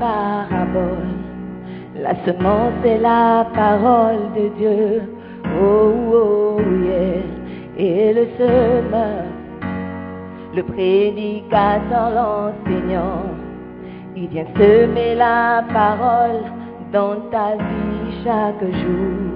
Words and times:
Parabole. 0.00 1.12
La 1.94 2.14
semence 2.24 2.84
est 2.84 2.98
la 2.98 3.46
parole 3.54 4.32
de 4.34 4.48
Dieu. 4.58 5.02
Oh, 5.60 5.92
oh, 6.14 6.60
yeah. 6.84 7.22
Et 7.76 8.12
le 8.14 8.26
semeur, 8.38 9.24
le 10.54 10.62
prédicateur, 10.62 12.10
l'enseignant, 12.18 13.24
il 14.16 14.28
vient 14.28 14.46
semer 14.56 15.14
la 15.14 15.64
parole 15.72 16.42
dans 16.92 17.16
ta 17.30 17.56
vie 17.56 18.24
chaque 18.24 18.64
jour. 18.82 19.29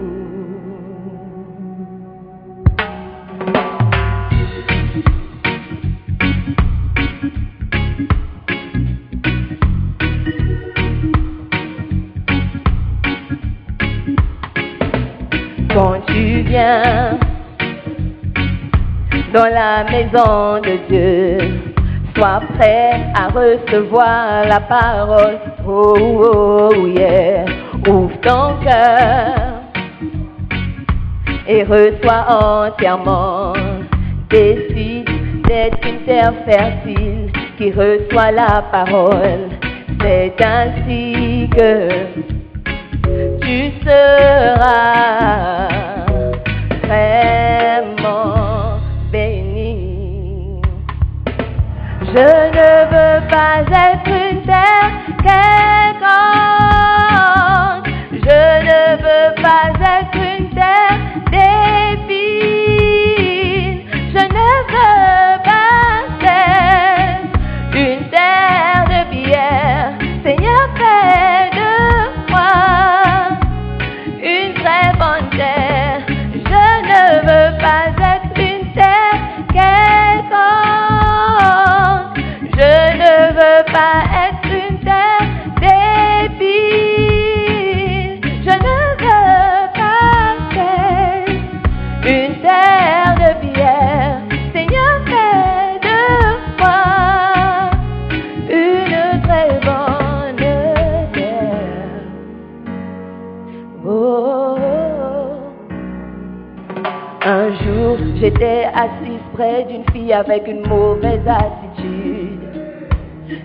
Dans 19.44 19.50
la 19.50 19.84
maison 19.84 20.60
de 20.60 20.78
Dieu. 20.88 21.38
Sois 22.16 22.40
prêt 22.56 23.00
à 23.14 23.28
recevoir 23.28 24.46
la 24.46 24.60
parole. 24.60 25.38
Oh, 25.66 26.70
oh, 26.72 26.86
yeah. 26.86 27.44
Ouvre 27.86 28.18
ton 28.22 28.54
cœur 28.64 29.60
et 31.46 31.62
reçois 31.64 32.24
entièrement. 32.68 33.52
Décide 34.30 35.10
d'être 35.46 35.86
une 35.86 36.00
terre 36.06 36.32
fertile 36.46 37.30
qui 37.58 37.70
reçoit 37.70 38.30
la 38.30 38.62
parole. 38.72 39.50
C'est 40.00 40.34
ainsi 40.42 41.48
que 41.56 42.33
avec 110.14 110.46
une 110.46 110.66
mauvaise 110.66 111.26
attitude. 111.26 112.40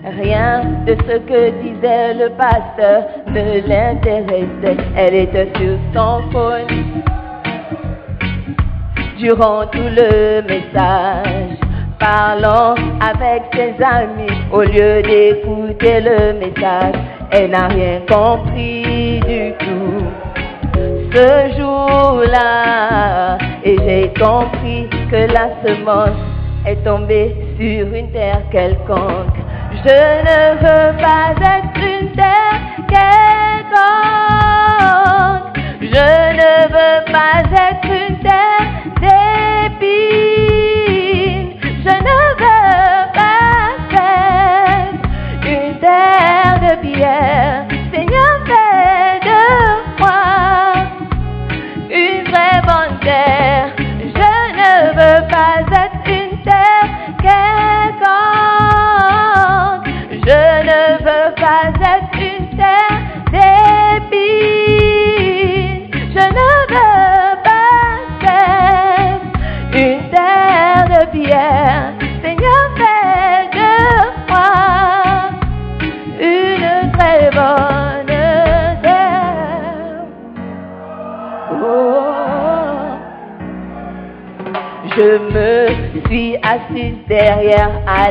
Rien 0.04 0.62
de 0.86 0.94
ce 0.94 1.18
que 1.18 1.50
disait 1.62 2.14
le 2.14 2.30
pasteur 2.30 3.04
ne 3.26 3.66
l'intéressait. 3.68 4.76
Elle 4.96 5.14
était 5.14 5.48
sur 5.56 5.76
son 5.94 6.22
phone 6.30 6.66
durant 9.18 9.66
tout 9.66 9.78
le 9.78 10.42
message, 10.42 11.58
parlant 11.98 12.74
avec 13.00 13.42
ses 13.54 13.82
amis 13.84 14.38
au 14.52 14.62
lieu 14.62 15.02
d'écouter 15.02 16.00
le 16.00 16.38
message. 16.38 16.94
Elle 17.32 17.50
n'a 17.50 17.68
rien 17.68 18.00
compris 18.08 19.20
du 19.20 19.52
tout 19.58 20.06
ce 21.12 21.58
jour-là 21.58 23.38
et 23.64 23.76
j'ai 23.84 24.12
compris 24.18 24.88
que 25.10 25.32
la 25.32 25.50
semence 25.64 26.29
est 26.66 26.82
tombée 26.84 27.34
sur 27.58 27.94
une 27.94 28.10
terre 28.12 28.42
quelconque. 28.50 29.38
Je 29.72 29.88
ne 29.88 30.56
veux 30.60 30.96
pas 30.98 31.34
être 31.40 31.76
une 31.76 32.12
terre 32.12 32.60
quelconque. 32.88 33.10
Je 35.80 36.06
ne 36.40 36.68
veux 36.68 37.04
pas 37.12 37.42
être 37.54 37.86
une 37.86 38.18
terre 38.18 38.69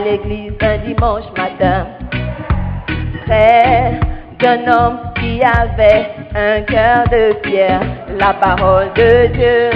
l'église 0.09 0.53
un 0.61 0.77
dimanche 0.79 1.25
matin, 1.37 1.87
près 3.25 3.99
d'un 4.39 4.71
homme 4.71 4.99
qui 5.19 5.41
avait 5.43 6.09
un 6.35 6.61
cœur 6.61 7.03
de 7.11 7.33
pierre, 7.43 7.81
la 8.17 8.33
parole 8.33 8.91
de 8.95 9.27
Dieu 9.27 9.69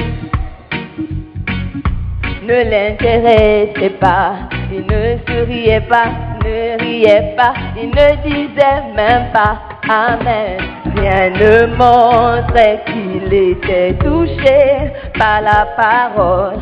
ne 2.47 2.69
l'intéressait 2.71 3.97
pas. 3.99 4.33
Il 4.71 4.85
ne 4.87 5.17
souriait 5.27 5.81
pas, 5.81 6.09
ne 6.43 6.79
riait 6.81 7.35
pas, 7.37 7.53
il 7.77 7.89
ne 7.89 8.07
disait 8.23 8.81
même 8.95 9.31
pas 9.31 9.59
Amen. 9.87 10.57
Rien 10.95 11.29
ne 11.31 11.65
montrait 11.75 12.81
qu'il 12.85 13.33
était 13.33 13.93
touché 13.95 14.91
par 15.19 15.41
la 15.41 15.67
parole. 15.75 16.59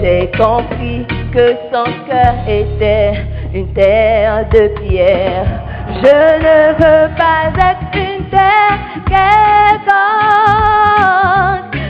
J'ai 0.00 0.30
compris 0.36 1.06
que 1.34 1.46
son 1.72 1.84
cœur 2.06 2.34
était 2.46 3.14
une 3.52 3.72
terre 3.74 4.48
de 4.50 4.68
pierre. 4.80 5.46
Je 5.88 6.16
ne 6.46 6.72
veux 6.78 7.08
pas 7.16 7.50
être 7.58 7.96
une 7.96 8.24
terre 8.30 8.78
quelconque. 9.04 9.84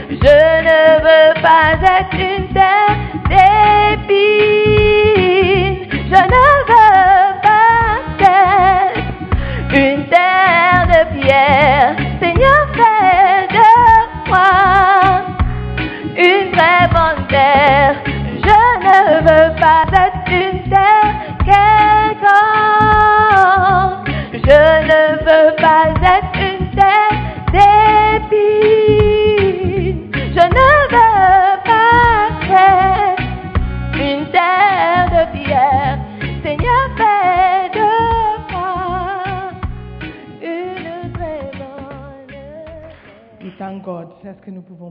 Je 0.09 0.37
ne 0.67 0.81
veux 1.05 1.33
pas 1.43 1.77
être 1.99 2.17
une 2.17 2.47
terre 2.53 2.97
d'épines. 3.29 4.65
Je 5.91 6.21
ne 6.33 6.43
veux 6.69 6.94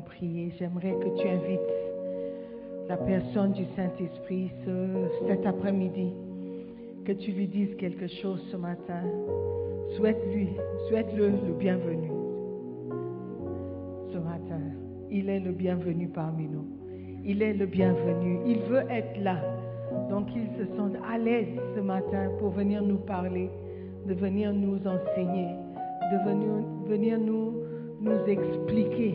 prier. 0.05 0.53
J'aimerais 0.59 0.95
que 1.01 1.21
tu 1.21 1.29
invites 1.29 1.61
la 2.89 2.97
personne 2.97 3.53
du 3.53 3.65
Saint-Esprit 3.77 4.51
ce- 4.65 5.27
cet 5.29 5.47
après-midi, 5.47 6.13
que 7.05 7.13
tu 7.13 7.33
lui 7.33 7.47
dises 7.47 7.75
quelque 7.77 8.07
chose 8.07 8.41
ce 8.51 8.57
matin. 8.57 9.03
Souhaite-lui, 9.97 10.49
souhaite-le 10.89 11.29
le 11.29 11.53
bienvenu 11.59 12.11
ce 14.13 14.19
matin. 14.19 14.61
Il 15.11 15.29
est 15.29 15.41
le 15.41 15.53
bienvenu 15.53 16.09
parmi 16.09 16.45
nous. 16.49 16.65
Il 17.25 17.43
est 17.43 17.55
le 17.55 17.67
bienvenu. 17.67 18.39
Il 18.47 18.59
veut 18.71 18.85
être 18.91 19.23
là. 19.23 19.37
Donc 20.11 20.27
il 20.35 20.47
se 20.59 20.65
sent 20.65 20.99
à 21.11 21.19
l'aise 21.19 21.49
ce 21.75 21.81
matin 21.81 22.31
pour 22.39 22.51
venir 22.51 22.83
nous 22.83 22.99
parler, 22.99 23.49
de 24.07 24.15
venir 24.15 24.53
nous 24.53 24.77
enseigner, 24.87 25.49
de 26.13 26.29
venir, 26.29 26.49
venir 26.87 27.19
nous, 27.19 27.53
nous 28.01 28.19
expliquer 28.27 29.15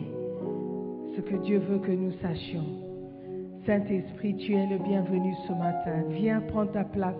que 1.22 1.36
Dieu 1.36 1.58
veut 1.58 1.78
que 1.78 1.92
nous 1.92 2.12
sachions. 2.22 2.64
Saint-Esprit, 3.66 4.36
tu 4.36 4.54
es 4.54 4.66
le 4.66 4.78
bienvenu 4.78 5.34
ce 5.46 5.52
matin. 5.52 6.04
Viens 6.10 6.40
prendre 6.40 6.72
ta 6.72 6.84
place. 6.84 7.14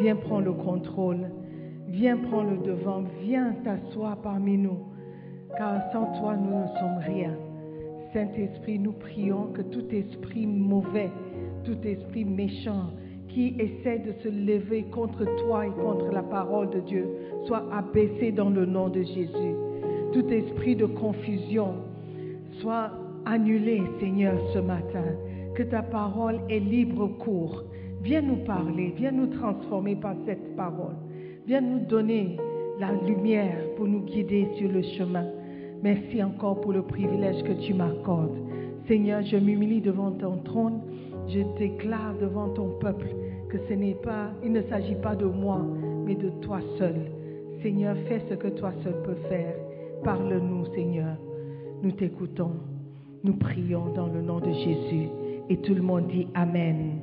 Viens 0.00 0.16
prendre 0.16 0.44
le 0.44 0.52
contrôle. 0.52 1.30
Viens 1.88 2.16
prendre 2.16 2.50
le 2.50 2.58
devant. 2.58 3.02
Viens 3.22 3.54
t'asseoir 3.64 4.16
parmi 4.22 4.58
nous. 4.58 4.78
Car 5.56 5.80
sans 5.92 6.06
toi, 6.20 6.36
nous 6.36 6.62
ne 6.62 6.68
sommes 6.78 6.98
rien. 7.06 7.32
Saint-Esprit, 8.12 8.78
nous 8.78 8.92
prions 8.92 9.48
que 9.52 9.62
tout 9.62 9.86
esprit 9.90 10.46
mauvais, 10.46 11.10
tout 11.64 11.78
esprit 11.84 12.24
méchant 12.24 12.90
qui 13.28 13.54
essaie 13.58 13.98
de 13.98 14.12
se 14.22 14.28
lever 14.28 14.84
contre 14.84 15.24
toi 15.42 15.66
et 15.66 15.70
contre 15.70 16.10
la 16.10 16.22
parole 16.22 16.70
de 16.70 16.80
Dieu 16.80 17.06
soit 17.46 17.64
abaissé 17.72 18.32
dans 18.32 18.48
le 18.48 18.64
nom 18.64 18.88
de 18.88 19.02
Jésus. 19.02 19.54
Tout 20.12 20.26
esprit 20.28 20.76
de 20.76 20.86
confusion 20.86 21.74
soit 22.60 22.90
annulé, 23.26 23.82
Seigneur, 24.00 24.34
ce 24.54 24.58
matin. 24.58 25.04
Que 25.54 25.64
ta 25.64 25.82
parole 25.82 26.40
ait 26.48 26.60
libre 26.60 27.08
cours. 27.18 27.64
Viens 28.02 28.22
nous 28.22 28.44
parler, 28.44 28.94
viens 28.96 29.10
nous 29.10 29.26
transformer 29.26 29.96
par 29.96 30.14
cette 30.24 30.54
parole. 30.56 30.94
Viens 31.46 31.60
nous 31.60 31.80
donner 31.80 32.36
la 32.78 32.92
lumière 32.92 33.58
pour 33.76 33.86
nous 33.86 34.00
guider 34.00 34.48
sur 34.56 34.70
le 34.70 34.82
chemin. 34.82 35.26
Merci 35.82 36.22
encore 36.22 36.60
pour 36.60 36.72
le 36.72 36.82
privilège 36.82 37.42
que 37.42 37.52
tu 37.66 37.74
m'accordes. 37.74 38.38
Seigneur, 38.86 39.22
je 39.22 39.36
m'humilie 39.36 39.80
devant 39.80 40.12
ton 40.12 40.38
trône. 40.38 40.80
Je 41.28 41.40
déclare 41.58 42.14
devant 42.20 42.50
ton 42.50 42.78
peuple 42.78 43.08
que 43.48 43.58
ce 43.68 43.74
n'est 43.74 43.94
pas, 43.94 44.30
il 44.44 44.52
ne 44.52 44.62
s'agit 44.62 44.94
pas 44.94 45.16
de 45.16 45.24
moi, 45.24 45.60
mais 46.04 46.14
de 46.14 46.30
toi 46.42 46.60
seul. 46.78 47.10
Seigneur, 47.62 47.96
fais 48.08 48.22
ce 48.28 48.34
que 48.34 48.48
toi 48.48 48.72
seul 48.84 49.02
peux 49.02 49.16
faire. 49.28 49.54
Parle-nous, 50.04 50.66
Seigneur. 50.74 51.16
Nous 51.82 51.92
t'écoutons. 51.92 52.75
Nous 53.26 53.34
prions 53.34 53.92
dans 53.92 54.06
le 54.06 54.22
nom 54.22 54.38
de 54.38 54.52
Jésus. 54.52 55.08
Et 55.48 55.56
tout 55.56 55.74
le 55.74 55.82
monde 55.82 56.06
dit 56.06 56.28
Amen. 56.32 57.00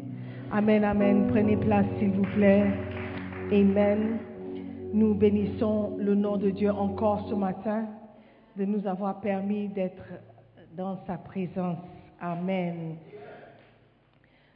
Amen, 0.53 0.85
Amen. 0.85 1.27
Prenez 1.27 1.57
place, 1.57 1.85
s'il 1.99 2.11
vous 2.11 2.25
plaît. 2.37 2.71
Amen. 3.51 4.19
Nous 4.93 5.15
bénissons 5.15 5.97
le 5.99 6.15
nom 6.15 6.37
de 6.37 6.49
Dieu 6.49 6.71
encore 6.71 7.27
ce 7.29 7.35
matin 7.35 7.87
de 8.55 8.63
nous 8.63 8.87
avoir 8.87 9.19
permis 9.19 9.67
d'être 9.67 10.05
dans 10.77 10.97
sa 11.05 11.17
présence. 11.17 11.79
Amen. 12.21 12.95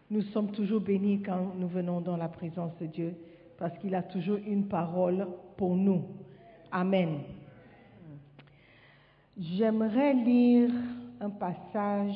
Nous 0.10 0.22
sommes 0.22 0.52
toujours 0.52 0.80
bénis 0.80 1.22
quand 1.22 1.52
nous 1.58 1.68
venons 1.68 2.00
dans 2.00 2.16
la 2.16 2.30
présence 2.30 2.78
de 2.80 2.86
Dieu 2.86 3.14
parce 3.60 3.78
qu'il 3.80 3.94
a 3.94 4.04
toujours 4.04 4.38
une 4.48 4.70
parole 4.70 5.28
pour 5.58 5.76
nous. 5.76 6.06
Amen. 6.72 7.18
J'aimerais 9.38 10.14
lire 10.14 10.72
un 11.20 11.30
passage 11.30 12.16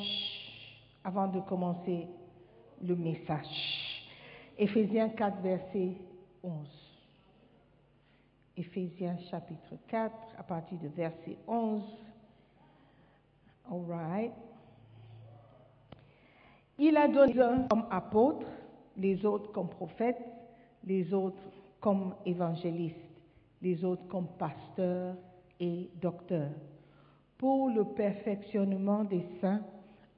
avant 1.03 1.27
de 1.27 1.39
commencer 1.41 2.07
le 2.81 2.95
message. 2.95 4.05
Éphésiens 4.57 5.09
4, 5.09 5.41
verset 5.41 5.97
11. 6.43 6.53
Éphésiens 8.57 9.17
chapitre 9.29 9.75
4, 9.87 10.13
à 10.37 10.43
partir 10.43 10.77
de 10.79 10.87
verset 10.89 11.37
11. 11.47 11.83
All 13.71 13.85
right. 13.87 14.33
Il 16.77 16.97
a 16.97 17.07
donné 17.07 17.33
les 17.33 17.39
uns 17.39 17.67
comme 17.69 17.85
apôtres, 17.89 18.47
les 18.97 19.25
autres 19.25 19.51
comme 19.51 19.69
prophètes, 19.69 20.21
les 20.83 21.13
autres 21.13 21.41
comme 21.79 22.15
évangélistes, 22.25 22.97
les 23.61 23.83
autres 23.83 24.07
comme 24.07 24.27
pasteurs 24.37 25.15
et 25.59 25.89
docteurs, 26.01 26.49
pour 27.41 27.71
le 27.71 27.83
perfectionnement 27.83 29.03
des 29.03 29.25
saints 29.41 29.63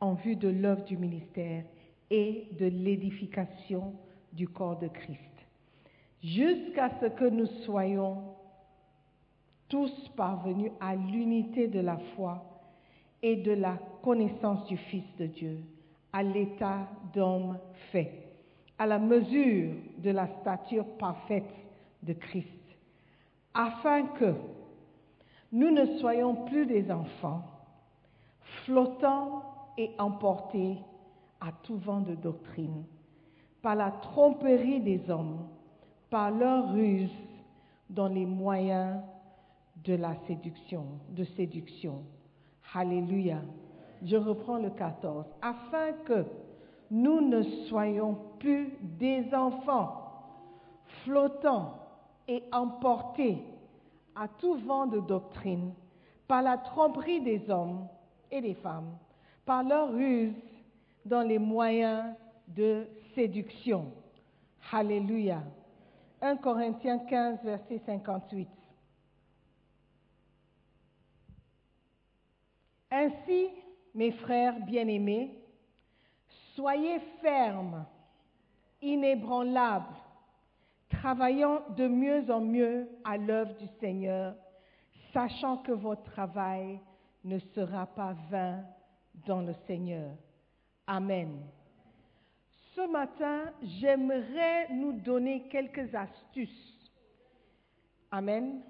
en 0.02 0.14
vue 0.16 0.36
de 0.36 0.50
l'œuvre 0.50 0.84
du 0.84 0.98
ministère 0.98 1.64
et 2.12 2.50
de 2.60 2.66
l'édification 2.66 3.94
du 4.34 4.50
corps 4.50 4.78
de 4.78 4.90
Christ, 4.90 5.20
jusqu'à 6.22 6.92
ce 7.00 7.06
que 7.06 7.30
nous 7.30 7.46
soyons 7.66 8.36
tous 9.70 10.10
parvenus 10.18 10.74
à 10.82 10.96
l'unité 10.96 11.70
de 11.70 11.80
la 11.80 11.98
foi 12.16 12.44
et 13.22 13.38
de 13.38 13.54
la 13.54 13.80
connaissance 14.04 14.66
du 14.68 14.76
Fils 14.76 15.06
de 15.18 15.28
Dieu, 15.28 15.60
à 16.12 16.24
l'état 16.24 16.90
d'homme 17.14 17.58
fait, 17.94 18.12
à 18.78 18.86
la 18.86 19.00
mesure 19.00 19.72
de 20.00 20.10
la 20.10 20.28
stature 20.42 20.86
parfaite 21.00 21.56
de 22.04 22.12
Christ, 22.12 22.50
afin 23.54 24.08
que 24.08 24.34
nous 25.54 25.70
ne 25.70 25.86
soyons 26.00 26.34
plus 26.46 26.66
des 26.66 26.92
enfants, 26.92 27.44
flottants 28.66 29.44
et 29.78 29.92
emportés 30.00 30.80
à 31.40 31.52
tout 31.62 31.78
vent 31.78 32.00
de 32.00 32.16
doctrine, 32.16 32.84
par 33.62 33.76
la 33.76 33.92
tromperie 33.92 34.82
des 34.82 35.10
hommes, 35.12 35.48
par 36.10 36.32
leur 36.32 36.74
ruse 36.74 37.14
dans 37.88 38.08
les 38.08 38.26
moyens 38.26 39.00
de 39.86 39.94
la 39.94 40.16
séduction, 40.26 40.86
de 41.10 41.24
séduction. 41.24 42.02
Alléluia. 42.74 43.38
Je 44.02 44.18
reprends 44.18 44.58
le 44.58 44.72
14. 44.72 45.26
Afin 45.40 45.92
que 46.04 46.26
nous 46.90 47.22
ne 47.22 47.44
soyons 47.68 48.18
plus 48.40 48.74
des 48.82 49.32
enfants 49.36 50.02
flottants 51.04 51.76
et 52.28 52.44
emportés 52.52 53.38
à 54.16 54.28
tout 54.28 54.56
vent 54.56 54.86
de 54.86 55.00
doctrine 55.00 55.74
par 56.28 56.42
la 56.42 56.58
tromperie 56.58 57.22
des 57.22 57.50
hommes 57.50 57.88
et 58.32 58.42
des 58.42 58.54
femmes, 58.56 58.98
par 59.46 59.64
leur 59.64 59.92
ruse 59.92 60.34
dans 61.06 61.22
les 61.22 61.40
moyens 61.40 62.16
de 62.48 62.88
séduction. 63.14 63.92
Alléluia. 64.72 65.44
1 66.22 66.38
Corinthiens 66.38 67.00
15, 67.00 67.40
verset 67.44 67.82
58. 67.86 68.48
Ainsi, 72.92 73.50
mes 73.94 74.12
frères 74.12 74.60
bien-aimés, 74.66 75.44
Soyez 76.56 77.00
fermes, 77.22 77.86
inébranlables, 78.82 79.96
travaillant 80.94 81.62
de 81.78 81.88
mieux 81.88 82.30
en 82.30 82.42
mieux 82.42 82.88
à 83.04 83.18
l'œuvre 83.18 83.54
du 83.56 83.68
Seigneur, 83.80 84.36
sachant 85.14 85.58
que 85.58 85.72
votre 85.72 86.04
travail 86.04 86.80
ne 87.24 87.40
sera 87.56 87.86
pas 87.86 88.16
vain 88.30 88.64
dans 89.28 89.42
le 89.42 89.54
Seigneur. 89.68 90.12
Amen. 90.88 91.42
Ce 92.76 92.90
matin, 92.90 93.52
j'aimerais 93.62 94.70
nous 94.74 94.94
donner 94.94 95.48
quelques 95.50 95.94
astuces. 95.94 96.92
Amen. 98.12 98.62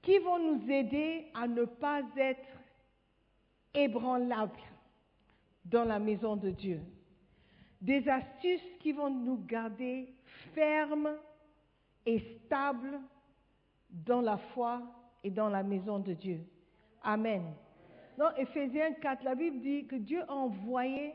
Qui 0.00 0.18
vont 0.18 0.38
nous 0.38 0.70
aider 0.70 1.26
à 1.34 1.46
ne 1.46 1.64
pas 1.64 2.02
être 2.16 2.48
ébranlables 3.74 4.52
dans 5.64 5.84
la 5.84 5.98
maison 5.98 6.36
de 6.36 6.50
Dieu. 6.50 6.80
Des 7.80 8.08
astuces 8.08 8.78
qui 8.80 8.92
vont 8.92 9.10
nous 9.10 9.44
garder 9.44 10.14
fermes 10.54 11.16
et 12.06 12.18
stables 12.44 13.00
dans 13.90 14.20
la 14.20 14.38
foi 14.54 14.82
et 15.22 15.30
dans 15.30 15.48
la 15.48 15.62
maison 15.62 15.98
de 15.98 16.14
Dieu. 16.14 16.40
Amen. 17.02 17.54
Dans 18.16 18.34
Éphésiens 18.34 18.92
4, 18.94 19.24
la 19.24 19.34
Bible 19.34 19.60
dit 19.60 19.86
que 19.86 19.96
Dieu 19.96 20.22
a 20.28 20.32
envoyé 20.32 21.14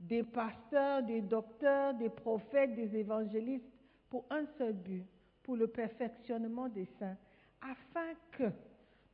des 0.00 0.22
pasteurs, 0.22 1.02
des 1.02 1.22
docteurs, 1.22 1.94
des 1.94 2.10
prophètes, 2.10 2.74
des 2.74 2.96
évangélistes 2.96 3.64
pour 4.10 4.24
un 4.30 4.44
seul 4.58 4.74
but, 4.74 5.04
pour 5.42 5.56
le 5.56 5.66
perfectionnement 5.66 6.68
des 6.68 6.86
saints, 6.98 7.16
afin 7.60 8.14
que 8.32 8.50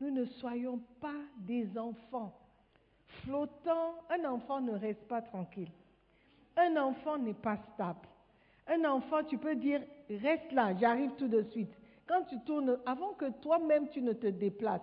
nous 0.00 0.10
ne 0.10 0.24
soyons 0.24 0.80
pas 1.00 1.20
des 1.38 1.76
enfants 1.78 2.34
flottants. 3.22 3.94
Un 4.10 4.24
enfant 4.24 4.60
ne 4.60 4.72
reste 4.72 5.06
pas 5.06 5.22
tranquille. 5.22 5.70
Un 6.56 6.76
enfant 6.76 7.18
n'est 7.18 7.34
pas 7.34 7.58
stable. 7.74 8.08
Un 8.70 8.84
enfant, 8.84 9.24
tu 9.24 9.36
peux 9.36 9.56
dire, 9.56 9.82
reste 10.08 10.52
là, 10.52 10.74
j'arrive 10.76 11.10
tout 11.18 11.28
de 11.28 11.42
suite. 11.50 11.72
Quand 12.06 12.22
tu 12.24 12.38
tournes, 12.46 12.78
avant 12.86 13.14
que 13.14 13.30
toi-même 13.42 13.88
tu 13.88 14.00
ne 14.00 14.12
te 14.12 14.28
déplaces, 14.28 14.80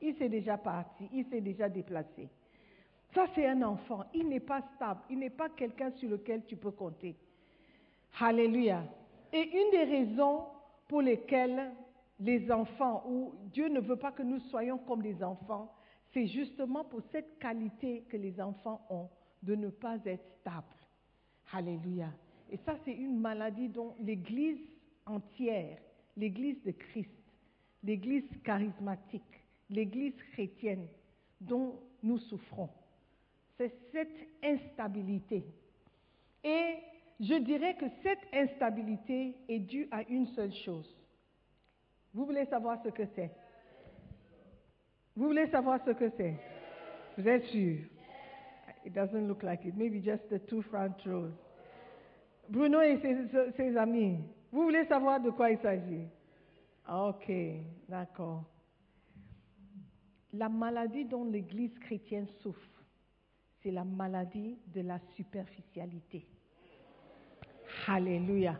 il 0.00 0.16
s'est 0.16 0.28
déjà 0.28 0.56
parti, 0.56 1.08
il 1.12 1.26
s'est 1.26 1.42
déjà 1.42 1.68
déplacé. 1.68 2.28
Ça, 3.14 3.26
c'est 3.34 3.46
un 3.46 3.62
enfant. 3.62 4.04
Il 4.14 4.28
n'est 4.28 4.40
pas 4.40 4.62
stable. 4.74 5.00
Il 5.08 5.18
n'est 5.18 5.30
pas 5.30 5.48
quelqu'un 5.50 5.90
sur 5.92 6.08
lequel 6.08 6.44
tu 6.46 6.56
peux 6.56 6.70
compter. 6.70 7.16
Alléluia. 8.20 8.82
Et 9.32 9.42
une 9.42 9.70
des 9.70 9.84
raisons 9.84 10.44
pour 10.88 11.02
lesquelles 11.02 11.72
les 12.20 12.50
enfants, 12.50 13.04
ou 13.08 13.32
Dieu 13.52 13.68
ne 13.68 13.80
veut 13.80 13.96
pas 13.96 14.12
que 14.12 14.22
nous 14.22 14.40
soyons 14.40 14.78
comme 14.78 15.02
des 15.02 15.22
enfants, 15.22 15.72
c'est 16.12 16.26
justement 16.26 16.84
pour 16.84 17.02
cette 17.12 17.38
qualité 17.38 18.04
que 18.08 18.16
les 18.16 18.40
enfants 18.40 18.86
ont 18.88 19.08
de 19.42 19.54
ne 19.54 19.68
pas 19.68 19.98
être 20.04 20.24
stables. 20.40 20.66
Alléluia. 21.52 22.08
Et 22.50 22.58
ça, 22.58 22.76
c'est 22.84 22.92
une 22.92 23.20
maladie 23.20 23.68
dont 23.68 23.94
l'Église 24.00 24.60
entière, 25.04 25.78
l'Église 26.16 26.62
de 26.62 26.70
Christ, 26.70 27.10
l'Église 27.82 28.24
charismatique, 28.44 29.22
l'Église 29.70 30.16
chrétienne 30.32 30.86
dont 31.40 31.80
nous 32.02 32.18
souffrons. 32.18 32.70
C'est 33.56 33.72
cette 33.90 34.28
instabilité. 34.42 35.44
Et 36.44 36.76
je 37.20 37.34
dirais 37.34 37.76
que 37.76 37.86
cette 38.02 38.22
instabilité 38.32 39.34
est 39.48 39.58
due 39.58 39.88
à 39.90 40.02
une 40.08 40.26
seule 40.28 40.52
chose. 40.52 40.94
Vous 42.14 42.26
voulez 42.26 42.44
savoir 42.46 42.82
ce 42.82 42.90
que 42.90 43.04
c'est? 43.14 43.30
Vous 45.16 45.26
voulez 45.26 45.46
savoir 45.48 45.80
ce 45.84 45.90
que 45.90 46.10
c'est? 46.16 46.34
Vous 47.16 47.26
êtes 47.26 47.44
sûr? 47.44 47.78
It 48.84 48.92
doesn't 48.92 49.26
look 49.26 49.42
like 49.42 49.64
it. 49.64 49.74
Maybe 49.74 50.00
just 50.00 50.28
the 50.28 50.38
two 50.46 50.62
front 50.62 50.94
rows. 51.06 51.32
Bruno 52.48 52.80
et 52.80 52.98
ses, 53.56 53.76
amis, 53.76 54.18
vous 54.52 54.62
voulez 54.62 54.84
savoir 54.86 55.20
de 55.20 55.30
quoi 55.30 55.50
il 55.50 55.58
s'agit? 55.58 56.06
Ok, 56.88 57.30
d'accord. 57.88 58.44
La 60.32 60.48
maladie 60.48 61.04
dont 61.04 61.24
l'Église 61.24 61.76
chrétienne 61.78 62.28
souffre, 62.42 62.82
c'est 63.62 63.70
la 63.70 63.84
maladie 63.84 64.56
de 64.74 64.82
la 64.82 64.98
superficialité. 65.16 66.26
Alléluia. 67.88 68.56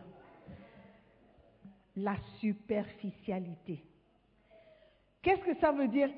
La 1.95 2.15
superficialité. 2.39 3.83
Qu'est-ce 5.21 5.41
que 5.41 5.55
ça 5.59 5.71
veut 5.71 5.87
dire? 5.87 6.09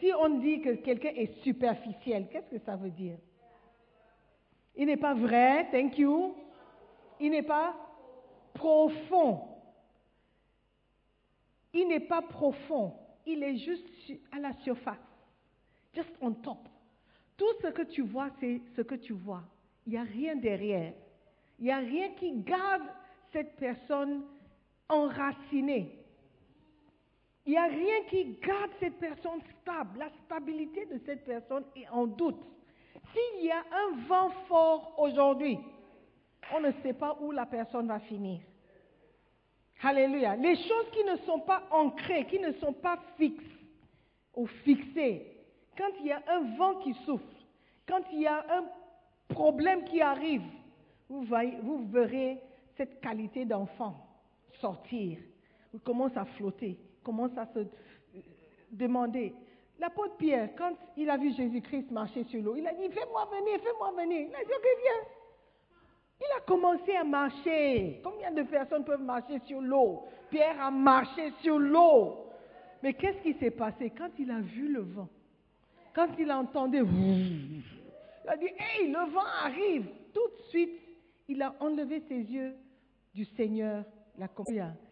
Si 0.00 0.10
on 0.20 0.38
dit 0.38 0.60
que 0.60 0.70
quelqu'un 0.76 1.10
est 1.14 1.40
superficiel, 1.42 2.28
qu'est-ce 2.30 2.50
que 2.50 2.64
ça 2.64 2.76
veut 2.76 2.90
dire? 2.90 3.18
Il 4.76 4.86
n'est 4.86 4.96
pas 4.96 5.14
vrai, 5.14 5.68
thank 5.70 5.98
you. 5.98 6.34
Il 7.20 7.30
n'est 7.30 7.42
pas 7.42 7.74
profond. 8.54 9.40
Il 11.72 11.88
n'est 11.88 12.00
pas 12.00 12.22
profond. 12.22 12.94
Il 13.26 13.42
est 13.42 13.56
juste 13.56 13.86
à 14.32 14.38
la 14.38 14.52
surface. 14.62 14.98
Just 15.94 16.10
on 16.20 16.32
top. 16.32 16.68
Tout 17.36 17.52
ce 17.62 17.68
que 17.68 17.82
tu 17.82 18.02
vois, 18.02 18.30
c'est 18.40 18.60
ce 18.74 18.82
que 18.82 18.94
tu 18.94 19.12
vois. 19.12 19.42
Il 19.86 19.92
n'y 19.92 19.98
a 19.98 20.02
rien 20.02 20.36
derrière. 20.36 20.94
Il 21.58 21.64
n'y 21.64 21.70
a 21.70 21.78
rien 21.78 22.10
qui 22.14 22.32
garde 22.42 22.82
cette 23.32 23.56
personne 23.56 24.24
enracinée. 24.88 25.98
Il 27.44 27.52
n'y 27.52 27.58
a 27.58 27.66
rien 27.66 28.02
qui 28.10 28.38
garde 28.40 28.70
cette 28.80 28.98
personne 28.98 29.40
stable. 29.60 29.98
La 29.98 30.10
stabilité 30.24 30.86
de 30.86 30.98
cette 31.04 31.24
personne 31.24 31.64
est 31.76 31.88
en 31.88 32.06
doute. 32.06 32.42
S'il 33.12 33.44
y 33.44 33.50
a 33.50 33.60
un 33.60 34.06
vent 34.08 34.30
fort 34.48 34.94
aujourd'hui, 34.98 35.58
on 36.54 36.60
ne 36.60 36.70
sait 36.82 36.92
pas 36.92 37.16
où 37.20 37.32
la 37.32 37.46
personne 37.46 37.88
va 37.88 37.98
finir. 38.00 38.40
Alléluia. 39.82 40.36
Les 40.36 40.56
choses 40.56 40.90
qui 40.92 41.04
ne 41.04 41.16
sont 41.26 41.40
pas 41.40 41.64
ancrées, 41.70 42.26
qui 42.26 42.38
ne 42.38 42.52
sont 42.52 42.72
pas 42.72 42.98
fixes 43.16 43.44
ou 44.34 44.46
fixées, 44.46 45.26
quand 45.76 45.90
il 46.00 46.06
y 46.06 46.12
a 46.12 46.22
un 46.28 46.56
vent 46.56 46.76
qui 46.76 46.94
souffle, 47.04 47.24
quand 47.86 48.00
il 48.12 48.22
y 48.22 48.26
a 48.26 48.44
un 48.50 48.64
problème 49.28 49.84
qui 49.84 50.00
arrive, 50.00 50.42
vous, 51.08 51.24
verrez 51.90 52.38
cette 52.76 53.00
qualité 53.00 53.44
d'enfant 53.44 53.94
sortir. 54.60 55.18
Vous 55.72 55.78
commencez 55.80 56.18
à 56.18 56.24
flotter, 56.24 56.78
commence 57.04 57.36
à 57.36 57.46
se 57.46 57.66
demander. 58.70 59.34
L'apôtre 59.78 60.16
Pierre, 60.16 60.50
quand 60.56 60.72
il 60.96 61.10
a 61.10 61.18
vu 61.18 61.34
Jésus-Christ 61.34 61.90
marcher 61.90 62.24
sur 62.24 62.42
l'eau, 62.42 62.56
il 62.56 62.66
a 62.66 62.72
dit, 62.72 62.88
fais-moi 62.88 63.26
venir, 63.26 63.60
fais-moi 63.60 63.92
venir. 63.92 64.28
Il 64.28 64.34
a 64.34 64.44
dit, 64.44 64.52
ok, 64.52 64.66
viens. 64.82 65.15
Il 66.20 66.26
a 66.36 66.40
commencé 66.40 66.94
à 66.94 67.04
marcher. 67.04 68.00
Combien 68.02 68.32
de 68.32 68.42
personnes 68.42 68.84
peuvent 68.84 69.02
marcher 69.02 69.40
sur 69.46 69.60
l'eau? 69.60 70.04
Pierre 70.30 70.60
a 70.60 70.70
marché 70.70 71.32
sur 71.42 71.58
l'eau. 71.58 72.26
Mais 72.82 72.94
qu'est-ce 72.94 73.22
qui 73.22 73.34
s'est 73.34 73.50
passé? 73.50 73.92
Quand 73.96 74.10
il 74.18 74.30
a 74.30 74.40
vu 74.40 74.72
le 74.72 74.80
vent 74.80 75.08
Quand 75.94 76.08
il 76.18 76.30
a 76.30 76.38
entendu, 76.38 76.78
il 76.78 77.62
a 78.28 78.36
dit, 78.36 78.46
hey, 78.58 78.88
le 78.88 79.12
vent 79.12 79.26
arrive. 79.44 79.86
Tout 80.12 80.28
de 80.38 80.42
suite, 80.48 80.80
il 81.28 81.42
a 81.42 81.54
enlevé 81.60 82.02
ses 82.08 82.20
yeux 82.20 82.54
du 83.14 83.24
Seigneur, 83.36 83.84
la 84.18 84.28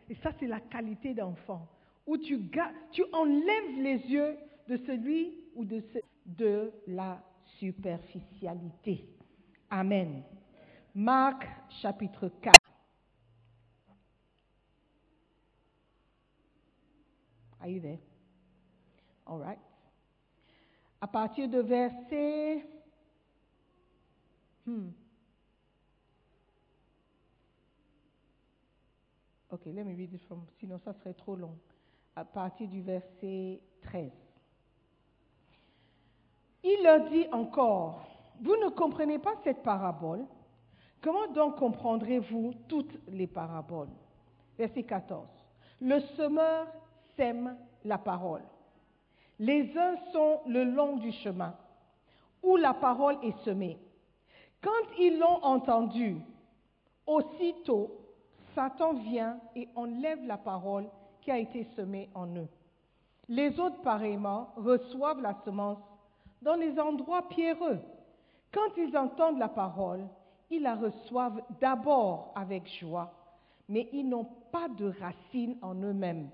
Et 0.09 0.15
ça, 0.23 0.31
c'est 0.39 0.47
la 0.47 0.61
qualité 0.61 1.15
d'enfant. 1.15 1.67
Où 2.07 2.19
tu, 2.19 2.39
enlèves 3.13 3.81
les 3.81 3.99
yeux 4.07 4.37
de 4.69 4.77
celui 4.87 5.35
ou 5.55 5.65
de, 5.65 5.83
de 6.27 6.71
la 6.87 7.23
superficialité. 7.59 9.05
Amen. 9.71 10.23
Marc 10.95 11.45
chapitre 11.83 12.31
4. 12.43 12.61
Are 17.61 17.69
you 17.69 17.81
there? 17.81 17.99
All 19.27 19.39
right. 19.39 19.59
À 21.01 21.09
partir 21.09 21.49
de 21.49 21.59
verset. 21.59 22.65
Hmm. 24.67 24.91
Ok, 29.51 29.67
let 29.67 29.85
me 29.85 29.95
read 29.95 30.13
it 30.15 30.23
from, 30.27 30.47
sinon 30.59 30.79
ça 30.79 30.93
serait 30.95 31.15
trop 31.15 31.37
long. 31.37 31.59
À 32.17 32.25
partir 32.25 32.69
du 32.69 32.83
verset 32.83 33.61
13. 33.83 34.13
Il 36.63 36.83
leur 36.83 37.09
dit 37.11 37.27
encore, 37.33 38.07
vous 38.41 38.57
ne 38.57 38.71
comprenez 38.71 39.19
pas 39.19 39.35
cette 39.45 39.63
parabole 39.63 40.27
Comment 41.05 41.29
donc 41.35 41.57
comprendrez-vous 41.57 42.55
toutes 42.67 42.99
les 43.09 43.27
paraboles? 43.27 43.91
Verset 44.57 44.85
14. 44.85 45.29
Le 45.83 46.01
semeur 46.17 46.67
sème 47.15 47.59
la 47.85 47.99
parole. 47.99 48.41
Les 49.39 49.77
uns 49.77 49.97
sont 50.15 50.41
le 50.47 50.65
long 50.65 50.97
du 50.97 51.13
chemin 51.13 51.55
où 52.43 52.57
la 52.57 52.73
parole 52.73 53.19
est 53.23 53.37
semée. 53.45 53.79
Quand 54.63 54.97
ils 54.99 55.19
l'ont 55.19 55.45
entendu, 55.45 56.17
aussitôt, 57.07 57.91
Satan 58.55 58.95
vient 58.95 59.39
et 59.55 59.69
enlève 59.77 60.25
la 60.25 60.39
parole 60.39 60.87
qui 61.21 61.31
a 61.31 61.37
été 61.37 61.65
semée 61.77 62.09
en 62.15 62.29
eux. 62.35 62.49
Les 63.29 63.61
autres, 63.61 63.83
pareillement, 63.83 64.55
reçoivent 64.57 65.21
la 65.21 65.35
semence 65.45 65.83
dans 66.41 66.55
les 66.55 66.81
endroits 66.81 67.29
pierreux. 67.29 67.81
Quand 68.55 68.75
ils 68.79 68.97
entendent 68.97 69.39
la 69.39 69.49
parole, 69.49 70.09
ils 70.55 70.63
la 70.63 70.75
reçoivent 70.75 71.43
d'abord 71.61 72.33
avec 72.35 72.67
joie, 72.79 73.13
mais 73.69 73.89
ils 73.93 74.09
n'ont 74.09 74.29
pas 74.53 74.69
de 74.69 74.93
racines 75.01 75.57
en 75.63 75.75
eux-mêmes. 75.75 76.31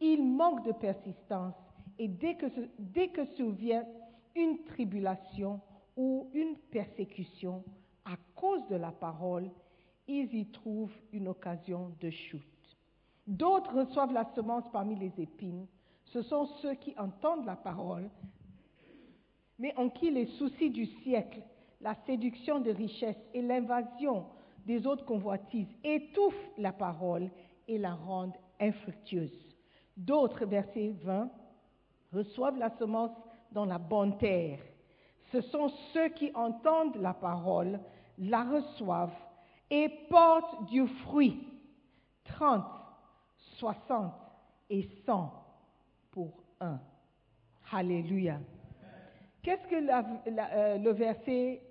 Ils 0.00 0.24
manquent 0.24 0.64
de 0.64 0.72
persistance 0.72 1.54
et 1.98 2.08
dès 2.08 2.34
que, 2.36 2.46
dès 2.78 3.08
que 3.08 3.24
survient 3.36 3.84
une 4.34 4.64
tribulation 4.64 5.60
ou 5.96 6.30
une 6.32 6.56
persécution 6.70 7.62
à 8.04 8.16
cause 8.34 8.66
de 8.68 8.76
la 8.76 8.92
parole, 8.92 9.50
ils 10.08 10.34
y 10.34 10.46
trouvent 10.46 10.96
une 11.12 11.28
occasion 11.28 11.92
de 12.00 12.10
chute. 12.10 12.78
D'autres 13.26 13.74
reçoivent 13.74 14.12
la 14.12 14.24
semence 14.34 14.64
parmi 14.72 14.96
les 14.96 15.12
épines. 15.20 15.66
Ce 16.06 16.22
sont 16.22 16.46
ceux 16.62 16.74
qui 16.74 16.94
entendent 16.98 17.44
la 17.44 17.56
parole, 17.56 18.08
mais 19.58 19.76
en 19.76 19.90
qui 19.90 20.10
les 20.10 20.26
soucis 20.26 20.70
du 20.70 20.86
siècle, 20.86 21.42
la 21.80 21.94
séduction 22.06 22.60
de 22.60 22.70
richesses 22.70 23.22
et 23.32 23.42
l'invasion 23.42 24.26
des 24.66 24.86
autres 24.86 25.04
convoitises 25.04 25.74
étouffent 25.82 26.50
la 26.58 26.72
parole 26.72 27.30
et 27.66 27.78
la 27.78 27.94
rendent 27.94 28.36
infructueuse. 28.60 29.56
D'autres, 29.96 30.44
verset 30.44 30.94
20, 31.02 31.30
reçoivent 32.12 32.58
la 32.58 32.70
semence 32.70 33.16
dans 33.52 33.64
la 33.64 33.78
bonne 33.78 34.18
terre. 34.18 34.60
Ce 35.32 35.40
sont 35.40 35.68
ceux 35.92 36.08
qui 36.08 36.30
entendent 36.34 36.96
la 36.96 37.14
parole, 37.14 37.80
la 38.18 38.44
reçoivent 38.44 39.16
et 39.70 39.88
portent 40.08 40.68
du 40.70 40.86
fruit. 40.86 41.46
30, 42.24 42.64
60 43.58 44.12
et 44.68 44.82
100 45.06 45.32
pour 46.10 46.42
un. 46.60 46.80
Alléluia. 47.72 48.38
Qu'est-ce 49.42 49.66
que 49.68 49.76
euh, 49.76 50.78
le 50.78 50.90
verset 50.90 51.62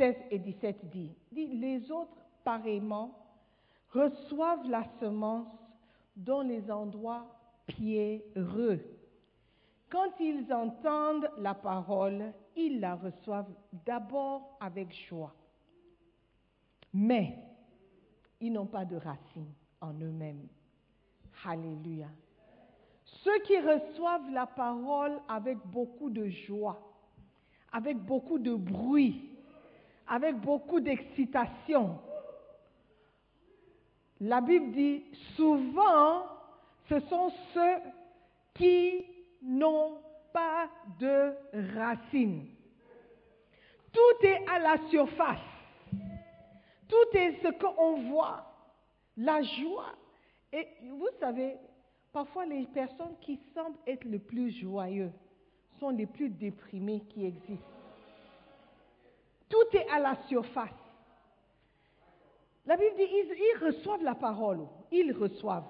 16 0.00 0.16
et 0.30 0.38
17 0.38 0.88
dit 0.90 1.14
les 1.34 1.92
autres, 1.92 2.16
pareillement, 2.42 3.14
reçoivent 3.90 4.66
la 4.66 4.82
semence 4.98 5.52
dans 6.16 6.40
les 6.40 6.70
endroits 6.70 7.26
pierreux. 7.66 8.80
Quand 9.90 10.18
ils 10.18 10.50
entendent 10.54 11.28
la 11.36 11.52
parole, 11.52 12.32
ils 12.56 12.80
la 12.80 12.94
reçoivent 12.94 13.52
d'abord 13.84 14.56
avec 14.58 14.90
joie. 15.06 15.34
Mais 16.94 17.36
ils 18.40 18.54
n'ont 18.54 18.66
pas 18.66 18.86
de 18.86 18.96
racines 18.96 19.52
en 19.82 19.92
eux-mêmes. 19.92 20.48
Alléluia. 21.44 22.08
Ceux 23.04 23.38
qui 23.40 23.58
reçoivent 23.58 24.30
la 24.30 24.46
parole 24.46 25.20
avec 25.28 25.58
beaucoup 25.66 26.08
de 26.08 26.26
joie, 26.26 26.80
avec 27.70 27.98
beaucoup 27.98 28.38
de 28.38 28.54
bruit, 28.54 29.29
avec 30.10 30.36
beaucoup 30.40 30.80
d'excitation, 30.80 31.96
la 34.20 34.40
Bible 34.40 34.72
dit 34.72 35.04
souvent, 35.36 36.24
ce 36.88 36.98
sont 37.08 37.32
ceux 37.54 37.76
qui 38.54 39.06
n'ont 39.40 39.98
pas 40.32 40.68
de 40.98 41.32
racines. 41.76 42.44
Tout 43.92 44.26
est 44.26 44.44
à 44.48 44.58
la 44.58 44.88
surface. 44.90 45.38
Tout 46.88 47.16
est 47.16 47.40
ce 47.42 47.48
qu'on 47.52 48.02
voit. 48.10 48.46
La 49.16 49.42
joie. 49.42 49.94
Et 50.52 50.66
vous 50.82 51.08
savez, 51.20 51.56
parfois 52.12 52.46
les 52.46 52.66
personnes 52.66 53.16
qui 53.20 53.38
semblent 53.54 53.78
être 53.86 54.04
les 54.04 54.18
plus 54.18 54.50
joyeux 54.50 55.12
sont 55.78 55.90
les 55.90 56.06
plus 56.06 56.30
déprimées 56.30 57.02
qui 57.08 57.24
existent. 57.24 57.79
Tout 59.50 59.76
est 59.76 59.86
à 59.90 59.98
la 59.98 60.16
surface. 60.28 60.70
La 62.66 62.76
Bible 62.76 62.96
dit, 62.96 63.02
ils, 63.02 63.58
reçoivent 63.66 64.02
la 64.02 64.14
parole. 64.14 64.60
Ils 64.92 65.12
reçoivent 65.12 65.66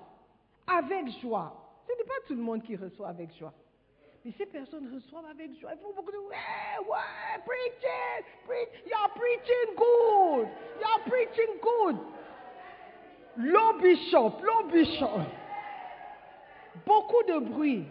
avec 0.66 1.08
joie. 1.20 1.56
Ce 1.86 1.96
n'est 1.96 2.04
pas 2.04 2.14
tout 2.26 2.34
le 2.34 2.42
monde 2.42 2.62
qui 2.62 2.76
reçoit 2.76 3.08
avec 3.08 3.34
joie. 3.36 3.54
Mais 4.24 4.32
ces 4.36 4.44
personnes 4.44 4.92
reçoivent 4.94 5.24
avec 5.24 5.58
joie. 5.58 5.70
Ils 5.72 5.80
font 5.80 5.94
beaucoup 5.94 6.12
de 6.12 6.18
ouais, 6.18 6.36
ouais, 6.86 7.42
preaching, 7.46 8.26
preach, 8.44 8.68
you're 8.86 9.10
preaching 9.14 9.74
good, 9.76 10.48
you're 10.78 11.04
preaching 11.06 11.58
good. 11.62 11.96
Low 13.38 13.78
bishop, 13.80 14.42
low 14.42 14.68
bishop. 14.70 15.22
Beaucoup 16.84 17.22
de 17.22 17.38
bruit. 17.38 17.86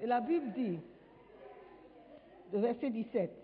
Et 0.00 0.06
la 0.06 0.20
Bible 0.20 0.52
dit, 0.52 0.78
le 2.52 2.60
verset 2.60 2.88
17, 2.88 3.43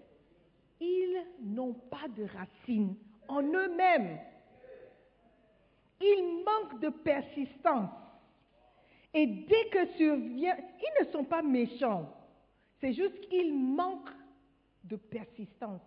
ils 0.81 1.27
n'ont 1.40 1.75
pas 1.75 2.09
de 2.09 2.25
racines 2.25 2.97
en 3.29 3.43
eux-mêmes. 3.43 4.19
Ils 6.01 6.45
manquent 6.45 6.81
de 6.81 6.88
persistance. 6.88 7.90
Et 9.12 9.27
dès 9.27 9.69
que 9.71 9.87
survient, 9.97 10.57
ils 10.57 11.05
ne 11.05 11.12
sont 11.12 11.25
pas 11.25 11.43
méchants. 11.43 12.09
C'est 12.81 12.95
juste 12.95 13.21
qu'ils 13.29 13.55
manquent 13.55 14.14
de 14.85 14.97
persistance. 14.97 15.83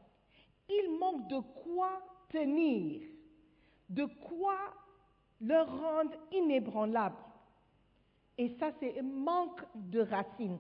Ils 0.70 0.98
manquent 1.00 1.28
de 1.28 1.40
quoi 1.64 2.02
tenir, 2.30 3.02
de 3.90 4.06
quoi 4.06 4.58
leur 5.42 5.68
rendre 5.68 6.14
inébranlable. 6.32 7.18
Et 8.38 8.56
ça, 8.60 8.72
c'est 8.80 9.00
un 9.00 9.04
manque 9.04 9.62
de 9.76 10.02
racines, 10.02 10.60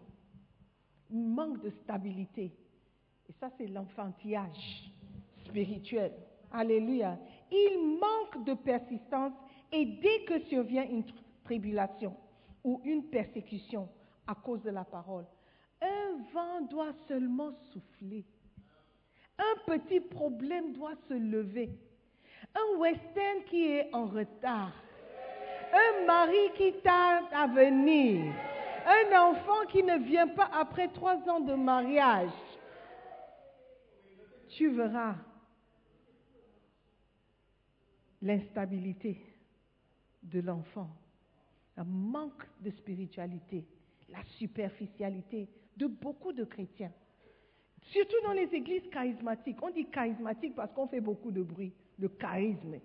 un 1.11 1.17
manque 1.17 1.61
de 1.61 1.69
stabilité. 1.83 2.51
Et 3.29 3.33
ça, 3.39 3.49
c'est 3.57 3.67
l'enfantillage 3.67 4.91
spirituel. 5.45 6.11
Alléluia. 6.51 7.17
Il 7.51 7.99
manque 7.99 8.45
de 8.45 8.53
persistance 8.53 9.33
et 9.71 9.85
dès 9.85 10.23
que 10.25 10.39
survient 10.45 10.83
une 10.83 11.03
tribulation 11.43 12.15
ou 12.63 12.81
une 12.83 13.03
persécution 13.03 13.89
à 14.27 14.35
cause 14.35 14.61
de 14.63 14.69
la 14.69 14.83
parole, 14.83 15.25
un 15.81 16.17
vent 16.33 16.61
doit 16.69 16.93
seulement 17.07 17.51
souffler. 17.71 18.23
Un 19.37 19.55
petit 19.65 19.99
problème 19.99 20.73
doit 20.73 20.95
se 21.07 21.13
lever. 21.13 21.69
Un 22.55 22.77
western 22.77 23.43
qui 23.47 23.65
est 23.65 23.93
en 23.93 24.05
retard. 24.05 24.71
Un 25.73 26.05
mari 26.05 26.51
qui 26.55 26.73
tarde 26.83 27.25
à 27.33 27.47
venir. 27.47 28.33
Un 28.85 29.29
enfant 29.29 29.65
qui 29.69 29.81
ne 29.81 29.97
vient 29.97 30.27
pas 30.27 30.49
après 30.53 30.87
trois 30.89 31.17
ans 31.29 31.39
de 31.39 31.53
mariage. 31.53 32.29
Tu 34.55 34.69
verras 34.69 35.15
l'instabilité 38.21 39.17
de 40.21 40.41
l'enfant, 40.41 40.89
un 41.75 41.83
manque 41.83 42.47
de 42.61 42.69
spiritualité, 42.69 43.65
la 44.09 44.23
superficialité 44.37 45.49
de 45.75 45.87
beaucoup 45.87 46.31
de 46.31 46.43
chrétiens. 46.43 46.91
Surtout 47.81 48.21
dans 48.23 48.31
les 48.31 48.47
églises 48.53 48.87
charismatiques. 48.91 49.57
On 49.61 49.71
dit 49.71 49.85
charismatique 49.87 50.55
parce 50.55 50.71
qu'on 50.71 50.87
fait 50.87 51.01
beaucoup 51.01 51.31
de 51.31 51.41
bruit. 51.41 51.73
Le 51.97 52.07
charisme, 52.09 52.79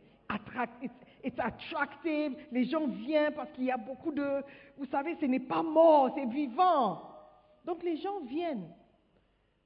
c'est 1.23 1.39
attractive, 1.39 2.37
les 2.51 2.65
gens 2.65 2.87
viennent 2.87 3.35
parce 3.35 3.53
qu'il 3.53 3.65
y 3.65 3.71
a 3.71 3.77
beaucoup 3.77 4.13
de... 4.13 4.43
Vous 4.77 4.87
savez, 4.87 5.17
ce 5.21 5.27
n'est 5.27 5.41
pas 5.41 5.63
mort, 5.63 6.13
c'est 6.15 6.27
vivant. 6.27 7.03
Donc 7.65 7.83
les 7.83 7.99
gens 7.99 8.21
viennent. 8.21 8.69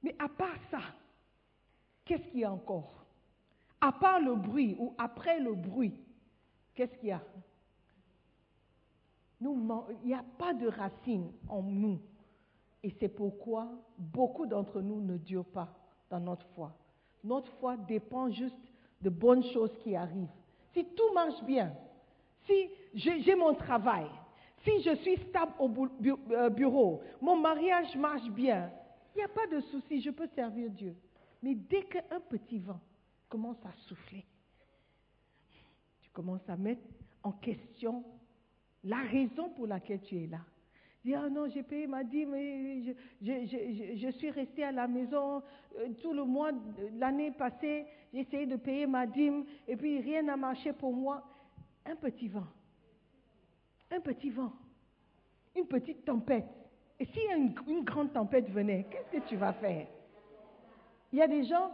Mais 0.01 0.15
à 0.19 0.27
part 0.27 0.57
ça, 0.69 0.81
qu'est-ce 2.05 2.27
qu'il 2.29 2.41
y 2.41 2.43
a 2.43 2.51
encore? 2.51 3.05
À 3.81 3.91
part 3.91 4.19
le 4.19 4.35
bruit 4.35 4.75
ou 4.79 4.93
après 4.97 5.39
le 5.39 5.53
bruit, 5.53 5.93
qu'est-ce 6.75 6.95
qu'il 6.97 7.09
y 7.09 7.11
a? 7.11 7.21
Il 9.41 10.07
n'y 10.07 10.13
a 10.13 10.23
pas 10.37 10.53
de 10.53 10.67
racine 10.67 11.31
en 11.49 11.61
nous. 11.61 11.99
Et 12.81 12.93
c'est 12.99 13.09
pourquoi 13.09 13.69
beaucoup 13.97 14.45
d'entre 14.45 14.81
nous 14.81 15.01
ne 15.01 15.17
durent 15.17 15.45
pas 15.45 15.69
dans 16.09 16.19
notre 16.19 16.45
foi. 16.55 16.73
Notre 17.23 17.51
foi 17.53 17.75
dépend 17.75 18.29
juste 18.29 18.55
de 19.01 19.09
bonnes 19.09 19.43
choses 19.43 19.71
qui 19.83 19.95
arrivent. 19.95 20.27
Si 20.73 20.85
tout 20.85 21.13
marche 21.13 21.43
bien, 21.43 21.73
si 22.45 22.69
j'ai 22.93 23.35
mon 23.35 23.53
travail, 23.53 24.07
si 24.63 24.81
je 24.81 24.95
suis 24.95 25.17
stable 25.29 25.53
au 25.59 25.69
euh, 26.31 26.49
bureau, 26.49 27.01
mon 27.21 27.37
mariage 27.37 27.95
marche 27.95 28.29
bien, 28.29 28.71
il 29.15 29.19
n'y 29.19 29.23
a 29.23 29.27
pas 29.27 29.47
de 29.47 29.59
souci, 29.61 30.01
je 30.01 30.09
peux 30.09 30.27
servir 30.27 30.69
Dieu. 30.69 30.95
Mais 31.43 31.55
dès 31.55 31.83
qu'un 31.83 32.21
petit 32.29 32.59
vent, 32.59 32.79
commences 33.27 33.63
à 33.65 33.73
souffler. 33.87 34.25
Tu 36.01 36.09
commences 36.11 36.47
à 36.47 36.55
mettre 36.55 36.81
en 37.21 37.33
question 37.33 38.03
la 38.83 38.99
raison 39.01 39.49
pour 39.49 39.67
laquelle 39.67 40.01
tu 40.01 40.23
es 40.23 40.27
là. 40.27 40.39
Dis, 41.03 41.13
ah 41.13 41.29
non, 41.29 41.49
j'ai 41.49 41.63
payé 41.63 41.85
ma 41.85 42.05
dîme, 42.05 42.33
je, 42.33 42.93
je, 43.21 43.95
je, 43.97 44.09
suis 44.11 44.29
resté 44.29 44.63
à 44.63 44.71
la 44.71 44.87
maison 44.87 45.43
euh, 45.77 45.89
tout 46.01 46.13
le 46.13 46.23
mois, 46.23 46.51
l'année 46.93 47.31
passée, 47.31 47.85
j'ai 48.13 48.21
essayé 48.21 48.45
de 48.45 48.55
payer 48.55 48.87
ma 48.87 49.05
dîme 49.05 49.43
et 49.67 49.75
puis 49.75 49.99
rien 49.99 50.21
n'a 50.21 50.37
marché 50.37 50.71
pour 50.71 50.93
moi. 50.93 51.21
Un 51.85 51.97
petit 51.97 52.29
vent, 52.29 52.47
un 53.91 53.99
petit 53.99 54.29
vent, 54.29 54.53
une 55.57 55.65
petite 55.65 56.05
tempête. 56.05 56.47
Et 56.97 57.05
si 57.05 57.19
une 57.67 57.83
grande 57.83 58.13
tempête 58.13 58.49
venait, 58.49 58.85
qu'est-ce 58.89 59.19
que 59.19 59.27
tu 59.27 59.35
vas 59.35 59.51
faire? 59.51 59.87
Il 61.13 61.19
y 61.19 61.21
a 61.21 61.27
des 61.27 61.43
gens, 61.45 61.71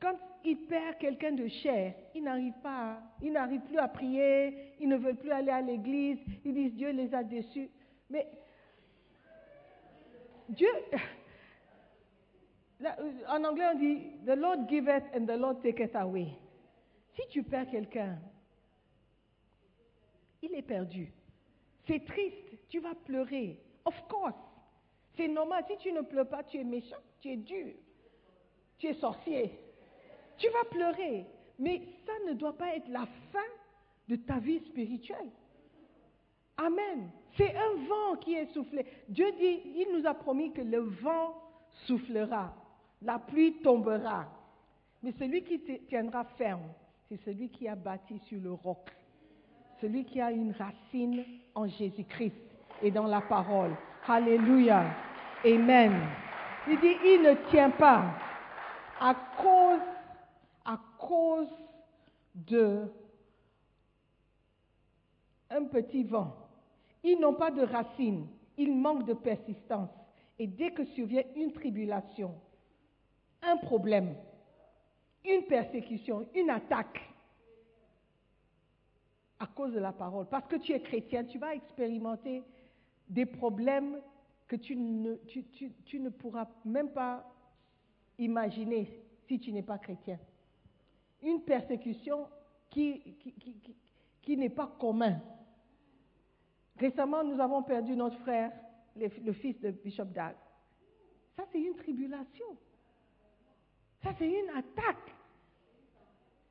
quand 0.00 0.14
il 0.44 0.56
perd 0.66 0.98
quelqu'un 0.98 1.32
de 1.32 1.48
cher, 1.48 1.94
il 2.14 2.22
n'arrive 2.24 2.52
pas, 2.62 2.92
à- 2.92 3.02
il 3.22 3.32
n'arrive 3.32 3.62
plus 3.62 3.78
à 3.78 3.88
prier, 3.88 4.74
ils 4.78 4.88
ne 4.88 4.96
veulent 4.96 5.16
plus 5.16 5.30
aller 5.32 5.50
à 5.50 5.62
l'église, 5.62 6.18
ils 6.44 6.52
disent 6.52 6.74
Dieu 6.74 6.90
les 6.90 7.14
a 7.14 7.24
déçus. 7.24 7.70
Mais 8.10 8.28
Dieu, 10.50 10.68
euh, 12.84 12.88
en 13.28 13.42
anglais 13.44 13.64
on 13.74 13.78
dit 13.78 14.02
The 14.26 14.36
Lord 14.36 14.68
giveth 14.68 15.04
and 15.16 15.24
the 15.26 15.38
Lord 15.38 15.62
taketh 15.62 15.94
away. 15.96 16.28
Si 17.14 17.22
tu 17.30 17.42
perds 17.42 17.70
quelqu'un, 17.70 18.18
il 20.42 20.54
est 20.54 20.62
perdu. 20.62 21.12
C'est 21.86 22.04
triste, 22.04 22.68
tu 22.68 22.80
vas 22.80 22.94
pleurer. 22.94 23.58
Of 23.84 24.00
course. 24.08 24.34
C'est 25.16 25.28
normal. 25.28 25.64
Si 25.68 25.76
tu 25.78 25.92
ne 25.92 26.00
pleures 26.02 26.28
pas, 26.28 26.42
tu 26.42 26.58
es 26.58 26.64
méchant, 26.64 26.96
tu 27.20 27.30
es 27.30 27.36
dur, 27.36 27.72
tu 28.82 28.88
es 28.88 28.94
sorcier. 28.94 29.52
Tu 30.36 30.48
vas 30.48 30.64
pleurer. 30.64 31.24
Mais 31.60 31.82
ça 32.04 32.12
ne 32.28 32.34
doit 32.34 32.56
pas 32.56 32.74
être 32.74 32.88
la 32.88 33.06
fin 33.32 33.38
de 34.08 34.16
ta 34.16 34.38
vie 34.38 34.58
spirituelle. 34.66 35.30
Amen. 36.56 37.08
C'est 37.36 37.54
un 37.54 37.86
vent 37.88 38.16
qui 38.20 38.34
est 38.34 38.52
soufflé. 38.52 38.84
Dieu 39.08 39.30
dit, 39.38 39.62
il 39.76 39.96
nous 39.96 40.04
a 40.04 40.14
promis 40.14 40.52
que 40.52 40.62
le 40.62 40.80
vent 40.80 41.34
soufflera, 41.86 42.52
la 43.00 43.20
pluie 43.20 43.54
tombera. 43.62 44.26
Mais 45.02 45.12
celui 45.12 45.42
qui 45.44 45.60
tiendra 45.88 46.24
ferme, 46.36 46.68
c'est 47.08 47.20
celui 47.24 47.50
qui 47.50 47.68
a 47.68 47.76
bâti 47.76 48.18
sur 48.26 48.40
le 48.40 48.52
roc 48.52 48.90
celui 49.80 50.04
qui 50.04 50.20
a 50.20 50.30
une 50.30 50.52
racine 50.52 51.24
en 51.56 51.66
Jésus-Christ 51.66 52.36
et 52.82 52.92
dans 52.92 53.08
la 53.08 53.20
parole. 53.20 53.72
Alléluia. 54.06 54.84
Amen. 55.44 55.92
Il 56.68 56.78
dit, 56.78 56.96
il 57.04 57.22
ne 57.22 57.34
tient 57.50 57.70
pas 57.70 58.14
à 59.02 59.14
cause, 59.42 59.80
à 60.64 60.78
de 62.36 62.84
un 65.50 65.64
petit 65.64 66.04
vent. 66.04 66.34
Ils 67.02 67.18
n'ont 67.18 67.34
pas 67.34 67.50
de 67.50 67.62
racine, 67.62 68.28
ils 68.56 68.72
manquent 68.72 69.04
de 69.04 69.14
persistance. 69.14 69.90
Et 70.38 70.46
dès 70.46 70.70
que 70.70 70.84
survient 70.84 71.24
une 71.34 71.52
tribulation, 71.52 72.34
un 73.42 73.56
problème, 73.56 74.14
une 75.24 75.42
persécution, 75.42 76.26
une 76.34 76.50
attaque, 76.50 77.00
à 79.40 79.46
cause 79.48 79.72
de 79.72 79.80
la 79.80 79.92
parole. 79.92 80.26
Parce 80.28 80.46
que 80.46 80.56
tu 80.56 80.72
es 80.72 80.80
chrétien, 80.80 81.24
tu 81.24 81.38
vas 81.38 81.54
expérimenter 81.54 82.44
des 83.08 83.26
problèmes 83.26 84.00
que 84.46 84.54
tu 84.54 84.76
ne 84.76 86.08
pourras 86.08 86.46
même 86.64 86.90
pas 86.92 87.31
imaginer 88.18 88.88
si 89.26 89.38
tu 89.38 89.52
n'es 89.52 89.62
pas 89.62 89.78
chrétien. 89.78 90.18
Une 91.22 91.40
persécution 91.42 92.26
qui, 92.70 93.02
n'est 94.28 94.50
pas 94.50 94.74
commun. 94.78 95.20
Récemment, 96.78 97.22
nous 97.22 97.40
avons 97.40 97.62
perdu 97.62 97.94
notre 97.94 98.18
frère, 98.18 98.52
le, 98.96 99.32
fils 99.32 99.60
de 99.60 99.70
Bishop 99.70 100.06
Dag. 100.06 100.34
Ça, 101.36 101.44
c'est 101.52 101.60
une 101.60 101.74
tribulation. 101.76 102.46
Ça, 104.02 104.10
c'est 104.18 104.28
une 104.28 104.50
attaque. 104.50 105.14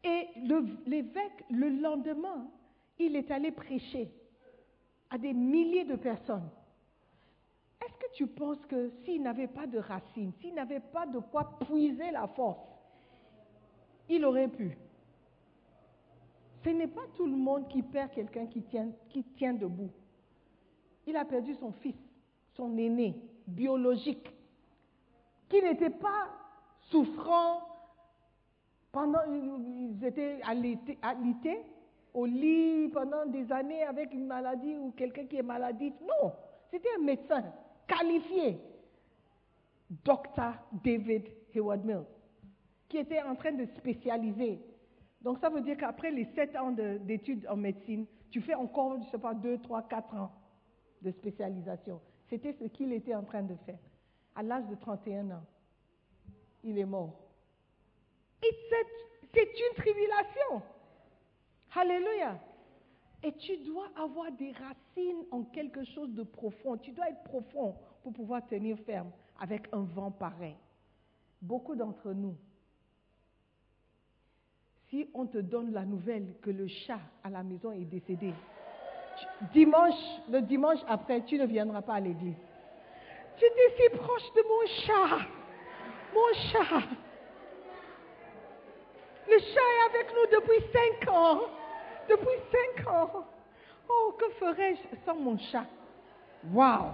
Et 0.03 0.27
l'évêque, 0.87 1.45
le 1.49 1.69
lendemain, 1.69 2.47
il 2.97 3.15
est 3.15 3.29
allé 3.29 3.51
prêcher 3.51 4.09
à 5.09 5.17
des 5.17 5.33
milliers 5.33 5.85
de 5.85 5.95
personnes. 5.95 6.49
Tu 8.13 8.27
penses 8.27 8.63
que 8.67 8.89
s'il 9.03 9.21
n'avait 9.21 9.47
pas 9.47 9.67
de 9.67 9.79
racines, 9.79 10.33
s'il 10.41 10.53
n'avait 10.53 10.81
pas 10.81 11.05
de 11.05 11.19
quoi 11.19 11.57
puiser 11.59 12.11
la 12.11 12.27
force, 12.27 12.59
il 14.09 14.25
aurait 14.25 14.49
pu 14.49 14.77
Ce 16.63 16.69
n'est 16.69 16.87
pas 16.87 17.05
tout 17.15 17.25
le 17.25 17.37
monde 17.37 17.67
qui 17.69 17.81
perd 17.81 18.11
quelqu'un 18.11 18.47
qui 18.47 18.63
tient, 18.63 18.89
qui 19.09 19.23
tient 19.23 19.53
debout. 19.53 19.91
Il 21.07 21.15
a 21.15 21.25
perdu 21.25 21.55
son 21.55 21.71
fils, 21.71 21.95
son 22.53 22.77
aîné, 22.77 23.15
biologique, 23.47 24.29
qui 25.49 25.61
n'était 25.61 25.89
pas 25.89 26.27
souffrant 26.89 27.61
pendant, 28.91 29.21
ils 29.25 30.03
étaient 30.03 30.41
alités, 30.43 30.97
alités 31.01 31.61
au 32.13 32.25
lit 32.25 32.89
pendant 32.89 33.25
des 33.25 33.49
années 33.51 33.83
avec 33.83 34.13
une 34.13 34.27
maladie 34.27 34.77
ou 34.77 34.91
quelqu'un 34.91 35.25
qui 35.25 35.37
est 35.37 35.43
maladif. 35.43 35.93
Non, 36.01 36.33
c'était 36.69 36.89
un 36.99 37.03
médecin 37.03 37.43
qualifié, 37.95 38.57
Dr. 40.03 40.53
David 40.83 41.23
Hayward 41.53 41.83
Mills, 41.85 42.05
qui 42.87 42.97
était 42.97 43.21
en 43.21 43.35
train 43.35 43.51
de 43.51 43.65
spécialiser. 43.77 44.59
Donc 45.21 45.39
ça 45.39 45.49
veut 45.49 45.61
dire 45.61 45.77
qu'après 45.77 46.11
les 46.11 46.25
sept 46.33 46.55
ans 46.55 46.71
de- 46.71 46.97
d'études 46.99 47.45
en 47.47 47.55
médecine, 47.57 48.05
tu 48.29 48.41
fais 48.41 48.55
encore, 48.55 48.93
je 48.99 49.05
ne 49.05 49.09
sais 49.11 49.17
pas, 49.19 49.33
deux, 49.33 49.57
trois, 49.59 49.81
quatre 49.83 50.13
ans 50.15 50.31
de 51.01 51.11
spécialisation. 51.11 51.99
C'était 52.29 52.53
ce 52.53 52.65
qu'il 52.65 52.93
était 52.93 53.13
en 53.15 53.23
train 53.23 53.41
de 53.43 53.55
faire. 53.65 53.79
À 54.35 54.41
l'âge 54.43 54.65
de 54.67 54.75
31 54.75 55.29
ans, 55.31 55.43
il 56.63 56.77
est 56.79 56.85
mort. 56.85 57.13
C'est 58.41 59.43
une 59.43 59.75
tribulation. 59.75 60.61
Alléluia. 61.75 62.39
Et 63.23 63.33
tu 63.33 63.57
dois 63.57 63.87
avoir 63.95 64.31
des 64.31 64.51
racines 64.51 65.25
en 65.29 65.43
quelque 65.43 65.83
chose 65.83 66.09
de 66.13 66.23
profond. 66.23 66.77
Tu 66.77 66.91
dois 66.91 67.09
être 67.09 67.23
profond 67.23 67.75
pour 68.01 68.13
pouvoir 68.13 68.45
tenir 68.47 68.77
ferme 68.79 69.11
avec 69.39 69.67
un 69.71 69.83
vent 69.83 70.11
pareil. 70.11 70.55
Beaucoup 71.41 71.75
d'entre 71.75 72.13
nous, 72.13 72.35
si 74.89 75.07
on 75.13 75.25
te 75.25 75.37
donne 75.37 75.71
la 75.71 75.85
nouvelle 75.85 76.35
que 76.41 76.49
le 76.49 76.67
chat 76.67 76.99
à 77.23 77.29
la 77.29 77.43
maison 77.43 77.71
est 77.71 77.85
décédé, 77.85 78.33
dimanche, 79.53 79.93
le 80.29 80.41
dimanche 80.41 80.79
après, 80.87 81.23
tu 81.25 81.37
ne 81.37 81.45
viendras 81.45 81.81
pas 81.81 81.95
à 81.95 81.99
l'église. 81.99 82.35
Tu 83.37 83.45
étais 83.45 83.75
si 83.77 83.97
proche 83.97 84.33
de 84.35 84.41
mon 84.47 84.65
chat. 84.85 85.25
Mon 86.13 86.33
chat. 86.51 86.87
Le 89.27 89.39
chat 89.39 89.45
est 89.45 89.95
avec 89.95 90.07
nous 90.13 90.39
depuis 90.39 90.61
cinq 90.73 91.09
ans. 91.09 91.60
Depuis 92.09 92.39
cinq 92.51 92.87
ans. 92.87 93.25
Oh, 93.89 94.15
que 94.17 94.29
ferais-je 94.31 94.97
sans 95.05 95.15
mon 95.15 95.37
chat? 95.37 95.65
Wow! 96.51 96.91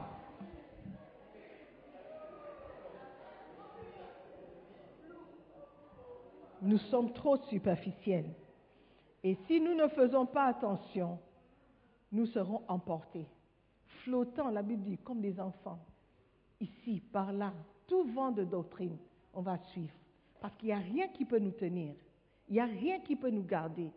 Nous 6.62 6.78
sommes 6.90 7.14
trop 7.14 7.38
superficiels. 7.50 8.34
Et 9.24 9.38
si 9.48 9.60
nous 9.60 9.76
ne 9.76 9.88
faisons 9.90 10.26
pas 10.26 10.46
attention, 10.46 11.20
nous 12.12 12.26
serons 12.28 12.62
emportés, 12.68 13.26
flottant, 14.04 14.50
la 14.50 14.62
Bible 14.62 14.84
dit, 14.84 14.98
comme 14.98 15.22
des 15.22 15.40
enfants, 15.40 15.80
ici, 16.60 17.02
par 17.12 17.32
là, 17.32 17.54
tout 17.88 18.04
vent 18.14 18.32
de 18.32 18.44
doctrine, 18.44 18.98
on 19.34 19.42
va 19.42 19.58
suivre. 19.72 19.94
Parce 20.40 20.56
qu'il 20.58 20.68
n'y 20.68 20.74
a 20.74 20.78
rien 20.78 21.08
qui 21.10 21.26
peut 21.26 21.40
nous 21.40 21.52
tenir. 21.52 21.96
Il 22.48 22.54
n'y 22.54 22.60
a 22.60 22.66
rien 22.66 23.00
qui 23.02 23.16
peut 23.16 23.30
nous 23.30 23.44
garder. 23.44 23.92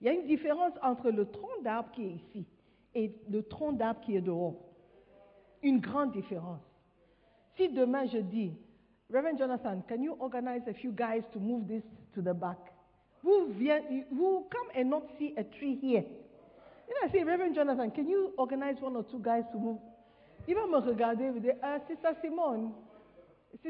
Il 0.00 0.06
y 0.06 0.10
a 0.10 0.12
une 0.12 0.26
différence 0.26 0.72
entre 0.82 1.10
le 1.10 1.26
tronc 1.26 1.62
d'arbre 1.62 1.90
qui 1.92 2.04
est 2.04 2.12
ici 2.12 2.46
et 2.94 3.14
le 3.28 3.42
tronc 3.42 3.72
d'arbre 3.72 4.00
qui 4.00 4.16
est 4.16 4.20
dehors. 4.20 4.54
Une 5.62 5.80
grande 5.80 6.12
différence. 6.12 6.60
Si 7.56 7.68
demain 7.68 8.06
je 8.06 8.18
dis, 8.18 8.52
Reverend 9.12 9.38
Jonathan, 9.38 9.82
can 9.88 10.02
you 10.02 10.16
organize 10.18 10.62
a 10.68 10.74
few 10.74 10.92
guys 10.92 11.22
to 11.32 11.38
move 11.38 11.66
this 11.66 11.82
to 12.14 12.20
the 12.20 12.34
back? 12.34 12.58
Vous 13.22 14.46
come 14.50 14.68
and 14.76 14.90
not 14.90 15.02
see 15.18 15.34
a 15.36 15.44
tree 15.44 15.78
here. 15.80 16.04
And 16.88 16.94
I 17.04 17.12
say, 17.12 17.24
Reverend 17.24 17.54
Jonathan, 17.54 17.90
can 17.90 18.08
you 18.08 18.32
organize 18.36 18.76
one 18.80 18.96
or 18.96 19.04
two 19.04 19.18
guys 19.18 19.44
to 19.52 19.58
move? 19.58 19.78
Il 20.46 20.54
va 20.54 20.66
me 20.66 20.78
regarder 20.78 21.24
et 21.24 21.30
me 21.32 21.40
dire, 21.40 21.56
c'est 21.88 22.00
ça 22.00 22.14
Simone. 22.20 22.72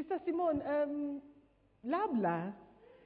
Ça 0.07 0.19
Simone. 0.25 0.61
Euh, 0.65 1.17
l'arbre 1.83 2.21
là, 2.21 2.41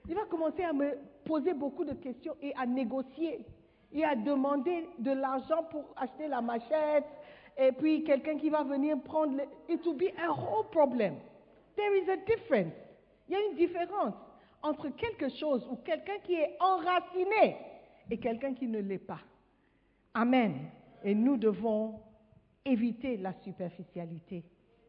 il 0.09 0.15
va 0.15 0.25
commencer 0.25 0.63
à 0.63 0.73
me 0.73 0.97
poser 1.31 1.53
beaucoup 1.53 1.85
de 1.85 1.93
questions 1.93 2.35
et 2.41 2.53
à 2.57 2.65
négocier 2.65 3.45
et 3.93 4.03
à 4.03 4.15
demander 4.15 4.85
de 4.99 5.11
l'argent 5.11 5.63
pour 5.71 5.85
acheter 5.95 6.27
la 6.27 6.41
machette 6.41 7.05
et 7.57 7.71
puis 7.71 8.03
quelqu'un 8.03 8.37
qui 8.37 8.49
va 8.49 8.63
venir 8.63 9.01
prendre 9.01 9.37
le... 9.37 9.43
It 9.73 9.85
will 9.85 9.95
be 9.95 10.11
a 10.19 10.29
whole 10.29 10.69
problem. 10.71 11.15
There 11.77 11.95
is 11.95 12.09
a 12.09 12.17
difference. 12.17 12.73
Il 13.29 13.33
y 13.33 13.35
a 13.37 13.45
une 13.49 13.55
différence 13.55 14.13
entre 14.61 14.89
quelque 14.89 15.29
chose 15.29 15.65
ou 15.71 15.77
quelqu'un 15.77 16.19
qui 16.25 16.33
est 16.33 16.57
enraciné 16.59 17.55
et 18.09 18.17
quelqu'un 18.17 18.53
qui 18.53 18.67
ne 18.67 18.79
l'est 18.79 18.97
pas. 18.97 19.21
Amen. 20.13 20.69
Et 21.01 21.15
nous 21.15 21.37
devons 21.37 22.01
éviter 22.65 23.15
la 23.15 23.31
superficialité 23.45 24.43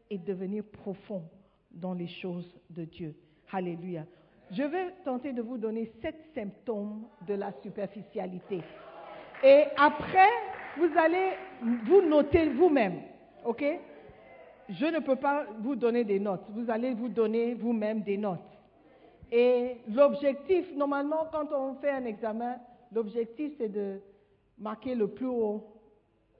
et 0.09 0.17
devenir 0.17 0.65
profond 0.65 1.23
dans 1.71 1.93
les 1.93 2.07
choses 2.07 2.53
de 2.69 2.83
Dieu. 2.83 3.15
Alléluia. 3.49 4.05
Je 4.55 4.61
vais 4.63 4.91
tenter 5.03 5.33
de 5.33 5.41
vous 5.41 5.57
donner 5.57 5.91
sept 6.01 6.15
symptômes 6.35 7.07
de 7.27 7.33
la 7.33 7.51
superficialité. 7.63 8.61
Et 9.43 9.63
après, 9.77 10.29
vous 10.77 10.89
allez 10.95 11.31
vous 11.85 12.01
noter 12.03 12.49
vous-même. 12.49 13.01
OK? 13.45 13.63
Je 14.69 14.85
ne 14.85 14.99
peux 14.99 15.15
pas 15.15 15.45
vous 15.59 15.75
donner 15.75 16.03
des 16.03 16.19
notes. 16.19 16.45
Vous 16.49 16.69
allez 16.69 16.93
vous 16.93 17.09
donner 17.09 17.55
vous-même 17.55 18.01
des 18.01 18.17
notes. 18.17 18.39
Et 19.31 19.77
l'objectif, 19.91 20.71
normalement, 20.75 21.27
quand 21.31 21.51
on 21.51 21.73
fait 21.75 21.89
un 21.89 22.05
examen, 22.05 22.57
l'objectif, 22.93 23.53
c'est 23.57 23.69
de 23.69 23.99
marquer 24.59 24.93
le 24.93 25.07
plus 25.07 25.27
haut. 25.27 25.63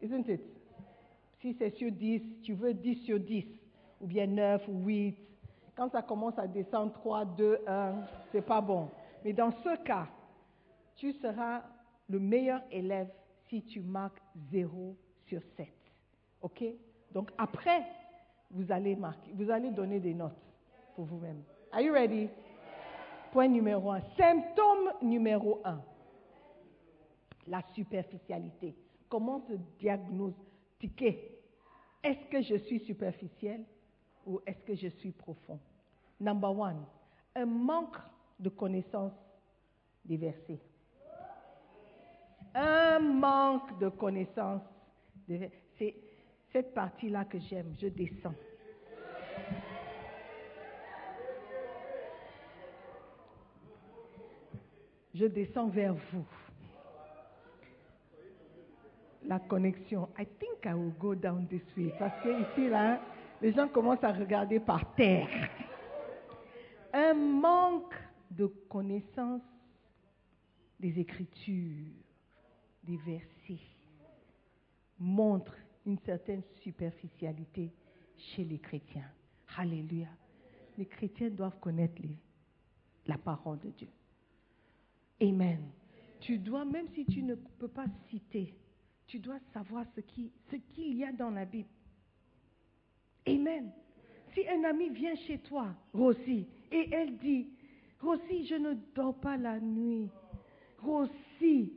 Isn't 0.04 0.30
it? 0.30 0.41
Si 1.41 1.56
c'est 1.58 1.71
sur 1.71 1.91
10, 1.91 2.41
tu 2.43 2.54
veux 2.54 2.76
10 2.76 2.95
sur 3.06 3.19
10, 3.19 3.45
ou 4.02 4.06
bien 4.06 4.28
9 4.28 4.67
ou 4.67 4.86
8. 4.86 5.17
Quand 5.76 5.90
ça 5.92 6.02
commence 6.02 6.38
à 6.38 6.48
descendre 6.48 6.94
3, 6.94 7.26
2, 7.26 7.60
1, 7.68 7.94
c'est 8.32 8.46
pas 8.46 8.62
bon. 8.62 8.90
Mais 9.24 9.34
dans 9.34 9.52
ce 9.52 9.76
cas, 9.84 10.08
tu 10.96 11.14
seras 11.14 11.64
le 12.08 12.20
meilleur 12.20 12.62
élève 12.72 13.10
si 13.50 13.64
tu 13.64 13.82
marques 13.82 14.22
0 14.52 14.96
sur 15.26 15.42
7. 15.58 15.68
OK? 16.42 16.64
Donc 17.12 17.32
après, 17.38 17.84
vous 18.52 18.72
allez 18.72 18.96
marquer, 18.96 19.32
vous 19.34 19.50
allez 19.50 19.72
donner 19.72 20.00
des 20.00 20.14
notes 20.14 20.38
pour 20.96 21.06
vous-même. 21.06 21.42
Are 21.72 21.82
you 21.82 21.92
ready? 21.92 22.30
Point 23.32 23.48
numéro 23.48 23.92
1. 23.92 24.02
Symptôme 24.16 24.92
numéro 25.02 25.60
1. 25.66 25.82
La 27.48 27.62
superficialité. 27.74 28.76
Comment 29.10 29.40
te 29.40 29.54
diagnostiquer? 29.80 31.40
Est-ce 32.04 32.28
que 32.30 32.42
je 32.42 32.56
suis 32.66 32.80
superficiel 32.82 33.66
ou 34.26 34.40
est-ce 34.46 34.60
que 34.64 34.76
je 34.76 34.88
suis 34.88 35.12
profond? 35.12 35.60
Number 36.20 36.52
one, 36.58 36.84
un 37.36 37.46
manque 37.46 37.98
de 38.40 38.50
connaissance 38.50 39.12
des 40.06 40.18
versets. 40.18 40.60
Un 42.56 43.00
manque 43.00 43.78
de 43.80 43.90
connaissance. 43.90 44.62
des- 45.28 45.50
C'est 45.78 45.96
cette 46.52 46.74
partie-là 46.74 47.26
que 47.26 47.40
j'aime. 47.40 47.74
Je 47.82 47.88
descends. 47.88 48.36
Je 55.14 55.26
descends 55.26 55.68
vers 55.68 55.94
vous. 56.12 56.26
La 59.26 59.40
connexion. 59.40 60.10
I 60.20 60.26
think 60.40 60.66
I 60.66 60.74
will 60.74 60.94
go 61.00 61.16
down 61.16 61.48
this 61.48 61.62
way. 61.78 61.94
Parce 61.98 62.22
que 62.24 62.30
ici, 62.30 62.70
là, 62.70 63.00
les 63.44 63.52
gens 63.52 63.68
commencent 63.68 64.04
à 64.06 64.14
regarder 64.14 64.62
par 64.62 64.96
terre. 64.96 65.28
Un 66.94 67.14
manque 67.14 67.94
de 68.32 68.46
connaissance 68.46 69.42
des 70.80 70.98
Écritures, 70.98 71.92
des 72.84 72.96
versets, 72.96 73.60
montre 74.98 75.54
une 75.86 76.00
certaine 76.06 76.42
superficialité 76.62 77.70
chez 78.18 78.46
les 78.46 78.60
chrétiens. 78.60 79.12
Alléluia. 79.58 80.08
Les 80.78 80.86
chrétiens 80.86 81.30
doivent 81.30 81.60
connaître 81.60 82.02
la 83.06 83.18
parole 83.18 83.60
de 83.60 83.72
Dieu. 83.72 83.90
Amen. 85.22 85.70
Tu 86.22 86.38
dois, 86.38 86.64
même 86.64 86.88
si 86.96 87.06
tu 87.06 87.22
ne 87.22 87.36
peux 87.36 87.68
pas 87.68 87.88
citer, 88.10 88.56
tu 89.06 89.20
dois 89.20 89.40
savoir 89.54 89.86
ce 89.94 90.00
qu'il 90.56 90.96
y 90.96 91.04
a 91.04 91.12
dans 91.12 91.30
la 91.30 91.44
Bible. 91.44 91.68
Amen. 93.28 93.72
Si 94.34 94.48
un 94.48 94.64
ami 94.64 94.90
vient 94.90 95.16
chez 95.16 95.40
toi, 95.40 95.76
Rossi, 95.94 96.48
et 96.72 96.90
elle 96.92 97.18
dit, 97.18 97.50
Rossi, 98.00 98.46
je 98.46 98.56
ne 98.56 98.74
dors 98.96 99.20
pas 99.20 99.38
la 99.38 99.60
nuit. 99.60 100.10
Rossi, 100.80 101.74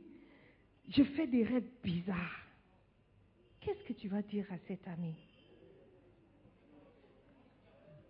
je 0.89 1.03
fais 1.03 1.27
des 1.27 1.43
rêves 1.43 1.69
bizarres. 1.83 2.45
Qu'est-ce 3.61 3.83
que 3.83 3.93
tu 3.93 4.07
vas 4.07 4.21
dire 4.21 4.45
à 4.51 4.57
cet 4.67 4.87
ami? 4.87 5.15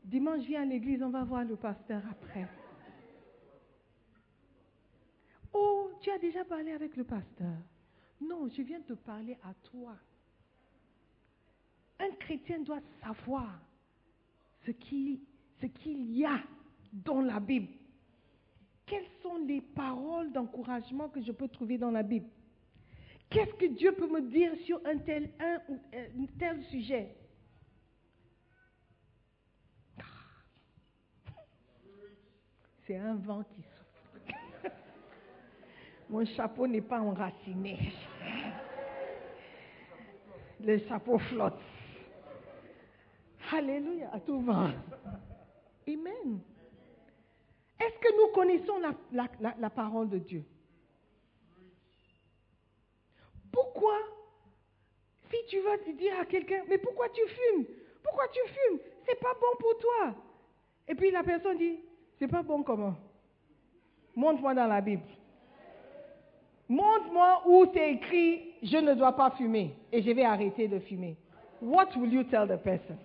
Dimanche, 0.04 0.46
viens 0.46 0.62
à 0.62 0.66
l'église, 0.66 1.04
on 1.04 1.10
va 1.10 1.24
voir 1.24 1.44
le 1.44 1.58
pasteur 1.58 2.02
après. 2.10 2.48
Oh, 5.54 5.92
tu 6.00 6.10
as 6.10 6.18
déjà 6.18 6.46
parlé 6.46 6.72
avec 6.72 6.96
le 6.96 7.04
pasteur? 7.04 7.58
Non, 8.22 8.48
je 8.48 8.62
viens 8.62 8.82
te 8.82 8.94
parler 8.94 9.38
à 9.44 9.54
toi. 9.70 9.96
Un 12.00 12.12
chrétien 12.20 12.60
doit 12.60 12.82
savoir 13.02 13.60
ce 14.66 14.72
qu'il 14.72 16.18
y 16.18 16.26
a 16.26 16.40
dans 16.94 17.22
la 17.22 17.40
Bible. 17.40 17.70
Quelles 18.86 19.08
sont 19.22 19.38
les 19.46 19.62
paroles 19.62 20.32
d'encouragement 20.32 21.10
que 21.10 21.22
je 21.22 21.32
peux 21.32 21.48
trouver 21.48 21.78
dans 21.78 21.92
la 21.92 22.04
Bible? 22.04 22.28
Qu'est-ce 23.30 23.54
que 23.56 23.66
Dieu 23.66 23.94
peut 23.94 24.08
me 24.08 24.22
dire 24.22 24.54
sur 24.66 24.80
un 24.86 24.98
tel, 25.00 25.30
un, 25.40 25.60
un 25.94 26.26
tel 26.40 26.64
sujet? 26.66 27.14
C'est 32.86 32.98
un 32.98 33.16
vent 33.16 33.44
qui 33.44 33.64
souffle. 33.64 34.34
Mon 36.10 36.26
chapeau 36.26 36.68
n'est 36.68 36.80
pas 36.80 37.02
enraciné. 37.02 37.92
Le 40.62 40.78
chapeau 40.88 41.20
flotte. 41.20 41.60
Alléluia, 43.54 44.10
à 44.14 44.20
tout 44.20 44.40
vent. 44.42 44.70
Amen. 45.88 46.40
Est-ce 47.80 48.00
que 48.00 48.18
nous 48.18 48.34
connaissons 48.34 48.80
la, 48.80 48.94
la- 49.12 49.30
la- 49.40 49.56
la 49.60 49.70
parole 49.70 50.10
de 50.10 50.18
Dieu? 50.18 50.44
Pourquoi, 53.52 53.98
si 55.32 55.38
tu 55.48 55.60
vas 55.62 55.78
dire 55.94 56.20
à 56.20 56.26
quelqu'un, 56.26 56.64
mais 56.70 56.78
pourquoi 56.78 57.08
tu 57.10 57.22
fumes? 57.28 57.66
Pourquoi 58.04 58.28
tu 58.30 58.40
fumes? 58.48 58.80
C'est 59.06 59.20
pas 59.20 59.34
bon 59.40 59.58
pour 59.60 59.78
toi. 59.80 60.16
Et 60.88 60.96
puis 60.96 61.12
la 61.12 61.24
personne 61.24 61.58
dit, 61.58 61.80
c'est 62.20 62.28
pas 62.28 62.44
bon 62.44 62.64
comment? 62.64 62.96
Montre-moi 64.16 64.54
dans 64.56 64.68
la 64.68 64.82
Bible. 64.82 65.04
Montre-moi 66.68 67.44
où 67.48 67.66
c'est 67.74 67.94
écrit, 67.94 68.54
je 68.64 68.78
ne 68.78 68.94
dois 68.94 69.14
pas 69.16 69.32
fumer 69.32 69.74
et 69.92 70.02
je 70.02 70.12
vais 70.12 70.26
arrêter 70.26 70.68
de 70.68 70.80
fumer. 70.80 71.16
What 71.62 71.96
will 71.96 72.12
you 72.14 72.24
tell 72.24 72.48
the 72.48 72.62
person? 72.62 72.98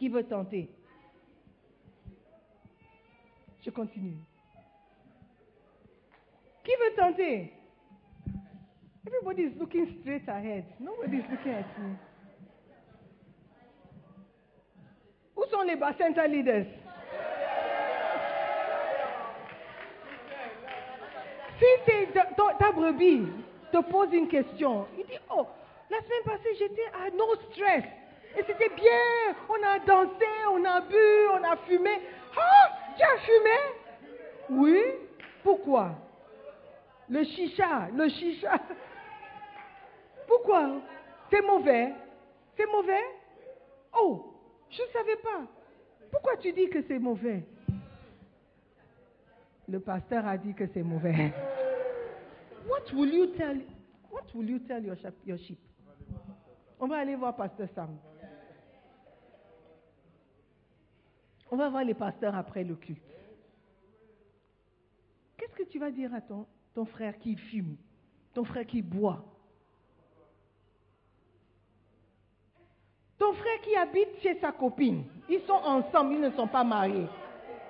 Qui 0.00 0.08
veut 0.08 0.24
tenter? 0.24 0.66
Je 3.60 3.68
continue. 3.68 4.16
Qui 6.64 6.70
veut 6.70 6.96
tenter? 6.96 7.52
Everybody 9.06 9.42
is 9.42 9.58
looking 9.58 9.98
straight 10.00 10.26
ahead. 10.26 10.64
Nobody 10.80 11.18
is 11.18 11.24
looking 11.30 11.52
at 11.52 11.78
me. 11.78 11.96
Où 15.36 15.44
sont 15.50 15.66
les 15.66 15.76
Bacenta 15.76 16.26
leaders? 16.26 16.64
Si 21.58 22.14
ta 22.58 22.72
brebis 22.72 23.26
te 23.70 23.82
pose 23.82 24.14
une 24.14 24.28
question, 24.28 24.86
il 24.98 25.04
dit 25.04 25.18
Oh, 25.28 25.46
la 25.90 25.98
semaine 25.98 26.24
passée 26.24 26.54
j'étais 26.58 26.86
à 26.94 27.10
no 27.10 27.34
stress. 27.50 27.99
Et 28.36 28.42
c'était 28.46 28.74
bien, 28.74 29.34
on 29.48 29.62
a 29.66 29.78
dansé, 29.80 30.26
on 30.52 30.64
a 30.64 30.80
bu, 30.80 30.96
on 31.32 31.42
a 31.44 31.56
fumé. 31.56 32.00
Ah, 32.36 32.70
tu 32.96 33.02
as 33.02 33.18
fumé? 33.18 33.58
Oui. 34.50 34.80
Pourquoi? 35.42 35.92
Le 37.08 37.24
chicha, 37.24 37.88
le 37.94 38.08
chicha. 38.08 38.60
Pourquoi? 40.26 40.80
C'est 41.30 41.42
mauvais. 41.42 41.92
C'est 42.56 42.66
mauvais? 42.66 43.04
Oh, 43.98 44.34
je 44.68 44.82
ne 44.82 44.88
savais 44.88 45.16
pas. 45.16 45.42
Pourquoi 46.10 46.36
tu 46.36 46.52
dis 46.52 46.68
que 46.68 46.82
c'est 46.82 46.98
mauvais? 46.98 47.44
Le 49.68 49.80
pasteur 49.80 50.26
a 50.26 50.36
dit 50.36 50.54
que 50.54 50.66
c'est 50.72 50.82
mauvais. 50.82 51.32
What 52.68 52.92
will 52.92 53.12
you 53.12 53.26
tell, 53.28 53.60
what 54.10 54.24
will 54.34 54.48
you 54.50 54.58
tell 54.60 54.84
your, 54.84 54.96
your 55.24 55.38
sheep? 55.38 55.58
On 56.78 56.86
va 56.86 56.98
aller 56.98 57.14
voir 57.14 57.34
Pasteur 57.36 57.68
Sam. 57.74 57.96
On 61.50 61.56
va 61.56 61.68
voir 61.68 61.84
les 61.84 61.94
pasteurs 61.94 62.34
après 62.34 62.64
le 62.64 62.76
culte. 62.76 63.02
Qu'est-ce 65.36 65.54
que 65.54 65.64
tu 65.64 65.78
vas 65.78 65.90
dire 65.90 66.14
à 66.14 66.20
ton, 66.20 66.46
ton 66.74 66.84
frère 66.84 67.18
qui 67.18 67.36
fume, 67.36 67.76
ton 68.34 68.44
frère 68.44 68.66
qui 68.66 68.82
boit, 68.82 69.24
ton 73.18 73.32
frère 73.32 73.60
qui 73.62 73.74
habite 73.76 74.20
chez 74.22 74.38
sa 74.40 74.52
copine 74.52 75.04
Ils 75.28 75.40
sont 75.40 75.52
ensemble, 75.52 76.14
ils 76.14 76.20
ne 76.20 76.30
sont 76.30 76.46
pas 76.46 76.64
mariés. 76.64 77.06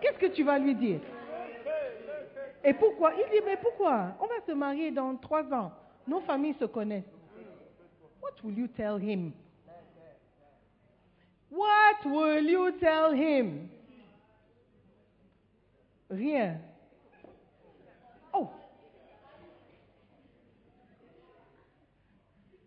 Qu'est-ce 0.00 0.18
que 0.18 0.26
tu 0.26 0.42
vas 0.42 0.58
lui 0.58 0.74
dire? 0.74 1.00
Et 2.62 2.74
pourquoi? 2.74 3.12
Il 3.14 3.30
dit, 3.30 3.44
mais 3.44 3.56
pourquoi? 3.56 4.16
On 4.20 4.26
va 4.26 4.40
se 4.46 4.52
marier 4.52 4.90
dans 4.90 5.16
trois 5.16 5.44
ans. 5.52 5.72
Nos 6.06 6.20
familles 6.20 6.54
se 6.58 6.66
connaissent. 6.66 7.04
What 8.20 8.32
will 8.44 8.58
you 8.58 8.68
tell 8.68 8.98
him? 9.00 9.32
What 11.50 12.04
will 12.04 12.48
you 12.48 12.72
tell 12.78 13.12
him? 13.12 13.68
Rien. 16.08 16.60
Oh. 18.32 18.48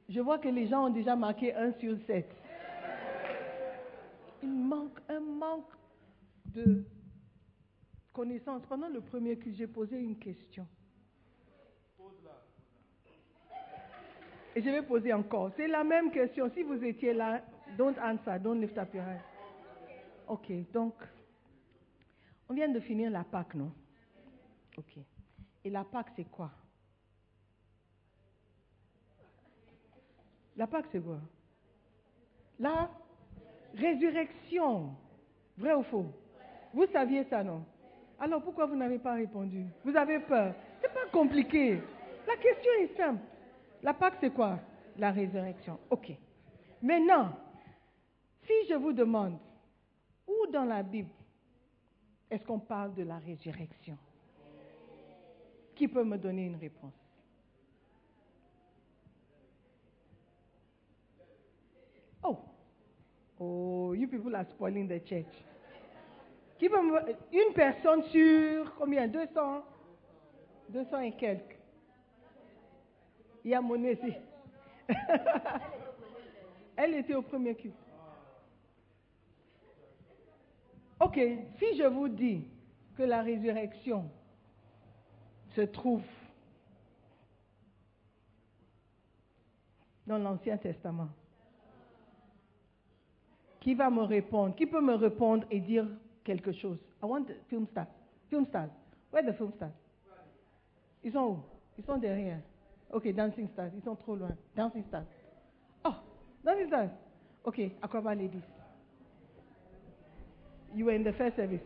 Je 0.10 0.20
vois 0.20 0.38
que 0.38 0.50
les 0.50 0.68
gens 0.68 0.88
ont 0.88 0.90
déjà 0.90 1.16
marqué 1.16 1.54
1 1.54 1.74
sur 1.74 1.98
7. 2.06 2.30
Il 4.44 4.50
manque 4.50 5.00
un 5.08 5.22
manque 5.22 5.72
de 6.46 6.86
connaissance, 8.12 8.62
pendant 8.68 8.90
le 8.90 9.02
premier 9.02 9.38
culte, 9.38 9.56
j'ai 9.56 9.68
posé 9.68 9.98
une 9.98 10.18
question. 10.18 10.68
Et 14.56 14.62
je 14.62 14.70
vais 14.70 14.84
poser 14.84 15.12
encore. 15.14 15.52
C'est 15.58 15.68
la 15.68 15.84
même 15.84 16.12
question. 16.12 16.50
Si 16.54 16.62
vous 16.62 16.84
étiez 16.84 17.14
là, 17.14 17.42
don't 17.78 17.98
answer, 18.00 18.40
don't 18.40 18.60
lift 18.60 18.78
up 18.78 18.94
your 18.94 19.04
hand. 19.04 19.22
Ok, 20.28 20.52
donc, 20.72 20.94
on 22.50 22.54
vient 22.54 22.70
de 22.70 22.80
finir 22.80 23.12
la 23.12 23.24
Pâque, 23.24 23.56
non? 23.56 23.72
Ok. 24.78 24.98
Et 25.66 25.70
la 25.70 25.84
Pâque, 25.84 26.12
c'est 26.16 26.30
quoi? 26.30 26.52
La 30.56 30.68
Pâque, 30.68 30.86
c'est 30.92 31.04
quoi? 31.04 31.20
La 32.60 32.90
résurrection. 33.76 34.96
Vrai 35.58 35.74
ou 35.74 35.84
faux? 35.84 36.06
Vous 36.74 36.86
saviez 36.88 37.26
ça, 37.26 37.44
non? 37.44 37.66
Alors 38.20 38.42
pourquoi 38.42 38.66
vous 38.66 38.76
n'avez 38.76 39.00
pas 39.00 39.14
répondu? 39.14 39.66
Vous 39.84 39.96
avez 39.96 40.20
peur? 40.20 40.56
C'est 40.82 40.94
pas 40.94 41.06
compliqué. 41.12 41.82
La 42.28 42.36
question 42.38 42.72
est 42.82 42.96
simple. 42.96 43.22
La 43.82 43.94
Pâque, 43.94 44.16
c'est 44.22 44.34
quoi? 44.34 44.60
La 44.98 45.12
résurrection. 45.12 45.80
Ok. 45.90 46.12
Maintenant, 46.82 47.36
si 48.46 48.68
je 48.70 48.76
vous 48.76 48.94
demande, 48.94 49.38
où 50.28 50.48
dans 50.52 50.66
la 50.66 50.84
Bible 50.84 51.10
est-ce 52.30 52.44
qu'on 52.46 52.60
parle 52.60 52.94
de 52.96 53.04
la 53.04 53.20
résurrection? 53.20 53.98
Qui 55.76 55.88
peut 55.88 56.04
me 56.04 56.18
donner 56.18 56.48
une 56.48 56.56
réponse? 56.56 56.94
Oh, 62.24 62.40
oh, 63.40 63.94
you 63.94 64.08
people 64.08 64.36
are 64.36 64.46
spoiling 64.46 64.88
the 64.88 65.06
church. 65.08 65.26
Qui 66.58 66.70
peut 66.70 66.82
me... 66.82 67.00
Une 67.32 67.54
personne 67.54 68.04
sur 68.04 68.74
combien? 68.76 69.08
200 69.08 69.64
200 70.70 71.00
et 71.02 71.12
quelques. 71.12 71.58
Il 73.44 73.52
y 73.52 73.54
a 73.54 73.62
mon. 73.62 73.76
Elle 76.76 76.96
était 76.96 77.14
au 77.14 77.22
premier 77.22 77.54
culte. 77.56 77.83
Ok, 81.04 81.20
si 81.60 81.76
je 81.78 81.84
vous 81.84 82.08
dis 82.08 82.48
que 82.96 83.04
la 83.04 83.22
résurrection 83.22 84.10
se 85.54 85.62
trouve 85.62 86.02
dans 90.08 90.18
l'Ancien 90.18 90.56
Testament, 90.58 91.10
qui 93.60 93.74
va 93.76 93.90
me 93.90 94.04
répondre 94.04 94.56
Qui 94.56 94.66
peut 94.66 94.82
me 94.82 94.94
répondre 94.94 95.46
et 95.52 95.60
dire 95.60 95.86
quelque 96.24 96.54
chose? 96.54 96.78
I 97.02 97.06
want 97.06 97.26
the 97.26 97.36
film 97.50 97.68
stars. 97.68 97.88
Film 98.30 98.46
stars. 98.46 98.70
Where 99.12 99.26
the 99.26 99.36
film 99.36 99.52
stars? 99.58 99.74
Ils 101.04 101.12
sont 101.12 101.20
où? 101.20 101.40
Ils 101.78 101.84
sont 101.84 101.98
derrière. 101.98 102.40
Ok, 102.94 103.14
Dancing 103.14 103.50
Stars. 103.50 103.72
Ils 103.76 103.84
sont 103.84 103.96
trop 103.96 104.16
loin. 104.16 104.32
Dancing 104.56 104.84
Stars. 104.86 105.06
Oh, 105.84 105.96
Dancing 106.46 106.68
Stars. 106.68 106.92
Ok, 107.44 107.60
Aquaba 107.82 108.16
Ladies. 108.16 108.63
You 110.76 110.86
were 110.86 110.96
in 110.96 111.04
the 111.04 111.14
first 111.14 111.36
service. 111.36 111.62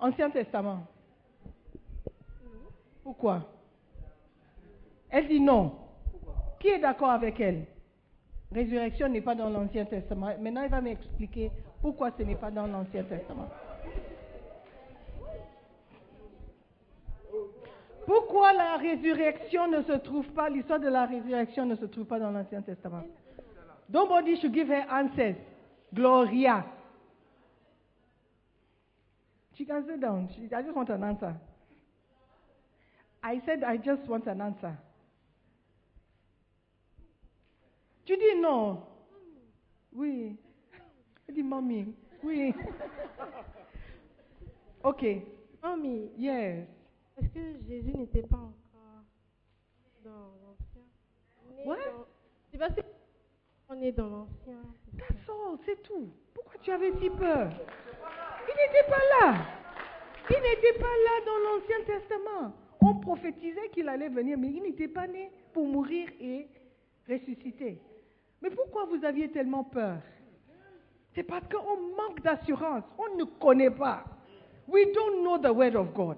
Ancien 0.00 0.30
Testament. 0.30 0.86
Pourquoi? 3.02 3.42
Elle 5.10 5.28
dit 5.28 5.40
non. 5.40 5.72
Qui 6.58 6.68
est 6.68 6.78
d'accord 6.78 7.10
avec 7.10 7.40
elle? 7.40 7.66
Résurrection 8.52 9.08
n'est 9.08 9.20
pas 9.20 9.34
dans 9.34 9.48
l'Ancien 9.48 9.84
Testament. 9.84 10.30
Maintenant, 10.40 10.62
il 10.62 10.70
va 10.70 10.80
m'expliquer 10.80 11.50
pourquoi 11.80 12.10
ce 12.16 12.22
n'est 12.22 12.36
pas 12.36 12.50
dans 12.50 12.66
l'Ancien 12.66 13.04
Testament. 13.04 13.48
Pourquoi 18.06 18.52
la 18.52 18.76
résurrection 18.76 19.68
ne 19.68 19.82
se 19.82 19.92
trouve 19.92 20.26
pas, 20.28 20.48
l'histoire 20.50 20.80
de 20.80 20.88
la 20.88 21.06
résurrection 21.06 21.64
ne 21.64 21.76
se 21.76 21.84
trouve 21.86 22.04
pas 22.04 22.18
dans 22.18 22.30
l'Ancien 22.30 22.60
Testament? 22.60 23.04
Nobody 23.88 24.40
should 24.40 24.52
give 24.52 24.68
her 24.70 24.84
answers. 24.90 25.36
Gloria. 25.94 26.64
She 29.56 29.64
can 29.64 29.84
sit 29.86 30.00
down. 30.00 30.28
She, 30.34 30.48
I 30.54 30.62
just 30.62 30.74
want 30.74 30.88
an 30.88 31.04
answer. 31.04 31.34
I 33.22 33.40
said, 33.44 33.62
I 33.62 33.76
just 33.76 34.02
want 34.08 34.26
an 34.26 34.40
answer. 34.40 34.76
Tu 38.06 38.16
dis 38.16 38.40
non. 38.40 38.82
Oui. 39.92 40.36
Elle 41.28 41.34
dit 41.34 41.42
mommy. 41.42 41.94
Oui. 42.24 42.52
ok. 44.84 45.04
Mamie, 45.62 46.10
Yes. 46.18 46.66
est-ce 47.16 47.28
que 47.28 47.58
Jésus 47.68 47.92
n'était 47.96 48.22
pas 48.22 48.38
encore 48.38 49.04
dans 50.04 50.32
l'ancien? 50.42 50.82
What? 51.64 51.76
C'est 52.50 52.58
parce 52.58 52.74
qu'on 53.72 53.82
est 53.82 53.92
dans 53.92 54.08
l'ancien. 54.08 54.58
That's 54.98 55.28
all, 55.28 55.58
c'est 55.64 55.82
tout. 55.82 56.10
Pourquoi 56.34 56.54
tu 56.60 56.70
avais 56.70 56.92
si 57.00 57.08
peur? 57.10 57.50
Il 58.48 58.54
n'était 58.54 58.88
pas 58.88 59.02
là. 59.20 59.36
Il 60.30 60.36
n'était 60.36 60.78
pas 60.78 60.84
là 60.84 61.24
dans 61.26 61.38
l'Ancien 61.38 61.84
Testament. 61.86 62.52
On 62.80 62.94
prophétisait 62.96 63.68
qu'il 63.72 63.88
allait 63.88 64.08
venir, 64.08 64.36
mais 64.38 64.48
il 64.48 64.62
n'était 64.62 64.88
pas 64.88 65.06
né 65.06 65.30
pour 65.52 65.66
mourir 65.66 66.08
et 66.20 66.48
ressusciter. 67.08 67.80
Mais 68.40 68.50
pourquoi 68.50 68.84
vous 68.86 69.04
aviez 69.04 69.30
tellement 69.30 69.64
peur? 69.64 69.98
C'est 71.14 71.22
parce 71.22 71.44
qu'on 71.48 71.76
manque 71.96 72.22
d'assurance. 72.22 72.84
On 72.98 73.16
ne 73.16 73.24
connaît 73.24 73.70
pas. 73.70 74.04
We 74.68 74.86
don't 74.92 75.22
know 75.22 75.38
the 75.38 75.54
word 75.54 75.76
of 75.76 75.92
God. 75.94 76.16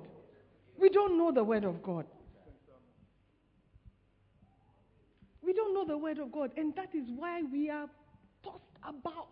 We 0.78 0.90
don't 0.90 1.16
know 1.16 1.32
the 1.32 1.44
word 1.44 1.64
of 1.64 1.82
God. 1.82 2.06
Know 5.54 5.84
the 5.84 5.96
word 5.96 6.18
of 6.18 6.30
God. 6.30 6.52
And 6.56 6.74
that 6.76 6.94
is 6.94 7.08
why 7.16 7.42
we 7.42 7.70
are 7.70 7.88
tossed 8.42 8.62
about. 8.82 9.28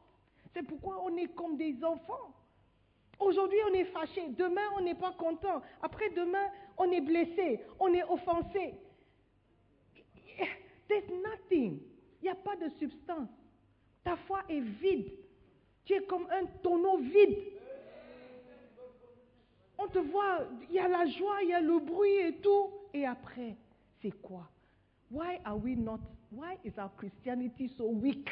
C'est 0.55 0.63
pourquoi 0.63 1.03
on 1.05 1.17
est 1.17 1.35
comme 1.35 1.57
des 1.57 1.83
enfants. 1.83 2.35
Aujourd'hui, 3.19 3.59
on 3.71 3.75
est 3.75 3.85
fâché. 3.85 4.29
Demain, 4.37 4.63
on 4.77 4.81
n'est 4.83 4.95
pas 4.95 5.13
content. 5.13 5.63
Après 5.81 6.11
demain, 6.11 6.49
on 6.77 6.91
est 6.91 7.01
blessé. 7.01 7.61
On 7.79 7.93
est 7.95 8.03
offensé. 8.03 8.75
There's 10.89 11.09
nothing. 11.23 11.81
Il 12.21 12.25
n'y 12.25 12.29
a 12.29 12.35
pas 12.35 12.57
de 12.57 12.69
substance. 12.79 13.29
Ta 14.05 14.17
foi 14.17 14.41
est 14.49 14.61
vide. 14.61 15.13
Tu 15.85 15.95
es 15.95 16.03
comme 16.03 16.27
un 16.31 16.47
tonneau 16.63 16.99
vide. 16.99 17.39
On 19.79 19.89
te 19.89 19.99
voit, 19.99 20.41
il 20.69 20.75
y 20.75 20.79
a 20.79 20.89
la 20.89 21.07
joie, 21.07 21.43
il 21.43 21.49
y 21.49 21.55
a 21.55 21.61
le 21.61 21.79
bruit 21.79 22.17
et 22.17 22.37
tout. 22.37 22.71
Et 22.93 23.07
après, 23.07 23.57
c'est 24.01 24.13
quoi? 24.21 24.49
Why 25.13 25.41
are 25.45 25.57
we 25.57 25.75
not, 25.75 26.01
why 26.31 26.57
is 26.65 26.73
our 26.79 26.91
Christianity 26.97 27.71
so 27.77 27.87
weak? 27.87 28.31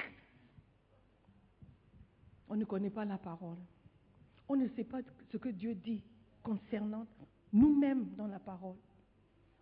On 2.48 2.56
ne 2.56 2.64
connaît 2.64 2.88
pas 2.90 3.04
la 3.04 3.18
parole. 3.18 3.58
On 4.48 4.56
ne 4.56 4.66
sait 4.74 4.84
pas 4.84 5.00
ce 5.30 5.36
que 5.36 5.50
Dieu 5.50 5.74
dit 5.74 6.02
concernant 6.42 7.06
nous-mêmes 7.52 8.06
dans 8.16 8.26
la 8.26 8.38
parole. 8.38 8.76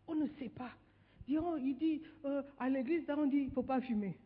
On 0.07 0.15
ne 0.15 0.29
sait 0.39 0.49
pas. 0.49 0.71
Il 1.27 1.77
dit, 1.79 2.03
euh, 2.25 2.43
à 2.57 2.71
l'église, 2.71 3.03
on 3.11 3.27
dit, 3.27 3.39
il 3.39 3.47
ne 3.47 3.51
faut 3.51 3.65
pas 3.65 3.81
fumer. 3.81 4.17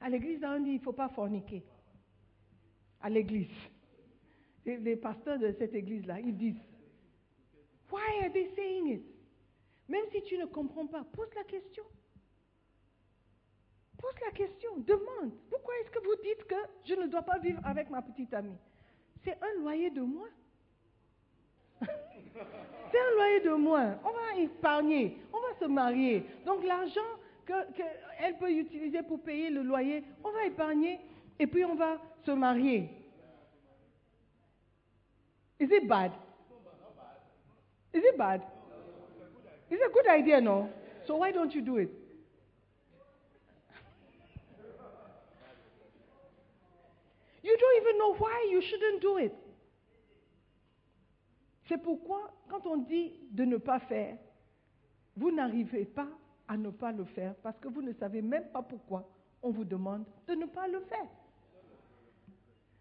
À 0.00 0.08
l'église, 0.08 0.40
on 0.44 0.60
dit, 0.60 0.70
il 0.70 0.78
ne 0.78 0.82
faut 0.82 0.94
pas 0.94 1.10
forniquer. 1.10 1.62
À 3.02 3.10
l'église. 3.10 3.52
Les 4.64 4.96
pasteurs 4.96 5.38
de 5.38 5.54
cette 5.58 5.74
église-là, 5.74 6.20
ils 6.20 6.36
disent, 6.36 6.60
Why 7.92 8.24
are 8.24 8.32
they 8.32 8.50
saying 8.56 8.88
it? 8.88 9.15
Même 9.88 10.04
si 10.10 10.22
tu 10.22 10.36
ne 10.36 10.46
comprends 10.46 10.86
pas, 10.86 11.04
pose 11.12 11.28
la 11.34 11.44
question. 11.44 11.84
Pose 13.98 14.14
la 14.24 14.32
question, 14.32 14.76
demande. 14.78 15.32
Pourquoi 15.50 15.74
est-ce 15.80 15.90
que 15.90 16.04
vous 16.04 16.16
dites 16.22 16.44
que 16.44 16.56
je 16.84 16.94
ne 16.94 17.06
dois 17.06 17.22
pas 17.22 17.38
vivre 17.38 17.60
avec 17.64 17.88
ma 17.88 18.02
petite 18.02 18.34
amie? 18.34 18.58
C'est 19.24 19.38
un 19.42 19.60
loyer 19.60 19.90
de 19.90 20.02
moins. 20.02 20.28
C'est 21.80 23.00
un 23.00 23.14
loyer 23.14 23.40
de 23.40 23.50
moins. 23.50 23.98
On 24.04 24.12
va 24.12 24.40
épargner, 24.40 25.18
on 25.32 25.40
va 25.40 25.58
se 25.58 25.64
marier. 25.64 26.24
Donc 26.44 26.64
l'argent 26.64 27.00
qu'elle 27.46 28.36
peut 28.38 28.50
utiliser 28.50 29.02
pour 29.02 29.20
payer 29.20 29.50
le 29.50 29.62
loyer, 29.62 30.04
on 30.24 30.30
va 30.32 30.44
épargner 30.44 31.00
et 31.38 31.46
puis 31.46 31.64
on 31.64 31.74
va 31.74 31.98
se 32.24 32.32
marier. 32.32 32.90
Is 35.58 35.68
it 35.70 35.86
bad? 35.86 36.12
Is 37.94 38.02
it 38.04 38.16
bad? 38.18 38.42
It's 39.70 39.82
a 39.82 39.92
good 39.92 40.06
idea, 40.08 40.40
no? 40.40 40.68
So 41.06 41.16
why 41.16 41.32
don't 41.32 41.54
you 41.54 41.62
do 41.62 41.76
it? 41.76 41.90
You 47.42 47.56
don't 47.56 47.82
even 47.82 47.98
know 47.98 48.14
why 48.14 48.48
you 48.50 48.60
shouldn't 48.60 49.00
do 49.00 49.18
it. 49.18 49.32
C'est 51.68 51.78
pourquoi, 51.78 52.32
quand 52.48 52.66
on 52.66 52.76
dit 52.78 53.12
de 53.30 53.44
ne 53.44 53.56
pas 53.56 53.80
faire, 53.80 54.16
vous 55.16 55.30
n'arrivez 55.32 55.84
pas 55.84 56.08
à 56.48 56.56
ne 56.56 56.70
pas 56.70 56.92
le 56.92 57.04
faire 57.04 57.34
parce 57.42 57.58
que 57.58 57.68
vous 57.68 57.82
ne 57.82 57.92
savez 57.94 58.22
même 58.22 58.46
pas 58.52 58.62
pourquoi 58.62 59.08
on 59.42 59.50
vous 59.50 59.64
demande 59.64 60.04
de 60.28 60.34
ne 60.34 60.46
pas 60.46 60.68
le 60.68 60.80
faire. 60.80 61.06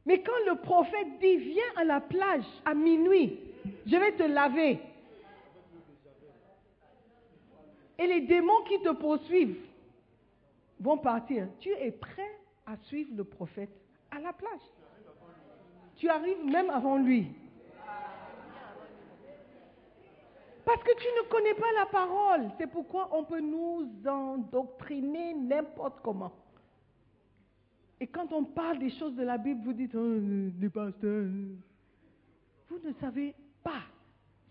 Mais 0.05 0.21
quand 0.21 0.45
le 0.47 0.55
prophète 0.61 1.19
dit, 1.19 1.37
viens 1.37 1.63
à 1.77 1.83
la 1.83 1.99
plage 1.99 2.45
à 2.63 2.75
minuit, 2.75 3.39
je 3.87 3.97
vais 3.97 4.11
te 4.11 4.23
laver. 4.23 4.79
Et 7.97 8.07
les 8.07 8.21
démons 8.21 8.63
qui 8.67 8.79
te 8.81 8.91
poursuivent 8.93 9.57
vont 10.79 10.97
partir. 10.97 11.47
Tu 11.59 11.69
es 11.69 11.91
prêt 11.91 12.39
à 12.65 12.75
suivre 12.77 13.11
le 13.15 13.23
prophète 13.23 13.69
à 14.11 14.19
la 14.19 14.33
plage. 14.33 14.61
Tu 15.95 16.09
arrives 16.09 16.43
même 16.45 16.69
avant 16.69 16.97
lui. 16.97 17.27
Parce 20.65 20.81
que 20.81 20.97
tu 20.97 21.05
ne 21.05 21.29
connais 21.29 21.53
pas 21.53 21.71
la 21.77 21.85
parole. 21.85 22.49
C'est 22.57 22.67
pourquoi 22.67 23.15
on 23.15 23.23
peut 23.23 23.39
nous 23.39 23.87
endoctriner 24.05 25.33
n'importe 25.35 26.01
comment. 26.01 26.33
Et 27.99 28.07
quand 28.07 28.33
on 28.33 28.43
parle 28.43 28.79
des 28.79 28.89
choses 28.89 29.15
de 29.15 29.23
la 29.23 29.37
Bible, 29.37 29.61
vous 29.63 29.73
dites, 29.73 29.95
oh, 29.95 30.19
les 30.59 30.69
pasteurs, 30.69 31.27
vous 32.69 32.79
ne 32.83 32.93
savez 32.99 33.35
pas 33.63 33.83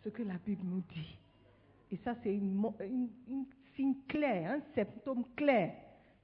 ce 0.03 0.09
que 0.09 0.23
la 0.23 0.39
Bible 0.47 0.63
nous 0.65 0.83
dit. 0.95 1.19
Et 1.95 1.97
ça, 1.99 2.17
c'est 2.25 2.35
une, 2.35 3.47
signe 3.77 3.95
clair, 4.09 4.51
un 4.51 4.75
symptôme 4.75 5.25
clair 5.37 5.77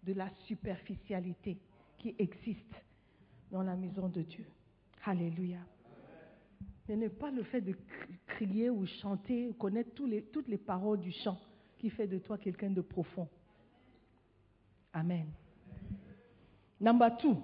de 0.03 0.15
la 0.15 0.29
superficialité 0.49 1.59
qui 1.97 2.13
existe 2.19 2.75
dans 3.53 3.63
la 3.63 3.77
maison 3.77 4.09
de 4.09 4.23
Dieu. 4.23 4.47
Alléluia. 5.05 5.61
Ce 6.89 6.93
n'est 6.93 7.09
pas 7.09 7.31
le 7.31 7.45
fait 7.45 7.61
de 7.61 7.77
crier 8.27 8.69
ou 8.69 8.85
chanter 8.85 9.49
connaître 9.57 9.91
toutes 10.33 10.49
les 10.49 10.59
paroles 10.59 10.99
du 10.99 11.13
chant 11.13 11.39
qui 11.79 11.89
fait 11.89 12.09
de 12.09 12.19
toi 12.19 12.37
quelqu'un 12.37 12.71
de 12.71 12.81
profond. 12.81 13.29
Amen. 14.93 15.29
Number 16.81 17.17
two. 17.17 17.41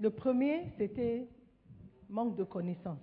Le 0.00 0.10
premier, 0.10 0.72
c'était 0.78 1.28
manque 2.08 2.34
de 2.34 2.42
connaissance. 2.42 2.98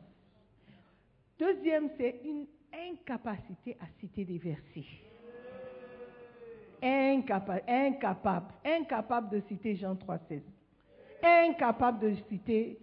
Deuxième, 1.40 1.90
c'est 1.98 2.20
une 2.26 2.46
incapacité 2.74 3.78
à 3.80 3.86
citer 4.00 4.26
des 4.26 4.38
versets. 4.38 4.86
Incapable, 6.82 7.64
incapable, 7.68 8.48
incapable 8.66 9.30
de 9.30 9.42
citer 9.48 9.76
Jean 9.76 9.96
3,16. 9.96 10.42
Incapable 11.24 12.00
de 12.00 12.16
citer 12.30 12.78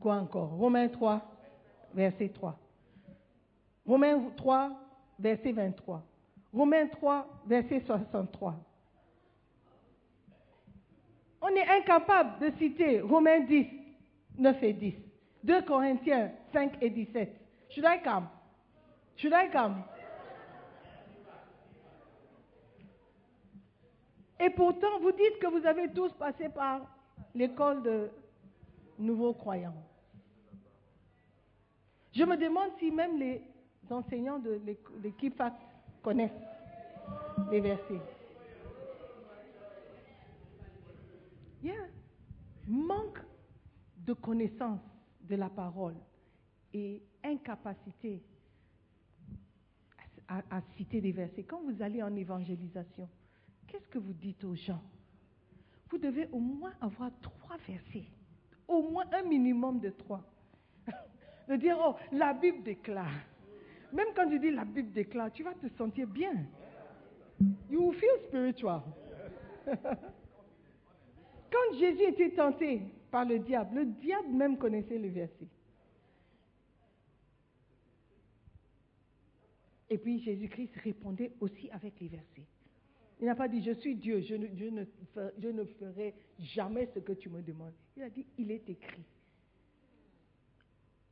quoi 0.00 0.16
encore? 0.16 0.50
Romains 0.50 0.88
3, 0.88 1.20
verset 1.94 2.28
3. 2.28 2.58
Romains 3.86 4.30
3, 4.36 4.70
verset 5.18 5.52
23. 5.52 6.02
Romains 6.52 6.86
3, 6.86 7.26
verset 7.46 7.82
63. 7.84 8.54
On 11.40 11.48
est 11.48 11.68
incapable 11.68 12.38
de 12.40 12.56
citer 12.58 13.00
Romains 13.00 13.40
10, 13.40 13.66
9 14.38 14.62
et 14.62 14.72
10. 14.72 14.94
2 15.44 15.62
Corinthiens 15.62 16.32
5 16.52 16.78
et 16.80 16.90
17. 16.90 17.40
Should 17.70 17.84
I 17.86 18.02
come? 18.02 18.26
Should 19.18 19.32
I 19.34 19.50
come? 19.50 19.82
Et 24.38 24.50
pourtant, 24.50 25.00
vous 25.00 25.10
dites 25.10 25.40
que 25.40 25.48
vous 25.48 25.66
avez 25.66 25.92
tous 25.92 26.12
passé 26.12 26.48
par 26.48 26.82
l'école 27.34 27.82
de 27.82 28.10
nouveaux 28.96 29.34
croyants. 29.34 29.74
Je 32.12 32.22
me 32.22 32.36
demande 32.36 32.70
si 32.78 32.92
même 32.92 33.18
les 33.18 33.42
enseignants 33.90 34.38
de 34.38 34.60
l'équipe 35.02 35.42
connaissent 36.00 36.30
les 37.50 37.60
versets. 37.60 38.00
Il 41.64 41.70
y 41.70 41.72
a 41.72 41.82
manque 42.68 43.18
de 43.96 44.12
connaissance 44.12 44.80
de 45.22 45.34
la 45.34 45.48
parole 45.48 45.96
et 46.72 47.02
incapacité 47.24 48.22
à, 50.28 50.60
citer 50.76 51.00
des 51.00 51.12
versets. 51.12 51.42
Quand 51.42 51.60
vous 51.62 51.82
allez 51.82 52.02
en 52.02 52.14
évangélisation, 52.14 53.08
qu'est-ce 53.66 53.88
que 53.88 53.98
vous 53.98 54.12
dites 54.12 54.44
aux 54.44 54.54
gens? 54.54 54.82
Vous 55.90 55.98
devez 55.98 56.28
au 56.32 56.38
moins 56.38 56.74
avoir 56.80 57.10
trois 57.22 57.56
versets, 57.66 58.04
au 58.66 58.82
moins 58.82 59.04
un 59.12 59.22
minimum 59.22 59.80
de 59.80 59.90
trois. 59.90 60.22
de 61.48 61.56
dire, 61.56 61.78
oh, 61.80 61.96
la 62.12 62.34
Bible 62.34 62.62
déclare. 62.62 63.10
Même 63.92 64.08
quand 64.14 64.28
tu 64.28 64.38
dis 64.38 64.50
la 64.50 64.66
Bible 64.66 64.92
déclare, 64.92 65.32
tu 65.32 65.42
vas 65.42 65.54
te 65.54 65.66
sentir 65.76 66.06
bien. 66.06 66.34
You 67.70 67.92
feel 67.92 68.26
spiritual. 68.26 68.82
Quand 71.50 71.78
Jésus 71.78 72.02
était 72.02 72.30
tenté 72.30 72.82
par 73.10 73.24
le 73.24 73.38
diable, 73.38 73.76
le 73.76 73.86
diable 73.86 74.28
même 74.28 74.58
connaissait 74.58 74.98
le 74.98 75.08
verset. 75.08 75.46
Et 79.90 79.98
puis 79.98 80.20
Jésus-Christ 80.20 80.74
répondait 80.84 81.32
aussi 81.40 81.70
avec 81.70 81.98
les 82.00 82.08
versets. 82.08 82.46
Il 83.20 83.26
n'a 83.26 83.34
pas 83.34 83.48
dit, 83.48 83.62
je 83.62 83.72
suis 83.72 83.96
Dieu, 83.96 84.20
je 84.20 84.34
ne, 84.34 84.46
je 84.56 85.48
ne 85.48 85.64
ferai 85.64 86.14
jamais 86.38 86.88
ce 86.94 87.00
que 87.00 87.12
tu 87.12 87.28
me 87.28 87.42
demandes. 87.42 87.72
Il 87.96 88.02
a 88.02 88.10
dit, 88.10 88.26
il 88.38 88.50
est 88.50 88.68
écrit. 88.68 89.04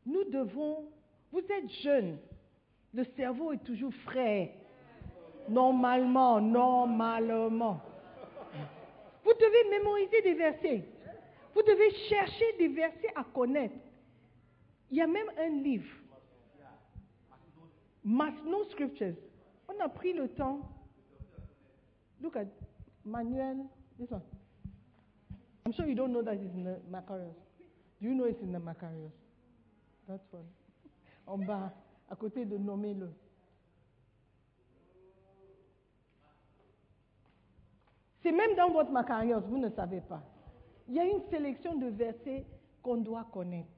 Nous 0.05 0.24
devons, 0.24 0.89
vous 1.33 1.41
êtes 1.41 1.68
jeunes, 1.83 2.18
le 2.95 3.05
cerveau 3.16 3.53
est 3.53 3.64
toujours 3.64 3.93
frais. 4.05 4.53
Normalement, 5.49 6.41
normalement. 6.41 7.81
Vous 9.24 9.33
devez 9.33 9.70
mémoriser 9.70 10.22
des 10.22 10.35
versets. 10.35 10.85
Vous 11.55 11.62
devez 11.62 11.91
chercher 12.09 12.45
des 12.59 12.68
versets 12.68 13.12
à 13.16 13.24
connaître. 13.24 13.74
Il 14.91 14.99
y 14.99 15.01
a 15.01 15.07
même 15.07 15.31
un 15.39 15.49
livre. 15.49 15.89
No 18.07 18.64
Scriptures. 18.70 19.16
On 19.68 19.84
a 19.84 19.88
pris 19.88 20.12
le 20.12 20.28
temps. 20.28 20.61
Look 22.22 22.36
at 22.36 22.46
Manuel. 23.04 23.66
This 23.98 24.11
one. 24.11 24.22
I'm 25.64 25.72
sure 25.72 25.86
you 25.86 25.96
don't 25.96 26.12
know 26.12 26.22
that 26.22 26.34
it's 26.34 26.54
in 26.54 26.62
the 26.62 26.78
Macarius. 26.88 27.34
Do 28.00 28.09
you 28.09 28.14
know 28.14 28.26
it's 28.26 28.40
in 28.40 28.52
the 28.52 28.61
Macarius? 28.61 29.12
That's 30.09 30.22
one. 30.30 30.46
En 31.26 31.38
bas, 31.38 31.72
à 32.09 32.14
côté 32.14 32.44
de 32.44 32.57
nommer-le. 32.57 33.12
C'est 38.22 38.30
même 38.30 38.54
dans 38.54 38.70
votre 38.70 38.92
Macarios, 38.92 39.40
vous 39.40 39.59
ne 39.59 39.70
savez 39.70 40.00
pas. 40.00 40.22
Il 40.86 40.94
y 40.94 41.00
a 41.00 41.04
une 41.04 41.22
sélection 41.30 41.74
de 41.74 41.88
versets 41.88 42.44
qu'on 42.82 42.98
doit 42.98 43.26
connaître. 43.32 43.68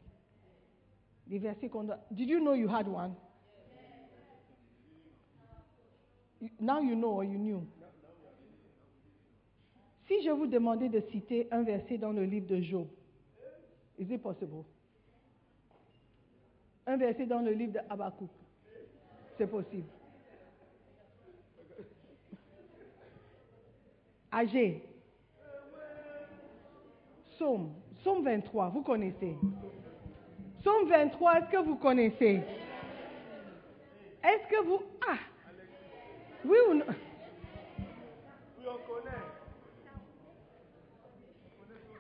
Des 1.27 1.39
versets 1.39 1.71
qu'on 1.71 1.85
doit. 1.85 2.01
Did 2.11 2.29
you 2.29 2.41
know 2.41 2.53
you 2.53 2.69
had 2.69 2.87
one? 2.87 3.15
Now 6.61 6.81
you 6.81 6.95
know 6.95 7.11
or 7.11 7.25
you 7.25 7.39
knew. 7.39 7.67
Si 10.07 10.23
je 10.23 10.31
vous 10.31 10.47
demandais 10.47 10.89
de 10.89 11.01
citer 11.11 11.49
un 11.51 11.63
verset 11.63 11.99
dans 11.99 12.13
le 12.13 12.25
livre 12.25 12.47
de 12.47 12.61
Job, 12.63 12.87
is 13.99 14.11
it 14.11 14.23
possible? 14.23 14.65
Un 16.87 16.97
verset 16.97 17.27
dans 17.27 17.41
le 17.41 17.53
livre 17.53 17.73
de 17.73 17.81
Habakkuk, 17.91 18.31
c'est 19.37 19.47
possible. 19.47 19.89
Agé. 24.31 24.83
Somme. 27.39 27.73
Somme 28.03 28.23
23, 28.23 28.71
vous 28.71 28.83
connaissez. 28.83 29.37
Somme 30.63 30.89
23, 30.89 31.35
est-ce 31.35 31.51
que 31.51 31.65
vous 31.65 31.77
connaissez? 31.77 32.41
Est-ce 34.23 34.49
que 34.49 34.65
vous... 34.65 34.81
Ah 35.07 35.19
Oui 36.45 36.57
ou 36.69 36.75
non? 36.75 36.85
Oui, 36.89 38.65
on 38.67 38.93
connaît. 38.93 39.17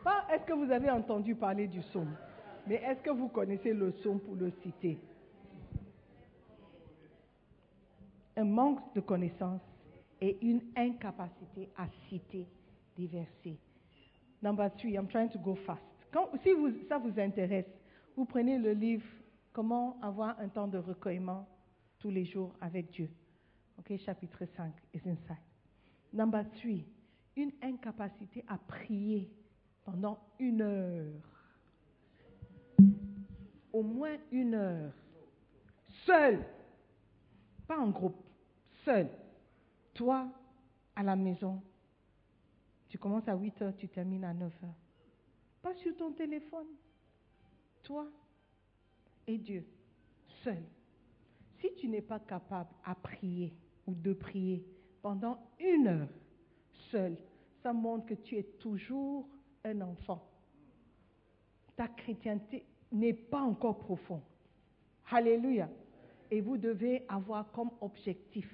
Pas 0.04 0.26
est-ce 0.32 0.44
que 0.44 0.52
vous 0.52 0.70
avez 0.70 0.90
entendu 0.90 1.34
parler 1.34 1.66
du 1.66 1.82
somme, 1.82 2.14
mais 2.66 2.76
est-ce 2.76 3.00
que 3.02 3.10
vous 3.10 3.28
connaissez 3.28 3.72
le 3.72 3.92
somme 4.02 4.20
pour 4.20 4.36
le 4.36 4.50
citer? 4.62 4.98
Un 8.36 8.44
manque 8.44 8.94
de 8.94 9.00
connaissance 9.00 9.60
et 10.20 10.38
une 10.42 10.62
incapacité 10.76 11.68
à 11.76 11.86
citer 12.08 12.46
des 12.96 13.06
versets. 13.06 13.58
Number 14.40 14.70
three, 14.76 14.94
I'm 14.94 15.08
trying 15.08 15.30
to 15.30 15.38
go 15.40 15.56
fast. 15.66 15.82
si 16.42 16.50
ça 16.88 16.98
vous 16.98 17.18
intéresse, 17.18 17.66
vous 18.16 18.24
prenez 18.24 18.58
le 18.58 18.72
livre 18.72 19.04
Comment 19.58 19.98
avoir 20.02 20.38
un 20.38 20.48
temps 20.48 20.68
de 20.68 20.78
recueillement 20.78 21.44
tous 21.98 22.10
les 22.10 22.24
jours 22.24 22.54
avec 22.60 22.92
Dieu. 22.92 23.10
Ok, 23.78 23.96
chapitre 23.98 24.44
5 24.56 24.72
is 24.94 25.00
inside. 25.06 25.36
Number 26.12 26.44
three, 26.60 26.84
une 27.36 27.52
incapacité 27.62 28.44
à 28.48 28.58
prier 28.58 29.30
pendant 29.84 30.18
une 30.38 30.62
heure. 30.62 31.22
Au 33.72 33.82
moins 33.82 34.16
une 34.32 34.54
heure. 34.54 34.92
Seul. 36.04 36.44
Pas 37.66 37.78
en 37.78 37.90
groupe. 37.90 38.16
Seul. 38.84 39.08
Toi, 39.94 40.28
à 40.96 41.02
la 41.02 41.16
maison, 41.16 41.62
tu 42.88 42.98
commences 42.98 43.28
à 43.28 43.36
8 43.36 43.62
heures, 43.62 43.76
tu 43.76 43.88
termines 43.88 44.24
à 44.24 44.32
9 44.32 44.52
heures. 44.64 44.74
Pas 45.62 45.74
sur 45.74 45.96
ton 45.96 46.12
téléphone. 46.12 46.66
Toi 47.82 48.08
et 49.26 49.38
Dieu, 49.38 49.64
seul. 50.42 50.62
Si 51.60 51.74
tu 51.76 51.88
n'es 51.88 52.02
pas 52.02 52.18
capable 52.18 52.70
à 52.84 52.94
prier 52.94 53.54
ou 53.88 53.94
de 53.94 54.12
prier 54.12 54.62
pendant 55.00 55.38
une 55.58 55.88
heure 55.88 56.08
seul, 56.90 57.16
ça 57.62 57.72
montre 57.72 58.06
que 58.06 58.14
tu 58.14 58.36
es 58.36 58.42
toujours 58.42 59.26
un 59.64 59.80
enfant. 59.80 60.22
Ta 61.74 61.88
chrétienté 61.88 62.64
n'est 62.92 63.14
pas 63.14 63.40
encore 63.40 63.78
profonde. 63.78 64.22
Alléluia. 65.10 65.68
Et 66.30 66.42
vous 66.42 66.58
devez 66.58 67.04
avoir 67.08 67.50
comme 67.52 67.70
objectif 67.80 68.46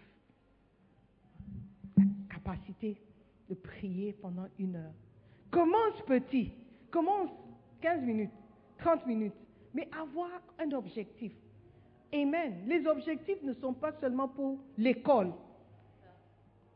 la 1.97 2.05
capacité 2.30 2.97
de 3.49 3.55
prier 3.55 4.12
pendant 4.12 4.47
une 4.59 4.76
heure. 4.76 4.95
Commence 5.51 6.01
petit. 6.07 6.53
Commence 6.93 7.30
15 7.80 8.03
minutes, 8.03 8.30
30 8.78 9.05
minutes. 9.07 9.35
Mais 9.72 9.89
avoir 10.01 10.30
un 10.61 10.70
objectif. 10.70 11.32
Amen. 12.14 12.62
Les 12.66 12.86
objectifs 12.86 13.42
ne 13.42 13.52
sont 13.54 13.72
pas 13.72 13.92
seulement 14.00 14.28
pour 14.28 14.58
l'école. 14.78 15.32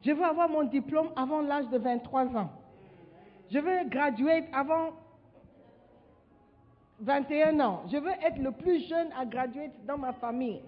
Je 0.03 0.11
veux 0.11 0.25
avoir 0.25 0.49
mon 0.49 0.65
diplôme 0.65 1.11
avant 1.15 1.43
l'âge 1.43 1.69
de 1.69 1.79
23 1.79 2.37
ans. 2.37 2.51
Je 3.51 3.59
veux 3.59 3.89
graduer 3.89 4.45
avant 4.53 4.91
21 7.01 7.61
ans. 7.61 7.83
Je 7.91 7.97
veux 7.97 8.11
être 8.11 8.39
le 8.39 8.51
plus 8.51 8.87
jeune 8.89 9.09
à 9.17 9.25
graduer 9.25 9.71
dans 9.87 9.99
ma 9.99 10.13
famille. 10.15 10.61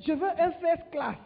Je 0.00 0.12
veux 0.12 0.30
un 0.30 0.52
first 0.52 0.90
class. 0.92 1.16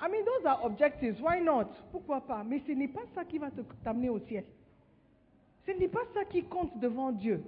I 0.00 0.08
mean, 0.10 0.24
those 0.24 0.46
are 0.46 0.64
objectives. 0.64 1.20
Why 1.20 1.40
not? 1.40 1.68
Pourquoi 1.90 2.20
pas? 2.20 2.42
Mais 2.44 2.62
ce 2.66 2.72
n'est 2.72 2.88
pas 2.88 3.04
ça 3.14 3.24
qui 3.24 3.38
va 3.38 3.48
t'amener 3.82 4.08
au 4.08 4.18
ciel. 4.20 4.44
Ce 5.66 5.72
n'est 5.72 5.88
pas 5.88 6.04
ça 6.14 6.24
qui 6.24 6.44
compte 6.44 6.78
devant 6.78 7.12
Dieu. 7.12 7.42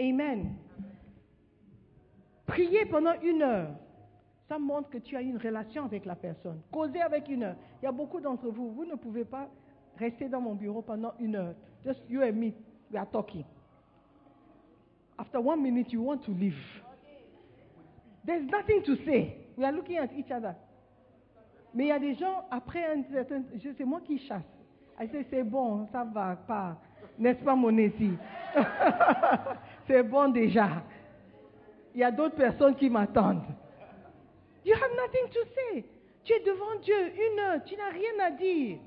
Amen. 0.00 0.54
Prier 2.46 2.86
pendant 2.86 3.20
une 3.20 3.42
heure, 3.42 3.70
ça 4.48 4.58
montre 4.58 4.88
que 4.88 4.98
tu 4.98 5.16
as 5.16 5.20
une 5.20 5.36
relation 5.36 5.84
avec 5.84 6.04
la 6.06 6.14
personne. 6.14 6.60
Causer 6.72 7.02
avec 7.02 7.28
une 7.28 7.42
heure. 7.42 7.56
Il 7.82 7.84
y 7.84 7.88
a 7.88 7.92
beaucoup 7.92 8.20
d'entre 8.20 8.48
vous, 8.48 8.72
vous 8.72 8.84
ne 8.84 8.94
pouvez 8.94 9.24
pas 9.24 9.48
rester 9.96 10.28
dans 10.28 10.40
mon 10.40 10.54
bureau 10.54 10.80
pendant 10.82 11.12
une 11.18 11.36
heure. 11.36 11.54
Just 11.84 12.00
you 12.08 12.22
and 12.22 12.32
me, 12.32 12.52
we 12.90 12.98
are 12.98 13.08
talking. 13.10 13.44
After 15.18 15.40
one 15.40 15.62
minute, 15.62 15.92
you 15.92 16.00
want 16.02 16.18
to 16.24 16.32
leave. 16.32 16.54
There's 18.24 18.48
nothing 18.50 18.82
to 18.84 18.96
say. 19.04 19.36
We 19.56 19.64
are 19.64 19.72
looking 19.72 19.98
at 19.98 20.12
each 20.16 20.30
other. 20.30 20.54
Mais 21.74 21.84
il 21.84 21.88
y 21.88 21.92
a 21.92 21.98
des 21.98 22.14
gens, 22.14 22.44
après 22.50 22.84
un 22.84 23.02
certain... 23.12 23.42
C'est 23.76 23.84
moi 23.84 24.00
qui 24.00 24.18
chasse. 24.18 24.42
I 25.00 25.08
say, 25.08 25.26
c'est 25.30 25.42
bon, 25.42 25.86
ça 25.92 26.04
va 26.04 26.36
pas. 26.36 26.76
N'est-ce 27.18 27.42
pas, 27.44 27.54
mon 27.54 27.68
C'est 29.88 30.02
bon 30.02 30.28
déjà. 30.28 30.84
Il 31.94 32.00
y 32.00 32.04
a 32.04 32.12
d'autres 32.12 32.36
personnes 32.36 32.76
qui 32.76 32.88
m'attendent. 32.90 33.42
You 34.64 34.74
have 34.74 34.94
nothing 34.94 35.28
to 35.32 35.40
say. 35.54 35.84
Tu 36.22 36.34
es 36.34 36.40
devant 36.40 36.78
Dieu 36.82 36.94
une 36.94 37.38
heure, 37.40 37.64
tu 37.64 37.74
n'as 37.74 37.88
rien 37.88 38.26
à 38.26 38.30
dire. 38.30 38.78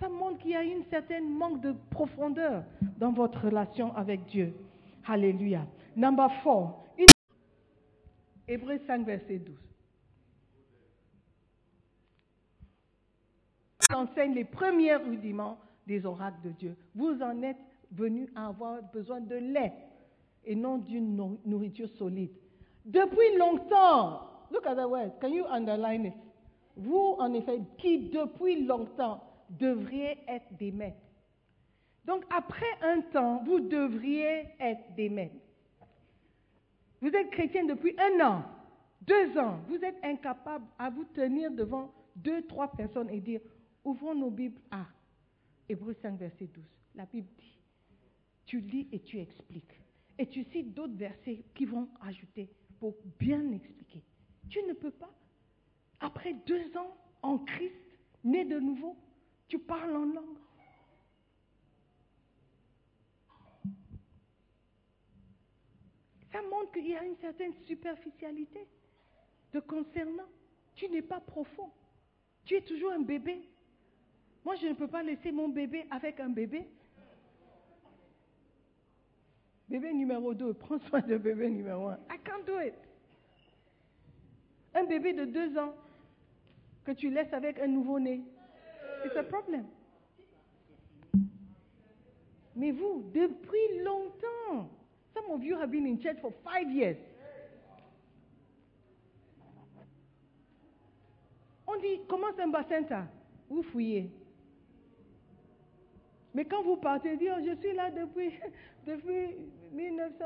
Ça 0.00 0.08
montre 0.08 0.38
qu'il 0.38 0.52
y 0.52 0.56
a 0.56 0.62
une 0.62 0.82
certaine 0.84 1.28
manque 1.28 1.60
de 1.60 1.74
profondeur 1.90 2.64
dans 2.98 3.12
votre 3.12 3.44
relation 3.44 3.94
avec 3.94 4.24
Dieu. 4.24 4.54
Alléluia. 5.06 5.66
Number 5.94 6.30
four. 6.42 6.86
Une... 6.98 7.06
Hébreu 8.48 8.80
5, 8.86 9.04
verset 9.04 9.38
12. 9.38 9.54
enseigne 13.94 14.34
les 14.34 14.44
premiers 14.44 14.96
rudiments 14.96 15.58
des 15.86 16.04
oracles 16.04 16.40
de 16.42 16.50
Dieu. 16.50 16.76
Vous 16.94 17.20
en 17.22 17.42
êtes 17.42 17.58
venus 17.94 18.28
à 18.34 18.48
avoir 18.48 18.82
besoin 18.92 19.20
de 19.20 19.36
lait 19.36 19.72
et 20.44 20.54
non 20.54 20.78
d'une 20.78 21.16
nour- 21.16 21.38
nourriture 21.44 21.88
solide. 21.90 22.30
Depuis 22.84 23.36
longtemps, 23.38 24.28
look 24.50 24.66
at 24.66 24.74
the 24.74 24.86
word, 24.86 25.12
can 25.20 25.28
you 25.28 25.44
underline 25.46 26.06
it? 26.06 26.14
Vous, 26.76 27.16
en 27.18 27.32
effet, 27.34 27.60
qui 27.78 28.10
depuis 28.10 28.64
longtemps 28.66 29.22
devriez 29.48 30.18
être 30.28 30.52
des 30.58 30.72
maîtres. 30.72 30.96
Donc, 32.04 32.24
après 32.30 32.66
un 32.82 33.00
temps, 33.00 33.42
vous 33.46 33.60
devriez 33.60 34.48
être 34.60 34.94
des 34.96 35.08
maîtres. 35.08 35.36
Vous 37.00 37.08
êtes 37.08 37.30
chrétien 37.30 37.64
depuis 37.64 37.94
un 37.98 38.26
an, 38.26 38.42
deux 39.02 39.38
ans. 39.38 39.58
Vous 39.68 39.76
êtes 39.84 39.96
incapable 40.02 40.64
à 40.78 40.90
vous 40.90 41.04
tenir 41.04 41.50
devant 41.50 41.90
deux, 42.16 42.42
trois 42.46 42.68
personnes 42.68 43.08
et 43.10 43.20
dire 43.20 43.40
ouvrons 43.84 44.14
nos 44.14 44.30
Bibles 44.30 44.60
à 44.70 44.84
Hébreu 45.68 45.94
5, 46.02 46.18
verset 46.18 46.46
12. 46.46 46.64
La 46.94 47.06
Bible 47.06 47.28
dit 47.38 47.53
tu 48.46 48.60
lis 48.60 48.88
et 48.92 49.00
tu 49.00 49.18
expliques. 49.18 49.80
Et 50.18 50.26
tu 50.28 50.44
cites 50.44 50.74
d'autres 50.74 50.96
versets 50.96 51.44
qui 51.54 51.64
vont 51.64 51.88
ajouter 52.00 52.48
pour 52.78 52.94
bien 53.18 53.50
expliquer. 53.52 54.02
Tu 54.48 54.62
ne 54.62 54.72
peux 54.72 54.90
pas. 54.90 55.10
Après 56.00 56.34
deux 56.46 56.76
ans 56.76 56.96
en 57.22 57.38
Christ, 57.38 57.74
né 58.22 58.44
de 58.44 58.58
nouveau, 58.58 58.96
tu 59.48 59.58
parles 59.58 59.96
en 59.96 60.04
langue. 60.04 60.38
Ça 66.30 66.42
montre 66.42 66.72
qu'il 66.72 66.88
y 66.88 66.96
a 66.96 67.04
une 67.04 67.16
certaine 67.16 67.54
superficialité 67.66 68.66
te 69.52 69.58
concernant. 69.58 70.28
Tu 70.74 70.88
n'es 70.88 71.02
pas 71.02 71.20
profond. 71.20 71.70
Tu 72.44 72.56
es 72.56 72.60
toujours 72.60 72.92
un 72.92 73.02
bébé. 73.02 73.48
Moi, 74.44 74.56
je 74.56 74.66
ne 74.66 74.74
peux 74.74 74.88
pas 74.88 75.02
laisser 75.02 75.30
mon 75.30 75.48
bébé 75.48 75.86
avec 75.90 76.18
un 76.20 76.28
bébé. 76.28 76.66
Bébé 79.74 79.92
numéro 79.92 80.32
2, 80.32 80.54
prends 80.54 80.78
soin 80.78 81.00
de 81.00 81.18
bébé 81.18 81.50
numéro 81.50 81.88
1. 81.88 81.94
I 81.94 82.18
can't 82.22 82.46
do 82.46 82.60
it. 82.60 82.74
Un 84.72 84.84
bébé 84.84 85.12
de 85.12 85.24
deux 85.24 85.58
ans 85.58 85.74
que 86.84 86.92
tu 86.92 87.10
laisses 87.10 87.32
avec 87.32 87.58
un 87.58 87.66
nouveau-né, 87.66 88.22
c'est 89.02 89.18
un 89.18 89.24
problème. 89.24 89.66
Mais 92.54 92.70
vous, 92.70 93.02
depuis 93.12 93.82
longtemps, 93.82 94.70
some 95.12 95.28
of 95.32 95.42
you 95.42 95.56
have 95.56 95.72
been 95.72 95.86
in 95.88 96.00
church 96.00 96.20
for 96.20 96.32
five 96.44 96.70
years. 96.70 96.98
On 101.66 101.80
dit, 101.80 101.98
commence 102.06 102.38
un 102.38 102.46
bassin, 102.46 103.08
vous 103.50 103.64
fouillez. 103.64 104.08
Mais 106.32 106.44
quand 106.44 106.62
vous 106.62 106.76
partez, 106.76 107.16
dire, 107.16 107.36
je 107.44 107.56
suis 107.56 107.72
là 107.72 107.90
depuis, 107.90 108.32
depuis 108.86 109.34
1900, 109.72 110.24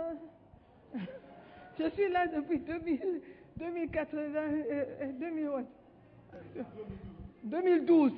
je 1.79 1.89
suis 1.91 2.09
là 2.09 2.27
depuis 2.27 2.59
2000, 2.59 3.21
2080, 3.57 4.21
euh, 4.21 4.85
euh, 5.01 5.13
2000 5.13 5.49
what? 5.49 5.65
2012. 7.45 8.13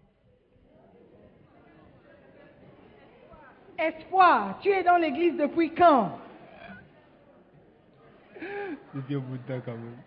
Espoir, 3.77 4.59
tu 4.61 4.69
es 4.69 4.83
dans 4.83 4.97
l'église 4.97 5.35
depuis 5.37 5.73
quand? 5.73 6.17
Depuis 8.93 9.15
un 9.15 9.19
bout 9.19 9.37
de 9.37 9.43
temps 9.43 9.61
quand 9.65 9.73
même. 9.73 9.97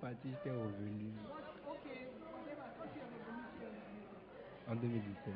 Pas 0.00 0.10
si 0.22 0.28
j'étais 0.28 0.50
revenu. 0.50 1.12
En 4.70 4.74
2017. 4.74 5.34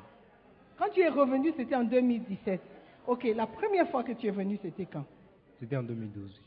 Quand 0.79 0.89
tu 0.91 1.01
es 1.01 1.09
revenu, 1.09 1.53
c'était 1.57 1.75
en 1.75 1.85
2017. 1.85 2.61
Ok, 3.07 3.25
la 3.35 3.47
première 3.47 3.89
fois 3.91 4.03
que 4.03 4.13
tu 4.13 4.27
es 4.27 4.31
venu, 4.31 4.59
c'était 4.63 4.87
quand? 4.87 5.05
C'était 5.59 5.77
en 5.77 5.83
2012. 5.83 6.41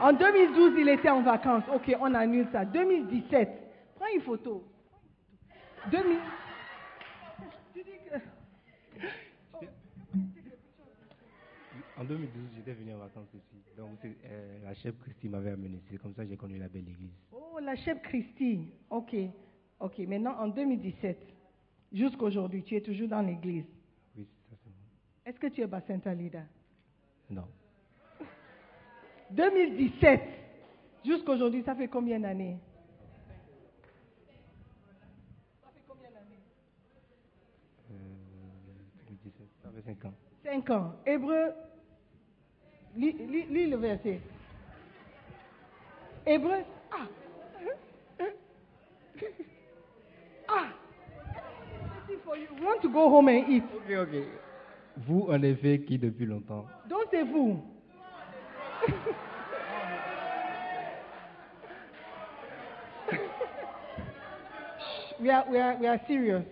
En- 0.00 0.08
En 0.08 0.12
2012, 0.12 0.74
il 0.78 0.88
était 0.88 1.10
en 1.10 1.22
vacances. 1.22 1.64
Ok, 1.74 1.94
on 2.00 2.14
annule 2.14 2.46
ça. 2.52 2.64
2017, 2.64 3.48
prends 3.94 4.06
une 4.14 4.20
photo. 4.22 4.64
2000. 5.90 6.18
Tu 7.74 7.82
dis 7.82 7.90
que- 8.10 9.66
En 11.96 12.04
2012, 12.04 12.48
j'étais 12.56 12.72
venu 12.72 12.92
en 12.94 12.98
vacances 12.98 13.28
ici. 13.34 13.62
Donc, 13.76 13.98
euh, 14.04 14.58
la 14.64 14.74
chef 14.74 14.98
Christy 15.00 15.28
m'avait 15.28 15.50
amené. 15.52 15.80
C'est 15.90 15.98
comme 15.98 16.14
ça 16.14 16.24
que 16.24 16.28
j'ai 16.30 16.36
connu 16.36 16.58
la 16.58 16.68
belle 16.68 16.88
église. 16.88 17.10
Oh, 17.32 17.58
la 17.60 17.76
chef 17.76 18.00
Christie. 18.02 18.68
Ok, 18.90 19.14
ok. 19.80 19.98
Maintenant, 20.00 20.36
en 20.38 20.48
2017, 20.48 21.18
jusqu'aujourd'hui, 21.92 22.62
tu 22.64 22.74
es 22.76 22.80
toujours 22.80 23.08
dans 23.08 23.22
l'église. 23.22 23.64
Oui, 24.16 24.26
ça 24.50 24.56
c'est 24.64 24.70
bon. 24.70 24.76
Est-ce 25.24 25.38
que 25.38 25.46
tu 25.48 25.60
es 25.62 26.14
leader 26.14 26.44
Non. 27.30 27.46
2017, 29.30 30.20
jusqu'aujourd'hui, 31.04 31.62
ça 31.64 31.74
fait 31.74 31.88
combien 31.88 32.20
d'années? 32.20 32.56
Euh, 37.90 37.94
2017, 39.08 39.46
ça 39.62 39.70
fait 39.70 39.82
5 39.82 40.04
ans. 40.06 40.14
5 40.44 40.70
ans. 40.70 40.92
Hébreu, 41.06 41.52
lis, 42.96 43.12
lis- 43.12 43.46
lis 43.50 43.66
le 43.70 43.76
verset. 43.76 44.20
Hébreu, 46.26 46.64
ah. 46.92 47.06
Ah. 50.48 50.68
This 52.06 52.16
is 52.16 52.20
for 52.24 52.36
you. 52.36 52.46
We 52.58 52.64
want 52.66 52.82
to 52.82 52.88
go 52.90 53.08
home 53.08 53.28
and 53.28 53.48
eat. 53.48 53.64
Ok, 53.74 53.90
ok. 54.08 54.14
Vous, 54.98 55.26
en 55.30 55.42
effet, 55.42 55.80
qui 55.80 55.98
depuis 55.98 56.26
longtemps? 56.26 56.66
Donc 56.88 57.04
c'est 57.10 57.22
vous. 57.24 57.60
We 65.20 65.30
are, 65.30 65.44
we 65.48 65.58
are, 65.58 65.76
we 65.80 65.86
are 65.86 66.00
serious. 66.06 66.44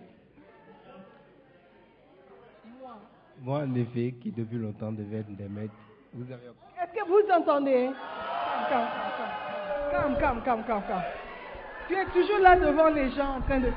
Moi, 3.41 3.59
en 3.59 3.75
effet, 3.75 4.15
qui 4.21 4.31
depuis 4.31 4.57
longtemps 4.57 4.91
devait 4.91 5.17
être 5.17 5.35
des 5.35 5.49
maîtres. 5.49 5.73
Vous 6.13 6.23
avez 6.31 6.45
Est-ce 6.81 6.93
que 6.93 7.07
vous 7.07 7.29
entendez? 7.31 7.89
Calme, 8.69 8.87
calme, 9.91 10.17
calme, 10.17 10.41
calme, 10.43 10.63
calme, 10.63 10.83
calme. 10.87 11.03
Tu 11.87 11.95
es 11.95 12.05
toujours 12.05 12.39
là 12.39 12.55
devant 12.55 12.89
les 12.89 13.11
gens 13.11 13.35
en 13.37 13.41
train 13.41 13.59
de... 13.59 13.69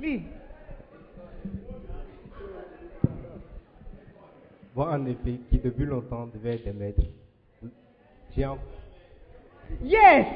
Lis. 0.00 0.22
Moi, 4.76 4.92
en 4.92 5.06
effet, 5.06 5.40
qui 5.48 5.58
depuis 5.58 5.86
longtemps 5.86 6.26
devait 6.26 6.56
être 6.56 6.64
des 6.64 6.72
maîtres. 6.74 7.00
J'ai 8.36 8.46
Yes 9.82 10.26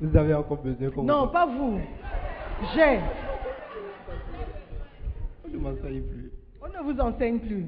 Vous 0.00 0.16
avez 0.16 0.32
encore 0.32 0.62
besoin 0.62 1.04
Non, 1.04 1.26
vous... 1.26 1.30
pas 1.30 1.44
vous. 1.46 1.78
J'ai. 2.74 3.00
On 5.44 5.48
ne 5.50 5.58
m'enseigne 5.58 6.02
plus. 6.04 6.32
On 6.62 6.68
ne 6.68 6.92
vous 6.92 6.98
enseigne 6.98 7.38
plus. 7.40 7.66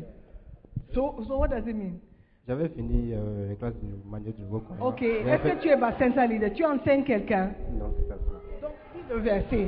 So, 0.95 1.23
so 1.29 1.37
what 1.37 1.49
does 1.49 1.67
it 1.69 1.77
mean? 1.77 2.01
J'avais 2.49 2.71
fini 2.71 3.13
euh, 3.13 3.51
les 3.51 3.57
classes 3.57 3.75
de 3.75 4.11
manière 4.11 4.33
du 4.33 4.45
croyant. 4.47 4.87
Ok. 4.87 5.03
Est-ce 5.03 5.43
fait- 5.43 5.57
que 5.57 5.63
tu 5.63 5.69
es 5.69 5.77
Bacenta 5.77 6.27
leader? 6.27 6.51
Tu 6.55 6.65
enseignes 6.65 7.05
quelqu'un? 7.05 7.53
Non, 7.73 7.93
c'est 7.99 8.09
pas 8.09 8.15
ça. 8.15 8.67
Donc, 8.67 8.73
le 9.11 9.21
verset. 9.21 9.67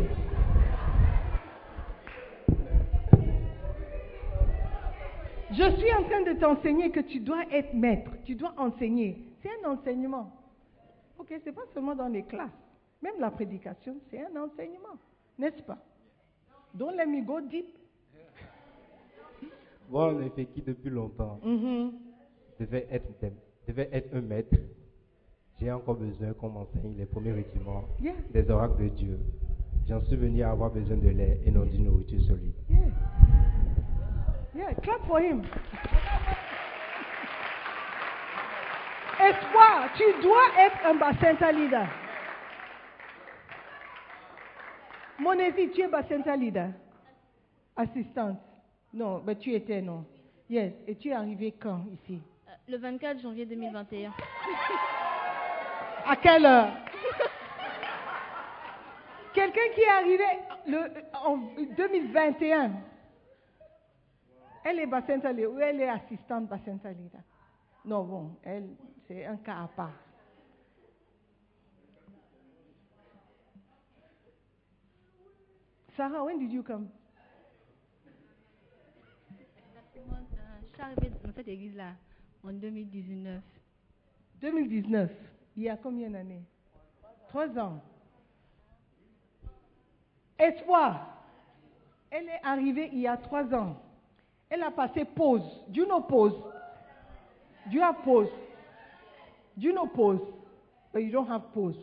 Je 5.50 5.76
suis 5.78 5.92
en 5.94 6.02
train 6.04 6.22
de 6.22 6.38
t'enseigner 6.38 6.90
que 6.90 7.00
tu 7.00 7.20
dois 7.20 7.42
être 7.50 7.72
maître, 7.74 8.10
tu 8.24 8.34
dois 8.34 8.52
enseigner. 8.58 9.24
C'est 9.42 9.50
un 9.64 9.70
enseignement. 9.72 10.30
Ok, 11.18 11.32
c'est 11.42 11.52
pas 11.52 11.62
seulement 11.72 11.94
dans 11.94 12.08
les 12.08 12.22
classes. 12.22 12.50
Même 13.02 13.14
la 13.18 13.30
prédication, 13.30 13.96
c'est 14.10 14.20
un 14.20 14.36
enseignement, 14.42 14.96
n'est-ce 15.38 15.62
pas? 15.62 15.78
Don't 16.74 16.94
let 16.96 17.06
me 17.06 17.22
go 17.24 17.40
deep. 17.40 17.66
Moi, 19.90 20.12
en 20.14 20.20
effet, 20.20 20.44
qui 20.46 20.60
depuis 20.60 20.90
longtemps 20.90 21.40
Mhm. 21.42 21.92
devait 22.60 22.86
être, 22.90 23.08
des- 23.20 23.32
devait 23.66 23.88
être 23.92 24.14
un 24.14 24.20
maître. 24.20 24.54
J'ai 25.58 25.72
encore 25.72 25.94
besoin 25.96 26.34
qu'on 26.34 26.50
m'enseigne 26.50 26.94
les 26.98 27.06
premiers 27.06 27.32
rudiments 27.32 27.84
Yeah. 28.00 28.12
des 28.32 28.50
oracles 28.50 28.82
de 28.84 28.88
Dieu. 28.90 29.18
J'en 29.88 30.00
suis 30.02 30.16
venu 30.16 30.42
à 30.42 30.50
avoir 30.50 30.70
besoin 30.70 30.98
de 30.98 31.08
lait 31.08 31.40
et 31.46 31.50
non 31.50 31.64
d'une 31.64 31.84
nourriture 31.84 32.20
solide. 32.20 32.52
Yeah. 32.68 32.80
Yeah, 34.58 34.74
clap 34.82 35.06
for 35.06 35.20
him. 35.20 35.44
Espoir, 39.20 39.88
tu 39.96 40.02
dois 40.20 40.48
être 40.58 40.84
un 40.84 40.94
Bacenta 40.94 41.52
leader. 41.52 41.86
Monésie, 45.20 45.70
tu 45.70 45.82
es 45.82 45.86
Bacenta 45.88 46.34
leader. 46.34 46.70
Assistante. 47.76 48.38
Non, 48.92 49.22
mais 49.24 49.36
tu 49.36 49.52
étais, 49.54 49.80
non. 49.80 50.04
Yes. 50.50 50.72
Et 50.88 50.96
tu 50.96 51.10
es 51.10 51.12
arrivé 51.12 51.54
quand 51.60 51.84
ici? 51.92 52.20
Euh, 52.48 52.52
Le 52.68 52.78
24 52.78 53.20
janvier 53.20 53.46
2021. 53.46 54.12
À 56.04 56.16
quelle 56.16 56.44
heure? 56.44 56.70
Quelqu'un 59.34 59.68
qui 59.76 59.80
est 59.82 59.88
arrivé 59.88 60.24
le, 60.66 60.78
en 61.24 61.36
2021. 61.76 62.70
Elle 64.64 64.80
est 64.80 64.86
Bacenta 64.86 65.32
Leader 65.32 65.52
ou 65.52 65.58
elle 65.58 65.80
est 65.80 65.88
assistante 65.88 66.50
Non, 67.84 68.04
bon, 68.04 68.36
elle, 68.42 68.68
c'est 69.06 69.24
un 69.24 69.36
cas 69.36 69.62
à 69.62 69.68
part. 69.68 69.92
Sarah, 75.96 76.22
when 76.22 76.38
did 76.38 76.52
you 76.52 76.62
come? 76.62 76.88
Euh, 79.30 80.04
je 80.62 80.66
suis 80.68 80.80
arrivée 80.80 81.10
dans 81.24 81.32
cette 81.32 81.48
église-là 81.48 81.94
en 82.44 82.52
2019. 82.52 83.42
2019. 84.40 85.10
Il 85.56 85.64
y 85.64 85.68
a 85.68 85.76
combien 85.76 86.10
d'années? 86.10 86.44
Trois 87.28 87.48
ans. 87.58 87.82
Espoir. 90.38 91.24
Elle 92.10 92.28
est 92.28 92.44
arrivée 92.44 92.90
il 92.92 93.00
y 93.00 93.08
a 93.08 93.16
trois 93.16 93.52
ans. 93.52 93.76
Elle 94.50 94.62
a 94.62 94.70
passé 94.70 95.04
pause. 95.04 95.42
Dieu 95.68 95.84
know 95.84 96.00
pause. 96.00 96.34
Dieu 97.68 97.82
a 97.82 97.92
pause. 97.92 98.28
Dieu 99.56 99.72
know 99.72 99.86
pause. 99.86 100.20
But 100.92 101.02
you 101.02 101.10
don't 101.10 101.28
have 101.28 101.52
pause. 101.52 101.76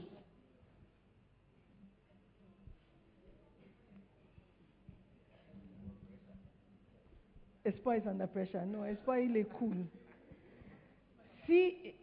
Espoir 7.65 7.97
is 7.97 8.07
under 8.07 8.27
pressure. 8.27 8.63
Non, 8.65 8.85
Espoir, 8.85 9.19
il 9.19 9.35
est 9.37 9.49
cool. 9.57 9.85
Si 11.45 11.95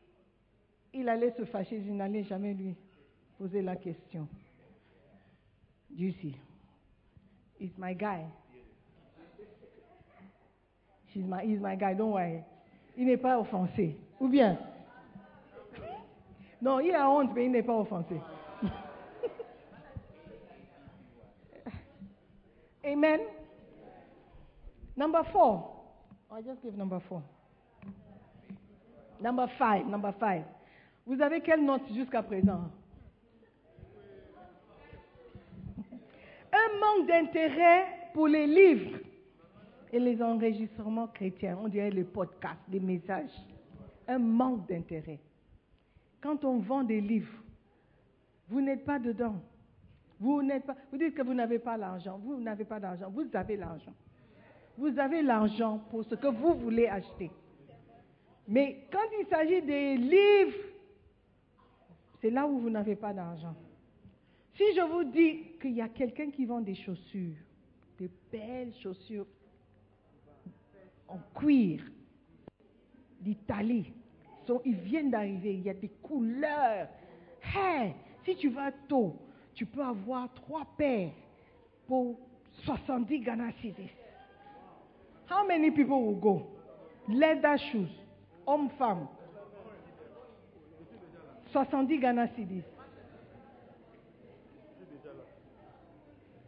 il 0.93 1.09
allait 1.09 1.33
se 1.37 1.45
fâcher, 1.45 1.83
je 1.85 1.91
n'allais 1.91 2.25
jamais 2.25 2.53
lui 2.55 2.75
poser 3.39 3.63
la 3.63 3.77
question. 3.77 4.29
See, 5.97 6.37
he's 7.59 7.77
my 7.79 7.95
guy. 7.95 8.25
He's 11.15 11.61
my 11.61 11.77
guy, 11.77 11.95
don't 11.95 12.13
worry. 12.13 12.43
Il 12.97 13.07
n'est 13.07 13.17
pas 13.19 13.39
offensé. 13.39 13.97
Ou 14.21 14.29
bien 14.29 14.59
Non, 16.63 16.81
il 16.81 16.95
a 16.95 17.09
honte, 17.09 17.31
mais 17.35 17.47
il 17.47 17.53
n'est 17.53 17.63
pas 17.63 17.77
offensé. 17.77 18.21
Amen. 22.85 23.21
Number 24.97 25.25
four. 25.33 25.69
I 26.31 26.41
just 26.43 26.63
give 26.63 26.77
number 26.77 27.01
four. 27.09 27.23
Number 29.21 29.47
five, 29.59 29.87
number 29.87 30.13
five. 30.19 30.45
Vous 31.07 31.21
avez 31.21 31.41
quelle 31.41 31.65
note 31.65 31.83
jusqu'à 31.95 32.23
présent? 32.23 32.71
Un 36.53 36.79
manque 36.81 37.07
d'intérêt 37.09 37.87
pour 38.15 38.29
les 38.29 38.47
livres 38.47 38.99
et 39.93 39.99
les 39.99 40.22
enregistrements 40.22 41.09
chrétiens, 41.09 41.59
on 41.62 41.68
dirait 41.68 41.90
les 41.90 42.05
podcasts, 42.05 42.61
les 42.70 42.80
messages. 42.80 43.30
Un 44.09 44.18
manque 44.18 44.66
d'intérêt. 44.68 45.20
Quand 46.20 46.45
on 46.45 46.59
vend 46.59 46.82
des 46.82 47.01
livres, 47.01 47.32
vous 48.49 48.61
n'êtes 48.61 48.84
pas 48.84 48.99
dedans. 48.99 49.36
Vous 50.18 50.43
n'êtes 50.43 50.64
pas. 50.64 50.76
Vous 50.90 50.99
dites 50.99 51.14
que 51.14 51.22
vous 51.22 51.34
n'avez 51.34 51.59
pas 51.59 51.76
l'argent. 51.76 52.18
Vous 52.18 52.40
n'avez 52.40 52.64
pas 52.64 52.80
d'argent. 52.80 53.11
Vous 53.11 53.26
avez 53.32 53.57
l'argent. 53.57 53.93
Vous 54.78 54.99
avez 54.99 55.22
l'argent 55.22 55.78
pour 55.90 56.05
ce 56.05 56.14
que 56.14 56.28
vous 56.28 56.55
voulez 56.55 56.86
acheter. 56.86 57.30
Mais 58.49 58.86
quand 58.90 59.07
il 59.20 59.26
s'agit 59.26 59.62
des 59.62 59.97
livres, 59.97 60.59
c'est 62.20 62.30
là 62.30 62.47
où 62.47 62.59
vous 62.59 62.70
n'avez 62.70 62.97
pas 62.97 63.12
d'argent. 63.12 63.55
Si 64.55 64.64
je 64.74 64.80
vous 64.80 65.05
dis 65.05 65.59
qu'il 65.61 65.72
y 65.72 65.80
a 65.80 65.88
quelqu'un 65.88 66.30
qui 66.30 66.45
vend 66.45 66.61
des 66.61 66.74
chaussures, 66.74 67.36
des 67.99 68.11
belles 68.30 68.74
chaussures 68.82 69.26
en 71.13 71.39
cuir 71.39 71.83
d'Italie, 73.21 73.93
ils 74.65 74.75
viennent 74.75 75.11
d'arriver, 75.11 75.55
il 75.55 75.63
y 75.63 75.71
a 75.71 75.75
des 75.75 75.89
couleurs. 75.89 76.89
Hey, 77.55 77.95
si 78.25 78.37
tu 78.37 78.49
vas 78.49 78.73
tôt, 78.89 79.17
tu 79.55 79.67
peux 79.67 79.83
avoir 79.83 80.33
trois 80.35 80.67
paires 80.77 81.13
pour 81.87 82.19
70 82.65 83.21
Ghana 83.21 83.53
cedis. 83.61 83.91
How 85.31 85.47
many 85.47 85.71
people 85.71 86.03
will 86.03 86.19
go? 86.19 86.47
Leather 87.09 87.59
shoes, 87.59 87.91
homme-femme. 88.47 89.07
70 91.53 91.99
Ghana 91.99 92.29
cedis. 92.29 92.63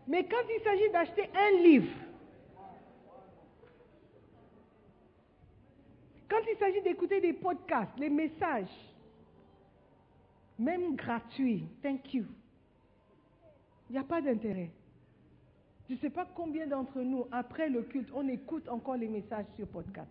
Mais 0.06 0.24
quand 0.24 0.44
il 0.54 0.62
s'agit 0.62 0.90
d'acheter 0.90 1.30
un 1.34 1.62
livre, 1.62 2.03
quand 6.34 6.50
il 6.50 6.58
s'agit 6.58 6.82
d'écouter 6.82 7.20
des 7.20 7.32
podcasts, 7.32 7.96
les 7.96 8.10
messages, 8.10 8.66
même 10.58 10.96
gratuits, 10.96 11.64
thank 11.80 12.12
you, 12.12 12.24
il 13.88 13.92
n'y 13.92 13.98
a 13.98 14.02
pas 14.02 14.20
d'intérêt. 14.20 14.70
Je 15.88 15.94
ne 15.94 15.98
sais 15.98 16.10
pas 16.10 16.26
combien 16.34 16.66
d'entre 16.66 17.00
nous, 17.02 17.26
après 17.30 17.68
le 17.68 17.82
culte, 17.82 18.08
on 18.12 18.26
écoute 18.26 18.68
encore 18.68 18.96
les 18.96 19.06
messages 19.06 19.46
sur 19.54 19.68
podcast. 19.68 20.10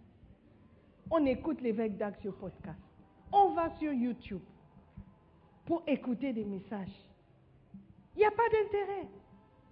On 1.12 1.26
écoute 1.26 1.60
l'évêque 1.60 1.98
d'Ac 1.98 2.16
sur 2.22 2.34
podcast. 2.36 2.80
On 3.34 3.50
va 3.50 3.72
sur 3.72 3.92
YouTube 3.92 4.42
pour 5.66 5.84
écouter 5.88 6.32
des 6.32 6.46
messages. 6.46 6.96
Il 8.16 8.20
n'y 8.20 8.26
a 8.26 8.32
pas 8.32 8.48
d'intérêt. 8.50 9.08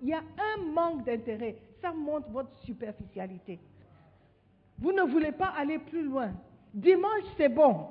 Il 0.02 0.10
y 0.10 0.14
a 0.14 0.20
un 0.20 0.64
manque 0.74 1.06
d'intérêt. 1.06 1.56
Ça 1.80 1.93
montre 1.93 2.30
votre 2.30 2.58
superficialité. 2.66 3.60
Vous 4.82 4.92
ne 4.92 5.04
voulez 5.04 5.32
pas 5.32 5.54
aller 5.58 5.78
plus 5.78 6.04
loin. 6.04 6.32
Dimanche, 6.74 7.24
c'est 7.38 7.50
bon. 7.50 7.86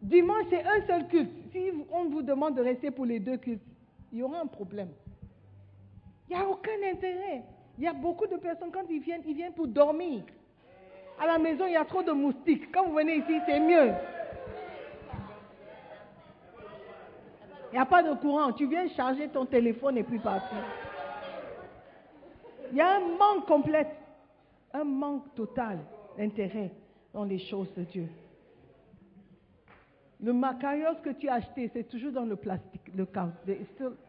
Dimanche, 0.00 0.44
c'est 0.48 0.64
un 0.64 0.86
seul 0.86 1.08
culte. 1.08 1.32
Si 1.50 1.70
on 1.90 2.04
vous 2.04 2.22
demande 2.22 2.54
de 2.54 2.62
rester 2.62 2.90
pour 2.90 3.04
les 3.04 3.18
deux 3.18 3.36
cultes, 3.36 3.62
il 4.12 4.18
y 4.18 4.22
aura 4.22 4.40
un 4.40 4.46
problème. 4.46 4.90
Il 6.28 6.36
n'y 6.36 6.42
a 6.42 6.48
aucun 6.48 6.72
intérêt. 6.92 7.42
Il 7.76 7.84
y 7.84 7.88
a 7.88 7.92
beaucoup 7.92 8.26
de 8.26 8.36
personnes, 8.36 8.70
quand 8.72 8.84
ils 8.88 9.00
viennent, 9.00 9.22
ils 9.26 9.34
viennent 9.34 9.52
pour 9.52 9.66
dormir. 9.66 10.22
À 11.20 11.26
la 11.26 11.38
maison, 11.38 11.66
il 11.66 11.72
y 11.72 11.76
a 11.76 11.84
trop 11.84 12.02
de 12.02 12.12
moustiques. 12.12 12.70
Quand 12.72 12.84
vous 12.84 12.94
venez 12.94 13.16
ici, 13.16 13.40
c'est 13.46 13.60
mieux. 13.60 13.92
Il 17.72 17.76
n'y 17.76 17.78
a 17.78 17.86
pas 17.86 18.04
de 18.04 18.14
courant. 18.14 18.52
Tu 18.52 18.68
viens 18.68 18.86
charger 18.88 19.28
ton 19.28 19.46
téléphone 19.46 19.98
et 19.98 20.04
puis 20.04 20.20
partir. 20.20 20.58
Il 22.70 22.76
y 22.76 22.80
a 22.80 22.96
un 22.96 23.00
manque 23.00 23.46
complet, 23.46 23.86
un 24.74 24.84
manque 24.84 25.34
total 25.34 25.78
d'intérêt 26.18 26.70
dans 27.12 27.24
les 27.24 27.38
choses 27.38 27.72
de 27.74 27.84
Dieu. 27.84 28.08
Le 30.20 30.32
macarios 30.32 30.96
que 31.02 31.10
tu 31.10 31.28
as 31.28 31.34
acheté, 31.34 31.70
c'est 31.72 31.88
toujours 31.88 32.12
dans 32.12 32.24
le 32.24 32.36
plastique, 32.36 32.94
le 32.94 33.06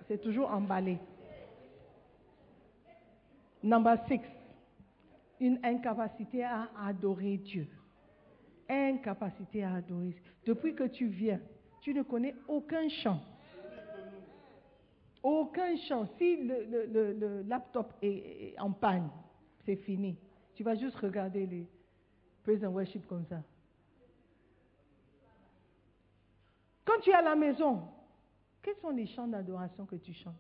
c'est 0.08 0.22
toujours 0.22 0.50
emballé. 0.52 0.98
Number 3.64 3.98
six, 4.08 4.22
une 5.40 5.60
incapacité 5.64 6.44
à 6.44 6.70
adorer 6.86 7.38
Dieu. 7.38 7.68
Incapacité 8.70 9.64
à 9.64 9.76
adorer. 9.76 10.16
Depuis 10.46 10.76
que 10.76 10.84
tu 10.84 11.08
viens, 11.08 11.40
tu 11.82 11.94
ne 11.94 12.04
connais 12.04 12.36
aucun 12.48 12.88
chant. 12.90 13.20
Aucun 15.22 15.76
chant. 15.88 16.08
Si 16.18 16.38
le, 16.38 17.42
laptop 17.48 17.94
est, 18.02 18.56
en 18.60 18.72
panne, 18.72 19.10
c'est 19.66 19.76
fini. 19.78 20.16
Tu 20.56 20.64
vas 20.64 20.76
juste 20.76 20.96
regarder 20.96 21.46
les 21.46 21.68
praise 22.44 22.64
and 22.64 22.70
worship 22.70 23.06
comme 23.08 23.26
ça. 23.26 23.42
Quand 26.86 27.00
tu 27.02 27.10
es 27.10 27.14
à 27.14 27.22
la 27.22 27.36
maison, 27.36 27.82
quels 28.62 28.78
sont 28.78 28.92
les 28.92 29.08
chants 29.08 29.28
d'adoration 29.28 29.86
que 29.86 29.96
tu 29.96 30.14
chantes? 30.14 30.36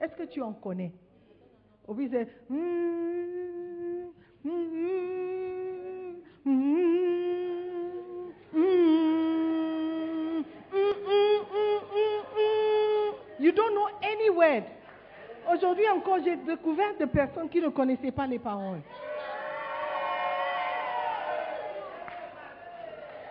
Est-ce 0.00 0.14
que 0.14 0.22
tu 0.22 0.40
en 0.40 0.52
connais? 0.52 0.92
Au 1.86 1.96
c'est 1.96 2.28
You 13.40 13.52
don't 13.52 13.74
know 13.74 13.88
any 14.02 14.30
word. 14.30 14.64
Aujourd'hui 15.50 15.88
encore, 15.88 16.18
j'ai 16.24 16.36
découvert 16.36 16.96
des 16.98 17.06
personnes 17.06 17.48
qui 17.48 17.60
ne 17.60 17.68
connaissaient 17.68 18.12
pas 18.12 18.26
les 18.26 18.38
paroles. 18.38 18.82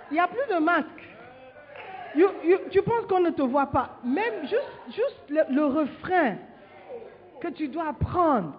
Il 0.09 0.13
n'y 0.13 0.19
a 0.19 0.27
plus 0.27 0.53
de 0.53 0.59
masque 0.59 1.07
tu 2.71 2.81
penses 2.81 3.05
qu'on 3.07 3.19
ne 3.19 3.31
te 3.31 3.41
voit 3.41 3.67
pas. 3.67 3.99
Même 4.03 4.45
juste, 4.47 5.29
le, 5.29 5.65
refrain 5.65 6.37
que 7.39 7.49
tu 7.49 7.67
dois 7.67 7.89
apprendre. 7.89 8.53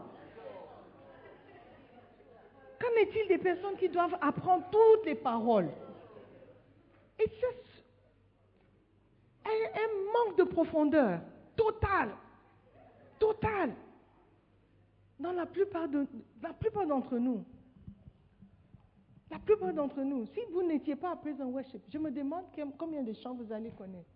Qu'en 2.81 3.01
est-il 3.01 3.29
des 3.29 3.39
personnes 3.39 3.77
qui 3.77 3.89
doivent 3.89 4.17
apprendre 4.21 4.65
toutes 4.71 5.07
les 5.07 5.17
paroles? 5.17 5.71
Et 7.19 7.29
c'est 7.41 7.65
un, 9.45 9.51
un 9.51 10.27
manque 10.29 10.39
de 10.39 10.45
profondeur 10.45 11.21
total. 11.57 12.11
Total. 13.19 13.75
Dans 15.19 15.33
la 15.33 15.47
plupart 15.47 15.89
d'entre 15.89 17.17
nous. 17.17 17.45
La 19.31 19.39
plupart 19.39 19.75
d'entre 19.75 20.01
nous, 20.01 20.27
si 20.27 20.41
vous 20.53 20.63
n'étiez 20.63 20.97
pas 20.97 21.13
à 21.13 21.17
Praise 21.17 21.41
Worship, 21.41 21.83
je 21.89 21.99
me 21.99 22.11
demande 22.11 22.45
combien 22.79 23.03
de 23.03 23.13
chants 23.13 23.35
vous 23.35 23.53
allez 23.53 23.71
connaître. 23.71 24.09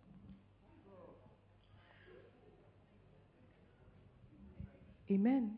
Amen. 5.10 5.50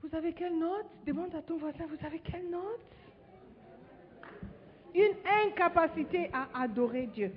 Vous 0.00 0.14
avez 0.14 0.32
quelle 0.32 0.58
note? 0.58 0.86
Demande 1.04 1.34
à 1.34 1.42
ton 1.42 1.58
voisin, 1.58 1.84
vous 1.86 2.06
avez 2.06 2.20
quelle 2.20 2.48
note? 2.48 2.80
Une 4.94 5.16
incapacité 5.46 6.30
à 6.32 6.62
adorer 6.62 7.06
Dieu. 7.08 7.32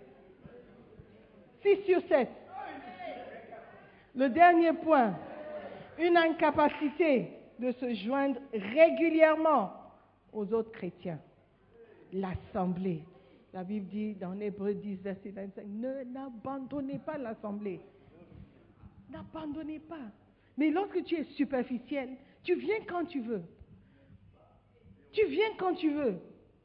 6 1.62 1.84
sur 1.86 2.02
7. 2.08 2.30
Le 4.16 4.30
dernier 4.30 4.72
point, 4.74 5.16
une 6.00 6.16
incapacité 6.16 7.34
de 7.60 7.72
se 7.74 7.94
joindre 7.96 8.40
régulièrement 8.54 9.81
aux 10.34 10.54
autres 10.54 10.72
chrétiens. 10.72 11.20
L'assemblée. 12.14 13.04
La 13.54 13.64
Bible 13.64 13.88
dit 13.88 14.16
dans 14.16 14.40
Hébreu 14.40 14.74
10, 14.74 15.02
verset 15.02 15.32
25, 15.32 15.66
ne 15.68 16.04
n'abandonnez 16.06 17.00
pas 17.00 17.18
l'assemblée. 17.18 17.82
N'abandonnez 19.10 19.80
pas. 19.80 20.10
Mais 20.58 20.70
lorsque 20.70 21.04
tu 21.04 21.16
es 21.16 21.24
superficiel, 21.36 22.10
tu 22.44 22.56
viens 22.56 22.80
quand 22.88 23.06
tu 23.06 23.20
veux. 23.22 23.44
Tu 25.12 25.26
viens 25.28 25.50
quand 25.58 25.74
tu 25.74 25.92
veux. 25.92 26.16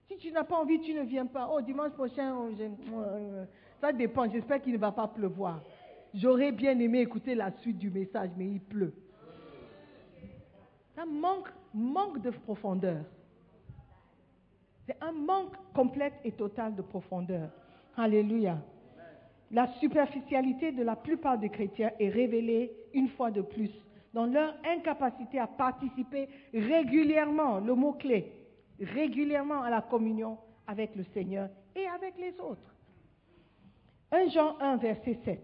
Si 0.08 0.16
tu 0.18 0.30
n'as 0.30 0.44
pas 0.44 0.56
envie, 0.56 0.80
tu 0.80 0.94
ne 0.94 1.02
viens 1.02 1.26
pas. 1.26 1.50
Oh, 1.52 1.60
dimanche 1.60 1.92
prochain, 1.92 2.34
ça 3.80 3.92
dépend. 3.92 4.30
J'espère 4.30 4.62
qu'il 4.62 4.74
ne 4.74 4.78
va 4.78 4.92
pas 4.92 5.08
pleuvoir. 5.08 5.60
J'aurais 6.14 6.52
bien 6.52 6.78
aimé 6.78 7.00
écouter 7.00 7.34
la 7.34 7.50
suite 7.58 7.78
du 7.78 7.90
message, 7.90 8.30
mais 8.36 8.46
il 8.46 8.60
pleut. 8.60 8.94
Ça 10.94 11.04
manque, 11.04 11.48
manque 11.74 12.22
de 12.22 12.30
profondeur. 12.30 13.04
C'est 14.86 14.96
un 15.02 15.12
manque 15.12 15.54
complet 15.74 16.12
et 16.24 16.32
total 16.32 16.74
de 16.74 16.82
profondeur. 16.82 17.50
Alléluia. 17.96 18.58
La 19.50 19.66
superficialité 19.80 20.72
de 20.72 20.82
la 20.82 20.96
plupart 20.96 21.38
des 21.38 21.48
chrétiens 21.48 21.90
est 21.98 22.08
révélée 22.08 22.72
une 22.94 23.08
fois 23.08 23.30
de 23.30 23.42
plus 23.42 23.70
dans 24.16 24.26
leur 24.26 24.54
incapacité 24.64 25.38
à 25.38 25.46
participer 25.46 26.28
régulièrement, 26.54 27.60
le 27.60 27.74
mot-clé, 27.74 28.32
régulièrement 28.80 29.62
à 29.62 29.68
la 29.68 29.82
communion 29.82 30.38
avec 30.66 30.96
le 30.96 31.04
Seigneur 31.12 31.50
et 31.74 31.86
avec 31.86 32.16
les 32.16 32.38
autres. 32.40 32.74
1 34.10 34.28
Jean 34.30 34.56
1, 34.58 34.76
verset 34.76 35.18
7. 35.24 35.40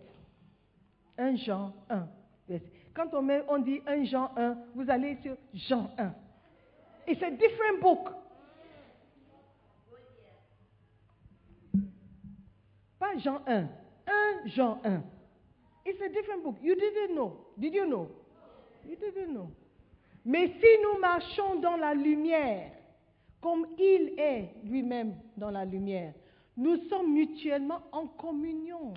1 1.18 1.36
Jean 1.36 1.74
1, 1.90 2.08
verset 2.48 2.72
Quand 2.94 3.08
on 3.12 3.58
dit 3.58 3.82
1 3.86 4.04
Jean 4.04 4.30
1, 4.36 4.56
vous 4.74 4.88
allez 4.88 5.16
sur 5.16 5.36
Jean 5.52 5.90
1. 5.98 6.14
It's 7.08 7.22
a 7.22 7.30
different 7.30 7.80
book. 7.82 8.08
Pas 13.02 13.18
Jean 13.18 13.40
1. 13.48 13.68
1 14.06 14.46
Jean 14.54 14.78
1. 14.84 15.02
It's 15.84 16.00
a 16.00 16.08
different 16.08 16.44
book. 16.44 16.54
You 16.62 16.76
didn't 16.76 17.16
know. 17.16 17.36
Did 17.58 17.74
you 17.74 17.84
know? 17.84 18.08
You 18.88 18.94
didn't 18.94 19.34
know. 19.34 19.50
Mais 20.24 20.52
si 20.60 20.68
nous 20.84 21.00
marchons 21.00 21.56
dans 21.56 21.76
la 21.76 21.94
lumière, 21.94 22.70
comme 23.40 23.66
il 23.76 24.14
est 24.16 24.50
lui-même 24.62 25.16
dans 25.36 25.50
la 25.50 25.64
lumière, 25.64 26.14
nous 26.56 26.76
sommes 26.88 27.12
mutuellement 27.12 27.80
en 27.90 28.06
communion. 28.06 28.94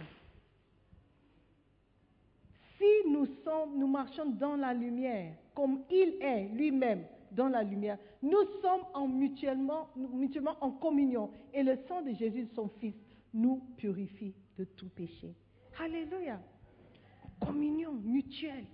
Si 2.77 3.09
nous, 3.09 3.25
sommes, 3.43 3.79
nous 3.79 3.87
marchons 3.87 4.27
dans 4.27 4.55
la 4.55 4.71
lumière, 4.71 5.33
comme 5.55 5.79
il 5.89 6.21
est 6.21 6.49
lui-même 6.53 7.05
dans 7.31 7.49
la 7.49 7.63
lumière, 7.63 7.97
nous 8.21 8.43
sommes 8.61 8.83
en 8.93 9.07
mutuellement, 9.07 9.87
mutuellement 9.95 10.57
en 10.61 10.69
communion. 10.69 11.31
Et 11.55 11.63
le 11.63 11.79
sang 11.87 12.03
de 12.03 12.11
Jésus, 12.11 12.47
son 12.53 12.69
Fils, 12.79 12.93
nous 13.35 13.61
purifie 13.77 14.33
de 14.57 14.63
tout 14.63 14.89
péché. 14.89 15.35
Alléluia. 15.79 16.41
Communion 17.39 17.93
mutuelle. 17.93 18.65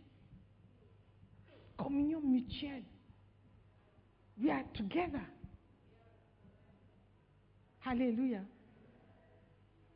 Communion 1.78 2.22
mutuelle. 2.22 2.84
We 4.40 4.52
are 4.52 4.64
together. 4.74 5.26
Alléluia. 7.86 8.42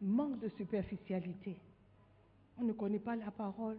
Manque 0.02 0.40
de 0.40 0.50
superficialité. 0.50 1.58
On 2.58 2.64
ne 2.64 2.74
connaît 2.74 3.00
pas 3.00 3.16
la 3.16 3.32
parole. 3.32 3.78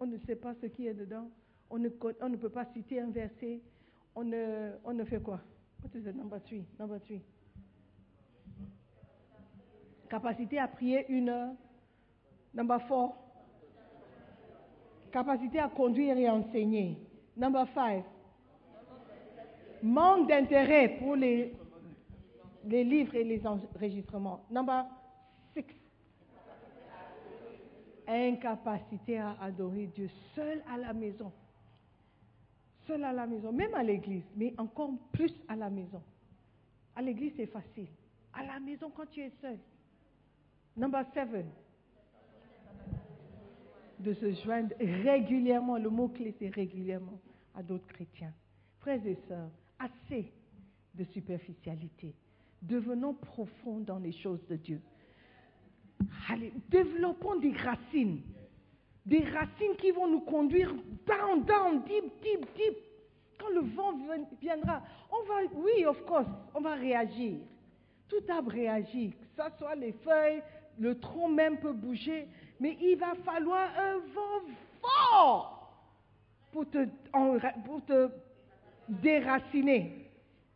On 0.00 0.06
ne 0.06 0.18
sait 0.18 0.36
pas 0.36 0.54
ce 0.60 0.66
qui 0.66 0.86
est 0.86 0.94
dedans. 0.94 1.28
On 1.70 1.78
ne, 1.78 1.88
peut 1.88 2.48
pas 2.48 2.64
citer 2.72 3.00
un 3.00 3.10
verset. 3.10 3.60
On 4.14 4.24
ne, 4.24 4.72
on 4.84 4.94
ne 4.94 5.04
fait 5.04 5.22
quoi? 5.22 5.40
What 5.82 5.90
is 5.98 6.02
the 6.02 6.14
number 6.14 6.40
three? 6.44 6.64
Number 6.78 7.00
three. 7.00 7.22
Capacité 10.08 10.58
à 10.58 10.68
prier 10.68 11.04
une 11.08 11.28
heure. 11.28 11.52
Number 12.54 12.80
four. 12.86 13.16
Capacité 15.12 15.58
à 15.58 15.68
conduire 15.68 16.16
et 16.16 16.28
enseigner. 16.28 16.98
Number 17.36 17.66
five. 17.68 18.02
Manque 19.82 20.28
d'intérêt 20.28 20.96
pour 20.98 21.14
les, 21.14 21.54
les 22.64 22.84
livres 22.84 23.14
et 23.14 23.24
les 23.24 23.46
enregistrements. 23.46 24.44
Number 24.50 24.86
six. 25.54 25.64
Incapacité 28.06 29.18
à 29.18 29.36
adorer 29.40 29.86
Dieu 29.86 30.08
seul 30.34 30.62
à 30.72 30.78
la 30.78 30.92
maison. 30.92 31.30
Seul 32.86 33.04
à 33.04 33.12
la 33.12 33.26
maison, 33.26 33.52
même 33.52 33.74
à 33.74 33.82
l'église, 33.82 34.24
mais 34.34 34.54
encore 34.56 34.90
plus 35.12 35.34
à 35.46 35.54
la 35.54 35.68
maison. 35.68 36.02
À 36.96 37.02
l'église, 37.02 37.34
c'est 37.36 37.46
facile. 37.46 37.88
À 38.32 38.42
la 38.42 38.58
maison, 38.58 38.90
quand 38.90 39.06
tu 39.10 39.20
es 39.20 39.30
seul. 39.42 39.58
Number 40.78 41.04
seven. 41.12 41.46
De 43.98 44.14
se 44.14 44.32
joindre 44.44 44.74
régulièrement, 44.80 45.76
le 45.76 45.90
mot-clé 45.90 46.32
c'est 46.38 46.50
régulièrement, 46.54 47.18
à 47.56 47.62
d'autres 47.64 47.86
chrétiens. 47.88 48.32
Frères 48.80 49.04
et 49.04 49.18
sœurs, 49.26 49.50
assez 49.78 50.30
de 50.94 51.02
superficialité. 51.04 52.14
Devenons 52.62 53.14
profonds 53.14 53.80
dans 53.80 53.98
les 53.98 54.12
choses 54.12 54.40
de 54.48 54.54
Dieu. 54.56 54.80
Allez, 56.28 56.52
développons 56.68 57.36
des 57.40 57.52
racines. 57.52 58.22
Des 59.04 59.24
racines 59.24 59.74
qui 59.78 59.90
vont 59.90 60.06
nous 60.06 60.20
conduire 60.20 60.72
down, 61.06 61.44
down, 61.44 61.82
deep, 61.82 62.04
deep, 62.22 62.46
deep. 62.56 62.76
Quand 63.40 63.48
le 63.50 63.60
vent 63.74 63.96
vien- 63.96 64.26
viendra, 64.40 64.82
on 65.10 65.26
va, 65.26 65.34
oui, 65.56 65.84
of 65.86 66.00
course, 66.04 66.26
on 66.54 66.60
va 66.60 66.74
réagir. 66.74 67.38
Tout 68.08 68.22
arbre 68.28 68.50
réagit, 68.52 69.10
que 69.10 69.42
ce 69.42 69.58
soit 69.58 69.74
les 69.74 69.92
feuilles, 69.92 70.42
le 70.78 70.98
tronc 70.98 71.28
même 71.28 71.58
peut 71.58 71.72
bouger, 71.72 72.28
mais 72.60 72.76
il 72.80 72.96
va 72.96 73.14
falloir 73.24 73.68
un 73.78 73.98
vent 74.14 74.52
fort 74.82 75.72
pour 76.52 76.66
te, 76.70 78.08
déraciner. 78.88 80.10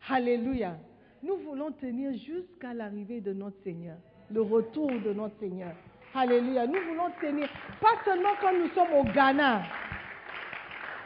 Alléluia. 0.08 0.76
Nous 1.22 1.36
voulons 1.36 1.70
tenir 1.72 2.12
jusqu'à 2.14 2.74
l'arrivée 2.74 3.20
de 3.20 3.32
notre 3.32 3.62
Seigneur, 3.62 3.96
le 4.30 4.42
retour 4.42 4.90
de 4.90 5.12
notre 5.12 5.38
Seigneur. 5.38 5.72
Alléluia. 6.14 6.66
Nous 6.66 6.80
voulons 6.88 7.10
tenir, 7.20 7.48
pas 7.80 8.02
seulement 8.04 8.30
quand 8.40 8.52
nous 8.52 8.68
sommes 8.70 8.92
au 8.94 9.04
Ghana. 9.04 9.62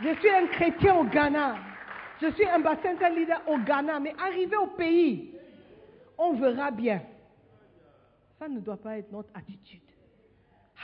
Je 0.02 0.14
suis 0.20 0.30
un 0.30 0.46
chrétien 0.46 0.96
au 0.96 1.04
Ghana. 1.04 1.56
Je 2.20 2.28
suis 2.32 2.46
un 2.48 2.60
bassin 2.60 2.94
leader 3.14 3.42
au 3.46 3.58
Ghana, 3.58 4.00
mais 4.00 4.14
arrivé 4.18 4.56
au 4.56 4.68
pays, 4.68 5.34
on 6.16 6.32
verra 6.32 6.70
bien. 6.70 7.02
Ça 8.38 8.48
ne 8.48 8.60
doit 8.60 8.76
pas 8.76 8.98
être 8.98 9.10
notre 9.12 9.30
attitude. 9.34 9.80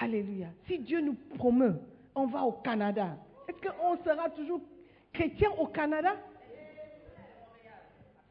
Alléluia. 0.00 0.48
Si 0.66 0.78
Dieu 0.78 1.00
nous 1.00 1.14
promeut, 1.36 1.78
on 2.14 2.26
va 2.26 2.42
au 2.42 2.52
Canada. 2.52 3.16
Est-ce 3.48 3.60
qu'on 3.60 4.02
sera 4.02 4.30
toujours 4.30 4.60
chrétien 5.12 5.50
au 5.58 5.66
Canada? 5.66 6.16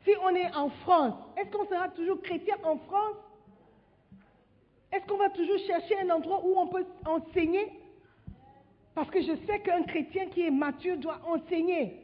Si 0.03 0.11
on 0.23 0.29
est 0.29 0.53
en 0.55 0.69
France, 0.69 1.13
est-ce 1.37 1.49
qu'on 1.51 1.65
sera 1.67 1.89
toujours 1.89 2.21
chrétien 2.21 2.55
en 2.63 2.77
France? 2.77 3.17
Est-ce 4.91 5.05
qu'on 5.05 5.17
va 5.17 5.29
toujours 5.29 5.59
chercher 5.59 5.99
un 6.01 6.09
endroit 6.09 6.43
où 6.43 6.57
on 6.57 6.67
peut 6.67 6.85
enseigner? 7.05 7.71
Parce 8.95 9.09
que 9.09 9.21
je 9.21 9.35
sais 9.45 9.59
qu'un 9.61 9.83
chrétien 9.83 10.27
qui 10.27 10.41
est 10.41 10.51
mature 10.51 10.97
doit 10.97 11.21
enseigner, 11.25 12.01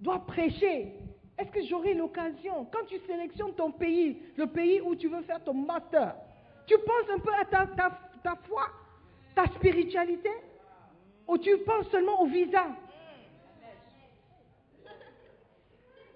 doit 0.00 0.24
prêcher. 0.26 0.92
Est-ce 1.38 1.50
que 1.50 1.62
j'aurai 1.62 1.94
l'occasion 1.94 2.66
Quand 2.72 2.84
tu 2.88 2.98
sélectionnes 3.06 3.54
ton 3.54 3.70
pays, 3.70 4.20
le 4.36 4.48
pays 4.48 4.80
où 4.80 4.96
tu 4.96 5.08
veux 5.08 5.22
faire 5.22 5.42
ton 5.44 5.54
master, 5.54 6.16
tu 6.66 6.76
penses 6.78 7.10
un 7.14 7.18
peu 7.20 7.32
à 7.32 7.44
ta, 7.44 8.36
foi, 8.48 8.66
ta 9.36 9.46
spiritualité 9.54 10.30
Ou 11.28 11.38
tu 11.38 11.56
penses 11.58 11.88
seulement 11.90 12.20
au 12.20 12.26
visa? 12.26 12.66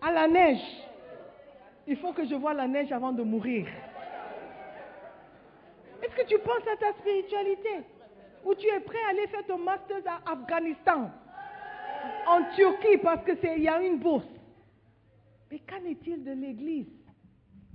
À 0.01 0.11
la 0.11 0.27
neige. 0.27 0.61
Il 1.87 1.97
faut 1.99 2.13
que 2.13 2.27
je 2.27 2.35
vois 2.35 2.55
la 2.55 2.67
neige 2.67 2.91
avant 2.91 3.13
de 3.13 3.23
mourir. 3.23 3.69
Est-ce 6.03 6.17
que 6.17 6.27
tu 6.27 6.39
penses 6.41 6.67
à 6.73 6.77
ta 6.77 6.93
spiritualité 6.95 7.85
Ou 8.45 8.55
tu 8.57 8.67
es 8.67 8.81
prêt 8.81 8.99
à 9.07 9.11
aller 9.11 9.29
faire 9.29 9.47
ton 9.47 9.59
master 9.59 9.99
à 10.05 10.33
Afghanistan 10.33 11.13
En 12.27 12.43
Turquie 12.57 12.99
parce 13.01 13.25
qu'il 13.25 13.63
y 13.63 13.69
a 13.69 13.81
une 13.81 13.99
bourse? 13.99 14.27
Mais 15.53 15.59
qu'en 15.59 15.85
est-il 15.85 16.25
de 16.25 16.31
l'Église, 16.31 16.89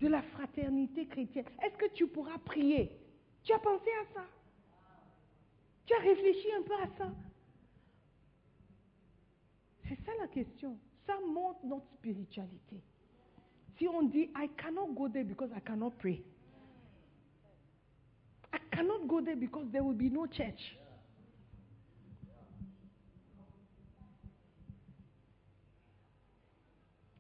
de 0.02 0.08
la 0.08 0.24
fraternité 0.24 1.06
chrétienne? 1.06 1.46
Est-ce 1.64 1.78
que 1.78 1.94
tu 1.94 2.08
pourras 2.08 2.40
prier? 2.40 2.92
Tu 3.44 3.54
as 3.54 3.60
pensé 3.60 3.92
à 4.02 4.14
ça? 4.16 4.26
Tu 5.86 5.94
as 5.94 6.00
réfléchi 6.00 6.48
un 6.58 6.64
peu 6.64 6.74
à 6.74 6.88
ça? 6.98 7.12
C'est 9.88 10.04
ça 10.04 10.12
la 10.20 10.28
question. 10.28 10.76
Ça 11.06 11.20
montre 11.28 11.64
notre 11.68 11.88
spiritualité. 12.00 12.82
Si 13.78 13.88
on 13.88 14.02
dit, 14.02 14.32
I 14.36 14.50
cannot 14.58 14.88
go 14.96 15.08
there 15.08 15.24
because 15.24 15.52
I 15.56 15.62
cannot 15.62 15.92
pray. 16.00 16.24
I 18.54 18.58
cannot 18.72 19.06
go 19.06 19.22
there 19.22 19.36
because 19.36 19.68
there 19.72 19.84
will 19.84 19.94
be 19.94 20.10
no 20.10 20.26
church. 20.26 20.76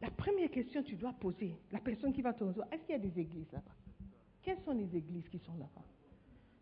La 0.02 0.12
première 0.12 0.52
question 0.52 0.84
que 0.84 0.88
tu 0.88 0.96
dois 0.96 1.14
poser, 1.14 1.56
la 1.72 1.80
personne 1.80 2.14
qui 2.14 2.22
va 2.22 2.34
te 2.34 2.44
recevoir, 2.44 2.68
est-ce 2.72 2.84
qu'il 2.84 2.92
y 2.92 2.96
a 2.96 3.00
des 3.00 3.20
églises 3.20 3.52
là-bas? 3.52 3.76
Quelles 4.44 4.62
sont 4.62 4.72
les 4.72 4.96
églises 4.96 5.28
qui 5.30 5.40
sont 5.40 5.56
là-bas? 5.56 5.84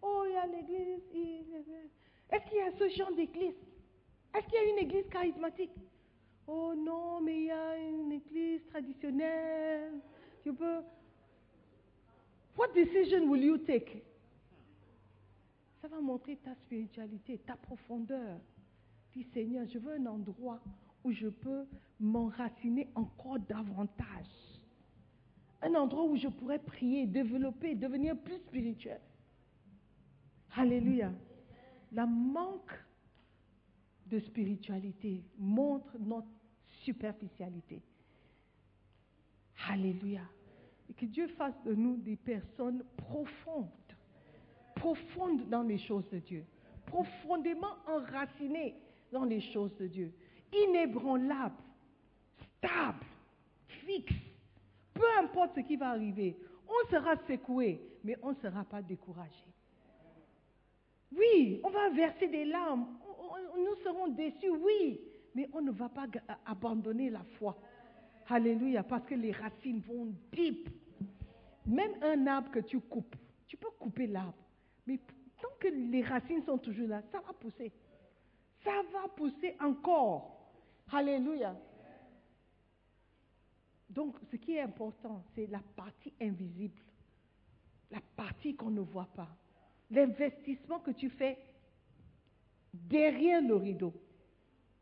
Oh, 0.01 0.23
il 0.27 0.33
y 0.33 0.37
a 0.37 0.47
l'église. 0.47 1.45
Est-ce 2.31 2.49
qu'il 2.49 2.57
y 2.57 2.61
a 2.61 2.71
ce 2.71 2.89
genre 2.95 3.13
d'église? 3.13 3.55
Est-ce 4.33 4.45
qu'il 4.47 4.55
y 4.55 4.57
a 4.57 4.69
une 4.71 4.79
église 4.79 5.07
charismatique? 5.09 5.71
Oh 6.47 6.73
non, 6.75 7.21
mais 7.21 7.35
il 7.35 7.45
y 7.45 7.51
a 7.51 7.77
une 7.77 8.11
église 8.11 8.65
traditionnelle. 8.67 9.99
Tu 10.43 10.53
peux. 10.53 10.81
What 12.57 12.69
decision 12.73 13.27
will 13.27 13.43
you 13.43 13.57
take? 13.57 14.03
Ça 15.81 15.87
va 15.87 15.99
montrer 15.99 16.37
ta 16.37 16.55
spiritualité, 16.55 17.39
ta 17.39 17.55
profondeur. 17.55 18.39
Dis 19.13 19.23
Seigneur, 19.33 19.67
je 19.67 19.77
veux 19.77 19.93
un 19.93 20.05
endroit 20.05 20.59
où 21.05 21.11
je 21.11 21.27
peux 21.27 21.65
m'enraciner 21.99 22.89
encore 22.95 23.39
davantage. 23.39 24.59
Un 25.61 25.75
endroit 25.75 26.03
où 26.03 26.17
je 26.17 26.27
pourrais 26.27 26.59
prier, 26.59 27.05
développer, 27.05 27.75
devenir 27.75 28.17
plus 28.17 28.39
spirituel. 28.39 28.99
Alléluia. 30.55 31.13
La 31.91 32.05
manque 32.05 32.73
de 34.07 34.19
spiritualité 34.19 35.23
montre 35.37 35.95
notre 35.99 36.27
superficialité. 36.83 37.81
Alléluia. 39.69 40.21
Et 40.89 40.93
que 40.93 41.05
Dieu 41.05 41.27
fasse 41.27 41.55
de 41.63 41.73
nous 41.73 41.97
des 41.97 42.15
personnes 42.15 42.83
profondes, 42.97 43.69
profondes 44.75 45.47
dans 45.49 45.63
les 45.63 45.77
choses 45.77 46.09
de 46.09 46.19
Dieu, 46.19 46.45
profondément 46.85 47.75
enracinées 47.87 48.75
dans 49.11 49.23
les 49.23 49.41
choses 49.41 49.75
de 49.77 49.87
Dieu. 49.87 50.13
Inébranlable, 50.63 51.55
stable, 52.57 53.05
fixe. 53.85 54.13
Peu 54.93 55.03
importe 55.19 55.55
ce 55.55 55.59
qui 55.61 55.75
va 55.75 55.89
arriver, 55.89 56.37
on 56.67 56.89
sera 56.89 57.15
secoué, 57.27 57.81
mais 58.03 58.17
on 58.21 58.29
ne 58.31 58.35
sera 58.35 58.63
pas 58.63 58.81
découragé. 58.81 59.43
Oui, 61.15 61.59
on 61.63 61.69
va 61.69 61.89
verser 61.89 62.27
des 62.27 62.45
larmes, 62.45 62.87
nous 63.57 63.75
serons 63.83 64.07
déçus, 64.09 64.49
oui, 64.49 64.99
mais 65.33 65.47
on 65.53 65.61
ne 65.61 65.71
va 65.71 65.89
pas 65.89 66.07
ga- 66.07 66.21
abandonner 66.45 67.09
la 67.09 67.23
foi. 67.37 67.57
Alléluia, 68.29 68.83
parce 68.83 69.05
que 69.05 69.15
les 69.15 69.31
racines 69.31 69.81
vont 69.81 70.13
deep. 70.31 70.69
Même 71.65 71.91
un 72.01 72.27
arbre 72.27 72.51
que 72.51 72.59
tu 72.59 72.79
coupes, 72.79 73.15
tu 73.47 73.57
peux 73.57 73.69
couper 73.79 74.07
l'arbre, 74.07 74.33
mais 74.87 74.99
tant 75.41 75.49
que 75.59 75.67
les 75.67 76.01
racines 76.03 76.43
sont 76.45 76.57
toujours 76.57 76.87
là, 76.87 77.01
ça 77.11 77.19
va 77.19 77.33
pousser. 77.33 77.71
Ça 78.63 78.81
va 78.93 79.07
pousser 79.09 79.55
encore. 79.59 80.34
Alléluia. 80.91 81.55
Donc, 83.89 84.15
ce 84.31 84.35
qui 84.35 84.55
est 84.55 84.61
important, 84.61 85.23
c'est 85.33 85.47
la 85.47 85.61
partie 85.75 86.13
invisible, 86.21 86.81
la 87.91 88.01
partie 88.15 88.55
qu'on 88.55 88.71
ne 88.71 88.81
voit 88.81 89.09
pas, 89.15 89.29
l'investissement 89.89 90.79
que 90.79 90.91
tu 90.91 91.09
fais 91.09 91.37
derrière 92.73 93.41
le 93.41 93.55
rideau. 93.55 93.93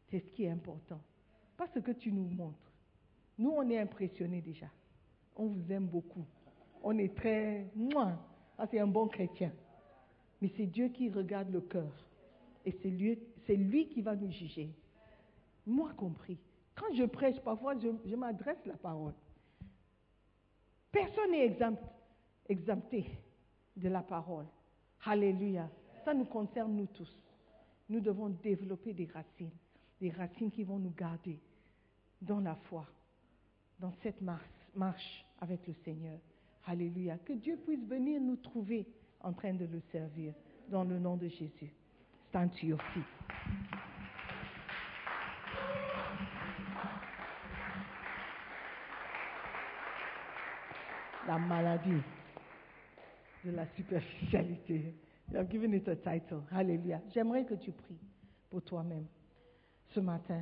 C'est 0.10 0.20
ce 0.20 0.32
qui 0.32 0.44
est 0.44 0.50
important. 0.50 1.00
Pas 1.58 1.68
ce 1.74 1.80
que 1.80 1.92
tu 1.92 2.12
nous 2.12 2.26
montres. 2.26 2.72
Nous, 3.38 3.50
on 3.50 3.70
est 3.70 3.80
impressionnés 3.80 4.42
déjà. 4.42 4.68
On 5.36 5.48
vous 5.48 5.72
aime 5.72 5.88
beaucoup. 5.88 6.26
On 6.84 6.98
est 6.98 7.16
très... 7.16 7.68
Mouah, 7.76 8.18
ah, 8.58 8.68
c'est 8.70 8.80
un 8.80 8.88
bon 8.88 9.08
chrétien. 9.08 9.52
Mais 10.42 10.52
c'est 10.56 10.66
Dieu 10.66 10.90
qui 10.90 11.10
regarde 11.10 11.52
le 11.52 11.62
cœur. 11.62 11.92
Et 12.66 12.72
c'est 12.82 12.90
lui, 12.90 13.20
c'est 13.46 13.56
lui 13.56 13.88
qui 13.90 14.02
va 14.02 14.16
nous 14.16 14.32
juger. 14.32 14.70
Moi 15.66 15.92
compris. 15.96 16.38
Quand 16.76 16.94
je 16.96 17.04
prêche, 17.04 17.40
parfois, 17.42 17.76
je, 17.80 18.16
m'adresse 18.16 18.64
la 18.66 18.76
parole. 18.78 19.14
Personne 20.92 21.32
n'est 21.32 21.46
exempt- 21.46 21.82
exempté 22.50 23.06
de 23.76 23.90
la 23.90 24.02
parole. 24.02 24.46
Alléluia. 25.06 25.70
Ça 26.06 26.14
nous 26.14 26.26
concerne 26.26 26.76
nous 26.76 26.88
tous. 26.88 27.12
Nous 27.90 28.00
devons 28.00 28.30
développer 28.30 28.94
des 28.94 29.06
racines, 29.06 29.52
des 30.00 30.10
racines 30.12 30.52
qui 30.52 30.64
vont 30.64 30.80
nous 30.80 30.94
garder 30.98 31.40
dans 32.22 32.40
la 32.40 32.56
foi, 32.56 32.86
dans 33.80 33.92
cette 34.02 34.22
marche, 34.22 34.44
marche 34.76 35.26
avec 35.40 35.66
le 35.68 35.74
Seigneur. 35.84 36.18
Alléluia. 36.66 37.18
Que 37.20 37.34
Dieu 37.34 37.58
puisse 37.66 37.86
venir 37.88 38.22
nous 38.22 38.38
trouver 38.38 38.88
en 39.22 39.34
train 39.34 39.54
de 39.54 39.66
le 39.66 39.82
servir 39.92 40.34
dans 40.70 40.84
le 40.84 40.98
nom 41.00 41.18
de 41.18 41.28
Jésus. 41.28 41.74
Stand 42.30 42.52
to 42.60 42.66
your 42.66 42.82
feet. 42.94 43.73
La 51.28 51.38
maladie 51.38 52.02
de 53.46 53.52
la 53.52 53.66
superficialité. 53.76 54.94
You 55.32 55.40
have 55.40 55.50
given 55.50 55.74
it 55.74 55.88
a 55.88 55.96
title. 55.96 56.44
Alléluia. 56.52 57.02
J'aimerais 57.14 57.46
que 57.46 57.54
tu 57.56 57.72
pries 57.72 58.00
pour 58.50 58.62
toi-même 58.62 59.06
ce 59.94 60.00
matin. 60.00 60.42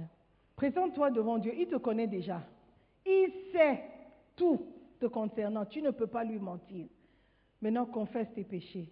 Présente-toi 0.56 1.12
devant 1.12 1.38
Dieu. 1.38 1.54
Il 1.56 1.68
te 1.68 1.78
connaît 1.78 2.08
déjà. 2.08 2.44
Il 3.06 3.32
sait 3.52 3.84
tout 4.36 4.66
te 5.00 5.06
concernant. 5.06 5.66
Tu 5.66 5.82
ne 5.82 5.92
peux 5.92 6.08
pas 6.08 6.24
lui 6.24 6.40
mentir. 6.40 6.88
Maintenant, 7.62 7.86
confesse 7.86 8.28
tes 8.34 8.44
péchés. 8.44 8.92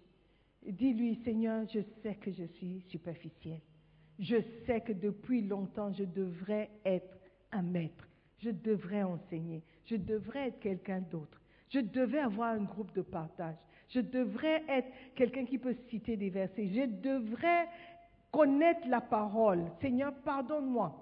Dis-lui, 0.64 1.16
Seigneur, 1.24 1.66
je 1.68 1.80
sais 2.02 2.14
que 2.14 2.30
je 2.30 2.44
suis 2.44 2.82
superficiel. 2.88 3.60
Je 4.18 4.36
sais 4.66 4.80
que 4.80 4.92
depuis 4.92 5.42
longtemps, 5.42 5.92
je 5.92 6.04
devrais 6.04 6.70
être 6.84 7.18
un 7.50 7.62
maître. 7.62 8.06
Je 8.38 8.50
devrais 8.50 9.02
enseigner. 9.02 9.62
Je 9.86 9.96
devrais 9.96 10.48
être 10.48 10.60
quelqu'un 10.60 11.00
d'autre. 11.00 11.39
Je 11.70 11.80
devais 11.80 12.18
avoir 12.18 12.50
un 12.50 12.64
groupe 12.64 12.92
de 12.94 13.02
partage. 13.02 13.56
Je 13.88 14.00
devrais 14.00 14.62
être 14.68 14.88
quelqu'un 15.14 15.44
qui 15.44 15.58
peut 15.58 15.76
citer 15.88 16.16
des 16.16 16.30
versets. 16.30 16.68
Je 16.68 16.86
devrais 16.86 17.68
connaître 18.30 18.86
la 18.88 19.00
parole. 19.00 19.64
Seigneur, 19.80 20.12
pardonne-moi. 20.24 20.94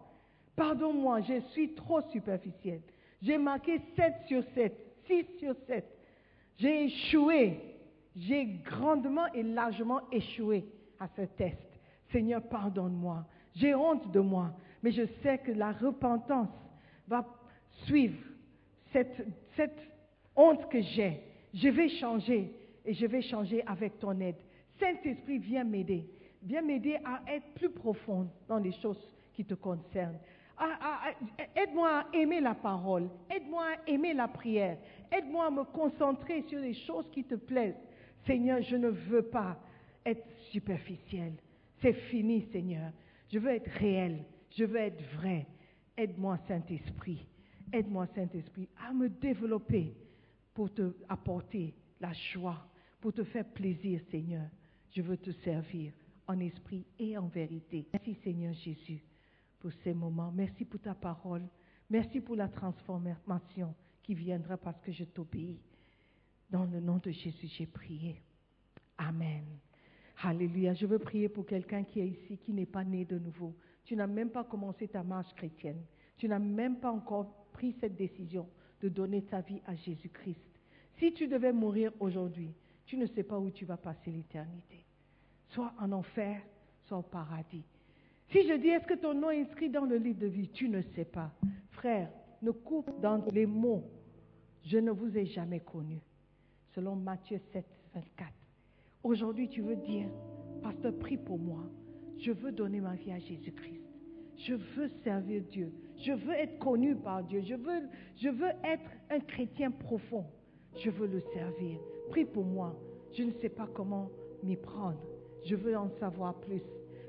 Pardonne-moi, 0.56 1.22
je 1.22 1.40
suis 1.52 1.74
trop 1.74 2.00
superficiel. 2.10 2.80
J'ai 3.22 3.38
marqué 3.38 3.80
7 3.96 4.14
sur 4.26 4.42
7, 4.54 4.74
6 5.06 5.26
sur 5.38 5.54
7. 5.66 5.84
J'ai 6.58 6.84
échoué. 6.84 7.60
J'ai 8.16 8.44
grandement 8.64 9.32
et 9.32 9.42
largement 9.42 10.00
échoué 10.10 10.64
à 10.98 11.08
ce 11.16 11.22
test. 11.22 11.58
Seigneur, 12.10 12.42
pardonne-moi. 12.42 13.24
J'ai 13.54 13.74
honte 13.74 14.10
de 14.10 14.20
moi, 14.20 14.52
mais 14.82 14.90
je 14.90 15.06
sais 15.22 15.38
que 15.38 15.52
la 15.52 15.72
repentance 15.72 16.48
va 17.06 17.24
suivre 17.84 18.18
cette 18.92 19.78
honte 20.39 20.70
que 20.70 20.80
j'ai. 20.80 21.20
Je 21.53 21.68
vais 21.68 21.89
changer 21.89 22.53
et 22.84 22.95
je 22.95 23.07
vais 23.07 23.20
changer 23.20 23.62
avec 23.66 23.99
ton 23.99 24.18
aide. 24.20 24.36
Saint-Esprit, 24.78 25.39
viens 25.39 25.64
m'aider. 25.64 26.07
Viens 26.43 26.62
m'aider 26.62 26.97
à 27.05 27.20
être 27.26 27.53
plus 27.55 27.70
profonde 27.70 28.28
dans 28.47 28.59
les 28.59 28.72
choses 28.72 29.14
qui 29.34 29.45
te 29.45 29.55
concernent. 29.55 30.18
Aide-moi 31.55 31.89
à 31.89 32.07
aimer 32.16 32.41
la 32.41 32.55
parole. 32.55 33.09
Aide-moi 33.28 33.64
à 33.64 33.91
aimer 33.91 34.14
la 34.14 34.28
prière. 34.28 34.78
Aide-moi 35.11 35.47
à 35.47 35.51
me 35.51 35.64
concentrer 35.64 36.43
sur 36.49 36.61
les 36.61 36.74
choses 36.74 37.11
qui 37.11 37.24
te 37.24 37.34
plaisent. 37.34 37.80
Seigneur, 38.26 38.62
je 38.62 38.76
ne 38.76 38.89
veux 38.89 39.22
pas 39.22 39.59
être 40.05 40.24
superficiel. 40.51 41.32
C'est 41.80 41.93
fini, 41.93 42.47
Seigneur. 42.53 42.93
Je 43.32 43.39
veux 43.39 43.51
être 43.51 43.70
réel. 43.70 44.24
Je 44.51 44.64
veux 44.64 44.78
être 44.78 45.03
vrai. 45.16 45.47
Aide-moi, 45.97 46.39
Saint-Esprit. 46.49 47.26
Aide-moi, 47.72 48.07
Saint-Esprit, 48.14 48.68
à 48.89 48.93
me 48.93 49.09
développer 49.09 49.95
pour 50.59 50.74
te 50.74 50.92
apporter 51.09 51.72
la 52.00 52.12
joie, 52.12 52.66
pour 53.00 53.12
te 53.12 53.22
faire 53.22 53.44
plaisir, 53.44 54.00
Seigneur. 54.11 54.48
Je 54.90 55.02
veux 55.02 55.16
te 55.16 55.30
servir 55.30 55.92
en 56.26 56.40
esprit 56.40 56.84
et 56.98 57.16
en 57.16 57.28
vérité. 57.28 57.86
Merci, 57.92 58.16
Seigneur 58.24 58.52
Jésus, 58.54 59.00
pour 59.61 59.70
ces 59.84 59.94
moments. 59.94 60.32
Merci 60.32 60.64
pour 60.64 60.80
ta 60.80 60.96
parole. 60.96 61.46
Merci 61.88 62.20
pour 62.20 62.34
la 62.34 62.48
transformation 62.48 63.72
qui 64.02 64.16
viendra 64.16 64.56
parce 64.56 64.80
que 64.80 64.90
je 64.90 65.04
t'obéis. 65.04 65.61
Dans 66.50 66.64
le 66.64 66.80
nom 66.80 66.96
de 66.96 67.12
Jésus, 67.12 67.46
j'ai 67.56 67.66
prié. 67.66 68.20
Amen. 68.96 69.44
Alléluia. 70.24 70.74
Je 70.74 70.86
veux 70.86 70.98
prier 70.98 71.28
pour 71.28 71.46
quelqu'un 71.46 71.84
qui 71.84 72.00
est 72.00 72.09
ici, 72.09 72.36
qui 72.36 72.52
n'est 72.52 72.66
pas 72.66 72.82
né 72.82 73.04
de 73.04 73.20
nouveau. 73.20 73.54
Tu 73.84 73.94
n'as 73.94 74.09
même 74.09 74.30
pas 74.30 74.42
commencé 74.42 74.88
ta 74.88 75.04
marche 75.04 75.32
chrétienne. 75.34 75.84
Tu 76.16 76.26
n'as 76.26 76.40
même 76.40 76.80
pas 76.80 76.90
encore 76.90 77.46
pris 77.52 77.76
cette 77.80 77.94
décision 77.94 78.48
de 78.80 78.88
donner 78.88 79.22
ta 79.22 79.40
vie 79.40 79.62
à 79.64 79.76
Jésus-Christ. 79.76 80.47
Si 80.99 81.12
tu 81.12 81.28
devais 81.28 81.53
mourir 81.53 81.92
aujourd'hui, 82.01 82.53
tu 82.84 82.96
ne 82.96 83.07
sais 83.07 83.22
pas 83.22 83.38
où 83.38 83.51
tu 83.51 83.64
vas 83.64 83.76
passer 83.76 84.11
l'éternité. 84.11 84.84
Soit 85.51 85.72
en 85.80 85.92
enfer, 85.92 86.40
soit 86.86 86.99
au 86.99 87.03
paradis. 87.03 87.64
Si 88.30 88.46
je 88.46 88.55
dis, 88.55 88.68
est-ce 88.68 88.86
que 88.86 88.94
ton 88.94 89.14
nom 89.14 89.30
est 89.30 89.40
inscrit 89.40 89.70
dans 89.70 89.84
le 89.84 89.96
livre 89.96 90.18
de 90.18 90.26
vie? 90.26 90.49
Tu 90.49 90.68
ne 90.68 90.82
sais 90.94 91.05
pas. 91.05 91.32
Frère, 91.70 92.11
ne 92.42 92.51
coupe 92.51 93.01
dans 93.01 93.24
les 93.32 93.46
mots. 93.46 93.84
Je 94.64 94.78
ne 94.78 94.90
vous 94.90 95.16
ai 95.16 95.26
jamais 95.26 95.61
connu. 95.61 96.01
Selon 96.74 96.96
Matthieu 96.96 97.40
7, 97.53 97.64
24. 97.94 98.30
Aujourd'hui, 99.03 99.49
tu 99.49 99.62
veux 99.62 99.76
dire, 99.76 100.09
Pasteur, 100.62 100.92
prie 100.99 101.16
pour 101.16 101.38
moi. 101.38 101.62
Je 102.18 102.32
veux 102.32 102.53
donner 102.53 102.80
ma 102.80 102.94
vie 102.96 103.12
à 103.12 103.18
Jésus-Christ. 103.18 103.80
Je 104.36 104.55
veux 104.55 104.90
servir 105.05 105.42
Dieu. 105.51 105.72
Je 105.96 106.12
veux 106.12 106.34
être 106.34 106.59
connu 106.59 106.96
par 106.96 107.22
Dieu. 107.22 107.40
Je 107.42 107.55
veux, 107.55 107.88
je 108.16 108.28
veux 108.28 108.51
être 108.64 108.90
un 109.11 109.20
chrétien 109.20 109.70
profond. 109.70 110.26
Je 110.78 110.90
veux 110.90 111.06
le 111.06 111.20
servir. 111.34 111.78
Prie 112.10 112.24
pour 112.24 112.44
moi. 112.44 112.74
Je 113.12 113.22
ne 113.22 113.32
sais 113.40 113.48
pas 113.48 113.68
comment 113.74 114.10
m'y 114.42 114.56
prendre. 114.56 114.98
Je 115.44 115.56
veux 115.56 115.76
en 115.76 115.90
savoir 115.98 116.34
plus. 116.34 116.62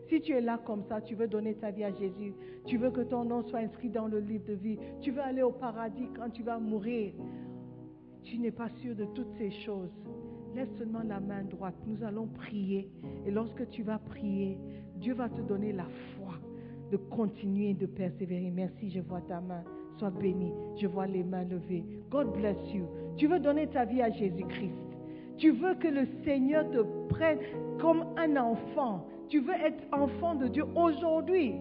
Si 0.08 0.22
tu 0.22 0.32
es 0.32 0.42
là 0.42 0.60
comme 0.66 0.84
ça, 0.90 1.02
tu 1.02 1.14
veux 1.14 1.28
donner 1.28 1.54
ta 1.54 1.70
vie 1.70 1.84
à 1.84 1.94
Jésus, 1.94 2.34
tu 2.66 2.78
veux 2.78 2.90
que 2.90 3.02
ton 3.02 3.26
nom 3.26 3.44
soit 3.44 3.60
inscrit 3.60 3.90
dans 3.90 4.08
le 4.08 4.20
livre 4.20 4.46
de 4.48 4.54
vie, 4.54 4.80
tu 5.02 5.12
veux 5.12 5.22
aller 5.22 5.44
au 5.44 5.52
paradis 5.52 6.10
quand 6.16 6.32
tu 6.32 6.42
vas 6.42 6.58
mourir, 6.58 7.14
tu 8.24 8.40
n'es 8.40 8.50
pas 8.50 8.70
sûr 8.82 8.96
de 8.96 9.06
toutes 9.14 9.32
ces 9.38 9.52
choses. 9.52 9.92
Lève 10.56 10.70
seulement 10.80 11.04
la 11.04 11.20
main 11.20 11.44
droite. 11.44 11.76
Nous 11.86 12.04
allons 12.04 12.26
prier. 12.26 12.90
Et 13.28 13.32
lorsque 13.32 13.70
tu 13.70 13.84
vas 13.84 14.00
prier, 14.00 14.58
Dieu 14.96 15.14
va 15.14 15.30
te 15.30 15.42
donner 15.42 15.74
la 15.74 15.86
foi 16.16 16.34
de 16.92 16.98
continuer 16.98 17.76
de 17.76 17.86
persévérer. 17.86 18.50
Merci, 18.50 18.90
je 18.90 19.02
vois 19.02 19.22
ta 19.22 19.40
main. 19.42 19.64
Sois 20.00 20.10
béni. 20.10 20.52
Je 20.82 20.88
vois 20.88 21.06
les 21.06 21.24
mains 21.24 21.44
levées. 21.44 21.84
God 22.10 22.34
bless 22.34 22.58
you. 22.74 22.88
Tu 23.20 23.28
veux 23.28 23.40
donner 23.40 23.68
ta 23.68 23.84
vie 23.84 24.02
à 24.02 24.10
Jésus-Christ. 24.10 24.72
Tu 25.38 25.52
veux 25.52 25.76
que 25.76 25.90
le 25.90 26.08
Seigneur 26.24 26.64
te 26.72 26.78
prenne 27.10 27.38
comme 27.82 28.06
un 28.16 28.38
enfant. 28.38 29.06
Tu 29.28 29.42
veux 29.42 29.56
être 29.56 29.84
enfant 29.92 30.36
de 30.36 30.48
Dieu 30.48 30.64
aujourd'hui. 30.74 31.56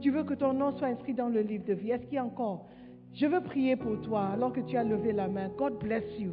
Tu 0.00 0.10
veux 0.10 0.24
que 0.24 0.34
ton 0.34 0.52
nom 0.52 0.72
soit 0.72 0.88
inscrit 0.88 1.14
dans 1.14 1.28
le 1.28 1.40
livre 1.40 1.64
de 1.66 1.74
vie. 1.74 1.92
Est-ce 1.92 2.02
qu'il 2.06 2.14
y 2.14 2.18
a 2.18 2.24
encore? 2.24 2.66
Je 3.14 3.26
veux 3.26 3.40
prier 3.40 3.76
pour 3.76 4.00
toi 4.02 4.30
alors 4.34 4.52
que 4.52 4.58
tu 4.62 4.76
as 4.76 4.82
levé 4.82 5.12
la 5.12 5.28
main. 5.28 5.50
God 5.56 5.78
bless 5.78 6.02
you. 6.18 6.32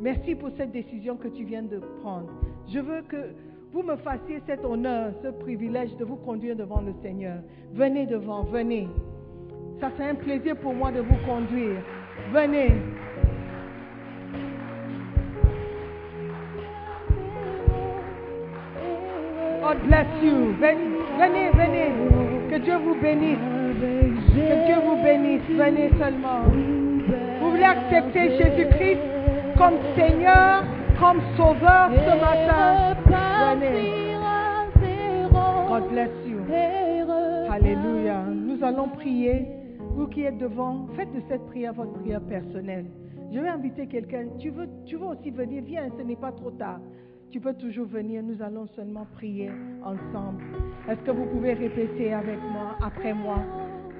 Merci 0.00 0.34
pour 0.34 0.48
cette 0.56 0.72
décision 0.72 1.16
que 1.16 1.28
tu 1.28 1.44
viens 1.44 1.62
de 1.62 1.80
prendre. 2.00 2.30
Je 2.72 2.78
veux 2.78 3.02
que 3.02 3.34
vous 3.72 3.82
me 3.82 3.96
fassiez 3.96 4.40
cet 4.46 4.64
honneur, 4.64 5.12
ce 5.22 5.28
privilège 5.28 5.94
de 5.98 6.04
vous 6.06 6.16
conduire 6.16 6.56
devant 6.56 6.80
le 6.80 6.94
Seigneur. 7.02 7.40
Venez 7.74 8.06
devant, 8.06 8.44
venez. 8.44 8.88
Ça 9.80 9.90
serait 9.90 10.08
un 10.08 10.14
plaisir 10.14 10.56
pour 10.56 10.72
moi 10.72 10.90
de 10.92 11.00
vous 11.00 11.26
conduire. 11.26 11.82
Venez. 12.32 12.70
God 19.74 19.88
bless 19.88 20.06
you. 20.22 20.54
Venez, 20.60 21.50
venez. 21.50 21.90
Que 22.48 22.58
Dieu 22.58 22.76
vous 22.76 22.94
bénisse. 23.00 23.38
Que 23.80 24.66
Dieu 24.66 24.76
vous 24.84 25.02
bénisse. 25.02 25.42
Venez 25.48 25.90
seulement. 25.98 26.42
Vous 27.40 27.50
voulez 27.50 27.64
accepter 27.64 28.36
Jésus-Christ 28.38 29.00
comme 29.58 29.74
Seigneur, 29.96 30.64
comme 31.00 31.20
Sauveur 31.36 31.90
ce 31.90 32.20
matin? 32.20 32.94
Venez. 33.56 34.14
God 35.68 35.88
bless 35.90 36.10
you. 36.26 36.38
Alléluia. 37.50 38.22
Nous 38.30 38.62
allons 38.64 38.88
prier. 38.88 39.46
Vous 39.96 40.06
qui 40.06 40.22
êtes 40.24 40.38
devant, 40.38 40.86
faites 40.96 41.12
de 41.12 41.20
cette 41.28 41.44
prière 41.46 41.72
votre 41.72 41.92
prière 41.94 42.20
personnelle. 42.20 42.86
Je 43.32 43.40
vais 43.40 43.48
inviter 43.48 43.86
quelqu'un. 43.86 44.26
Tu 44.38 44.50
veux, 44.50 44.68
tu 44.86 44.96
veux 44.96 45.06
aussi 45.06 45.30
venir? 45.30 45.62
Viens, 45.64 45.88
ce 45.98 46.02
n'est 46.02 46.16
pas 46.16 46.32
trop 46.32 46.50
tard. 46.52 46.80
Tu 47.34 47.40
peux 47.40 47.54
toujours 47.54 47.86
venir. 47.86 48.22
Nous 48.22 48.40
allons 48.40 48.68
seulement 48.76 49.08
prier 49.16 49.50
ensemble. 49.82 50.44
Est-ce 50.88 51.00
que 51.00 51.10
vous 51.10 51.24
pouvez 51.24 51.54
répéter 51.54 52.12
avec 52.12 52.38
moi, 52.40 52.76
après 52.80 53.12
moi? 53.12 53.40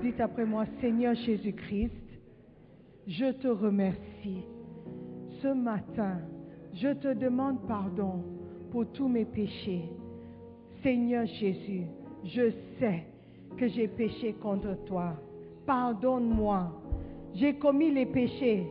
Dites 0.01 0.21
après 0.21 0.45
moi, 0.45 0.67
Seigneur 0.81 1.17
Jésus-Christ, 1.17 1.91
je 3.09 3.33
te 3.33 3.49
remercie. 3.49 4.45
Ce 5.43 5.49
matin, 5.49 6.19
je 6.75 6.91
te 6.91 7.13
demande 7.13 7.59
pardon 7.67 8.23
pour 8.71 8.87
tous 8.93 9.09
mes 9.09 9.25
péchés. 9.25 9.83
Seigneur 10.85 11.27
Jésus, 11.27 11.87
je 12.23 12.53
sais 12.79 13.03
que 13.57 13.67
j'ai 13.67 13.89
péché 13.89 14.35
contre 14.35 14.77
toi. 14.85 15.15
Pardonne-moi. 15.67 16.71
J'ai 17.35 17.55
commis 17.55 17.91
les 17.91 18.07
péchés 18.07 18.65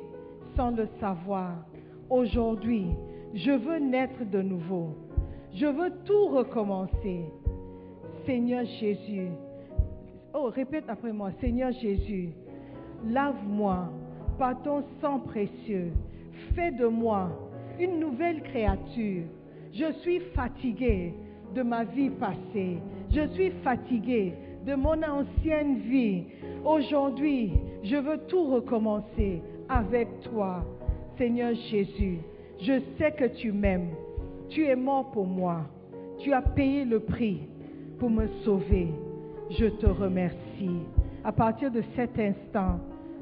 sans 0.56 0.72
le 0.72 0.88
savoir. 1.02 1.66
Aujourd'hui, 2.10 2.88
je 3.34 3.52
veux 3.52 3.80
naître 3.80 4.24
de 4.26 4.42
nouveau. 4.42 4.90
Je 5.54 5.66
veux 5.66 5.92
tout 6.06 6.28
recommencer. 6.28 7.26
Seigneur 8.26 8.66
Jésus, 8.80 9.28
oh, 10.34 10.50
répète 10.54 10.86
après 10.88 11.12
moi, 11.12 11.32
Seigneur 11.42 11.72
Jésus, 11.74 12.30
lave-moi 13.06 13.90
par 14.40 14.62
ton 14.64 14.84
sang 15.02 15.20
précieux. 15.20 15.92
Fais 16.56 16.72
de 16.72 16.86
moi 16.88 17.30
une 17.80 18.00
nouvelle 18.00 18.42
créature. 18.44 19.24
Je 19.74 19.92
suis 20.02 20.20
fatigué 20.36 21.14
de 21.54 21.64
ma 21.64 21.84
vie 21.84 22.12
passée. 22.12 22.78
Je 23.12 23.28
suis 23.34 23.52
fatigué 23.64 24.34
de 24.66 24.76
mon 24.76 25.02
ancienne 25.04 25.80
vie. 25.80 26.24
Aujourd'hui, 26.64 27.52
je 27.84 27.98
veux 27.98 28.20
tout 28.28 28.46
recommencer 28.46 29.42
avec 29.70 30.08
toi. 30.22 30.64
Seigneur 31.18 31.54
Jésus, 31.70 32.20
je 32.64 32.80
sais 32.98 33.12
que 33.12 33.26
tu 33.26 33.52
m'aimes. 33.52 33.90
Tu 34.50 34.66
es 34.66 34.76
mort 34.76 35.12
pour 35.12 35.28
moi. 35.28 35.62
Tu 36.20 36.32
as 36.32 36.42
payé 36.42 36.86
le 36.86 37.00
prix 37.02 37.42
pour 38.00 38.10
me 38.10 38.28
sauver. 38.46 38.88
Je 39.50 39.66
te 39.66 39.86
remercie. 39.86 40.80
À 41.24 41.32
partir 41.32 41.72
de 41.72 41.84
cet 41.96 42.18
instant, 42.18 42.80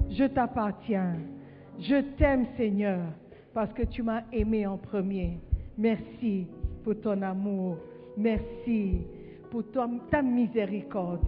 je 0.09 0.25
t'appartiens. 0.25 1.15
Je 1.79 2.01
t'aime, 2.17 2.45
Seigneur, 2.55 3.01
parce 3.53 3.73
que 3.73 3.83
tu 3.83 4.03
m'as 4.03 4.23
aimé 4.31 4.67
en 4.67 4.77
premier. 4.77 5.39
Merci 5.77 6.47
pour 6.83 6.99
ton 7.01 7.21
amour. 7.23 7.77
Merci 8.17 8.97
pour 9.49 9.63
ta 10.11 10.21
miséricorde. 10.21 11.25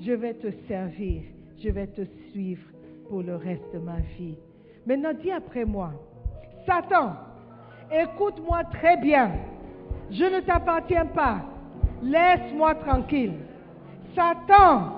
Je 0.00 0.12
vais 0.12 0.34
te 0.34 0.48
servir. 0.68 1.22
Je 1.58 1.70
vais 1.70 1.88
te 1.88 2.02
suivre 2.30 2.62
pour 3.08 3.22
le 3.22 3.34
reste 3.34 3.74
de 3.74 3.78
ma 3.80 3.98
vie. 4.16 4.36
Maintenant, 4.86 5.12
dis 5.20 5.32
après 5.32 5.64
moi, 5.64 5.92
Satan, 6.64 7.14
écoute-moi 7.92 8.64
très 8.64 8.96
bien. 8.96 9.32
Je 10.10 10.24
ne 10.24 10.40
t'appartiens 10.40 11.06
pas. 11.06 11.42
Laisse-moi 12.02 12.74
tranquille. 12.76 13.34
Satan, 14.14 14.92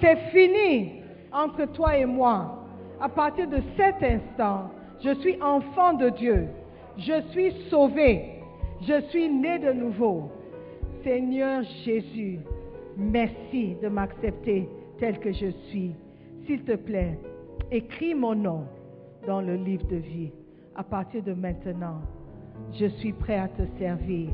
c'est 0.00 0.16
fini 0.30 1.02
entre 1.32 1.64
toi 1.72 1.96
et 1.96 2.04
moi. 2.04 2.58
À 3.00 3.08
partir 3.08 3.48
de 3.48 3.58
cet 3.76 4.02
instant, 4.02 4.70
je 5.02 5.14
suis 5.20 5.40
enfant 5.42 5.94
de 5.94 6.10
Dieu. 6.10 6.48
Je 6.98 7.22
suis 7.30 7.52
sauvé. 7.70 8.42
Je 8.82 9.00
suis 9.08 9.28
né 9.28 9.58
de 9.58 9.72
nouveau. 9.72 10.30
Seigneur 11.04 11.62
Jésus, 11.84 12.38
merci 12.96 13.76
de 13.82 13.88
m'accepter 13.88 14.68
tel 14.98 15.18
que 15.18 15.32
je 15.32 15.50
suis. 15.68 15.94
S'il 16.46 16.62
te 16.62 16.76
plaît, 16.76 17.18
écris 17.70 18.14
mon 18.14 18.34
nom 18.34 18.64
dans 19.26 19.40
le 19.40 19.54
livre 19.54 19.86
de 19.86 19.96
vie. 19.96 20.32
À 20.74 20.82
partir 20.82 21.22
de 21.22 21.32
maintenant, 21.32 22.00
je 22.72 22.86
suis 22.86 23.12
prêt 23.12 23.38
à 23.38 23.48
te 23.48 23.62
servir. 23.78 24.30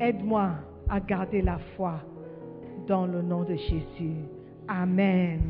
Aide-moi 0.00 0.50
à 0.88 1.00
garder 1.00 1.42
la 1.42 1.58
foi 1.76 2.00
dans 2.86 3.06
le 3.06 3.22
nom 3.22 3.42
de 3.42 3.54
Jésus. 3.56 4.16
Amen. 4.68 5.40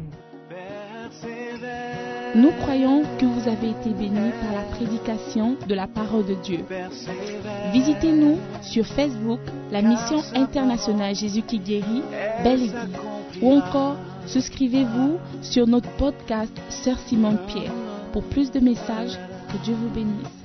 Nous 2.34 2.51
croyons 2.62 3.03
que 3.18 3.24
vous 3.24 3.49
avez 3.49 3.70
été 3.70 3.90
bénis 3.90 4.32
par 4.42 4.53
la 4.53 4.64
prédication 4.76 5.57
de 5.66 5.74
la 5.74 5.86
parole 5.86 6.26
de 6.26 6.34
Dieu. 6.34 6.64
Visitez-nous 7.72 8.38
sur 8.62 8.86
Facebook, 8.86 9.40
la 9.70 9.82
mission 9.82 10.18
internationale 10.34 11.14
Jésus 11.14 11.42
qui 11.42 11.59
guérit, 11.59 12.03
Belle 12.42 12.62
Église, 12.62 12.88
ou 13.40 13.53
encore 13.53 13.96
souscrivez-vous 14.26 15.18
sur 15.42 15.66
notre 15.66 15.90
podcast 15.96 16.53
Sœur 16.68 16.99
Simone 17.01 17.38
Pierre. 17.46 17.72
Pour 18.12 18.24
plus 18.24 18.51
de 18.51 18.61
messages, 18.61 19.18
que 19.49 19.64
Dieu 19.64 19.74
vous 19.74 19.90
bénisse. 19.90 20.38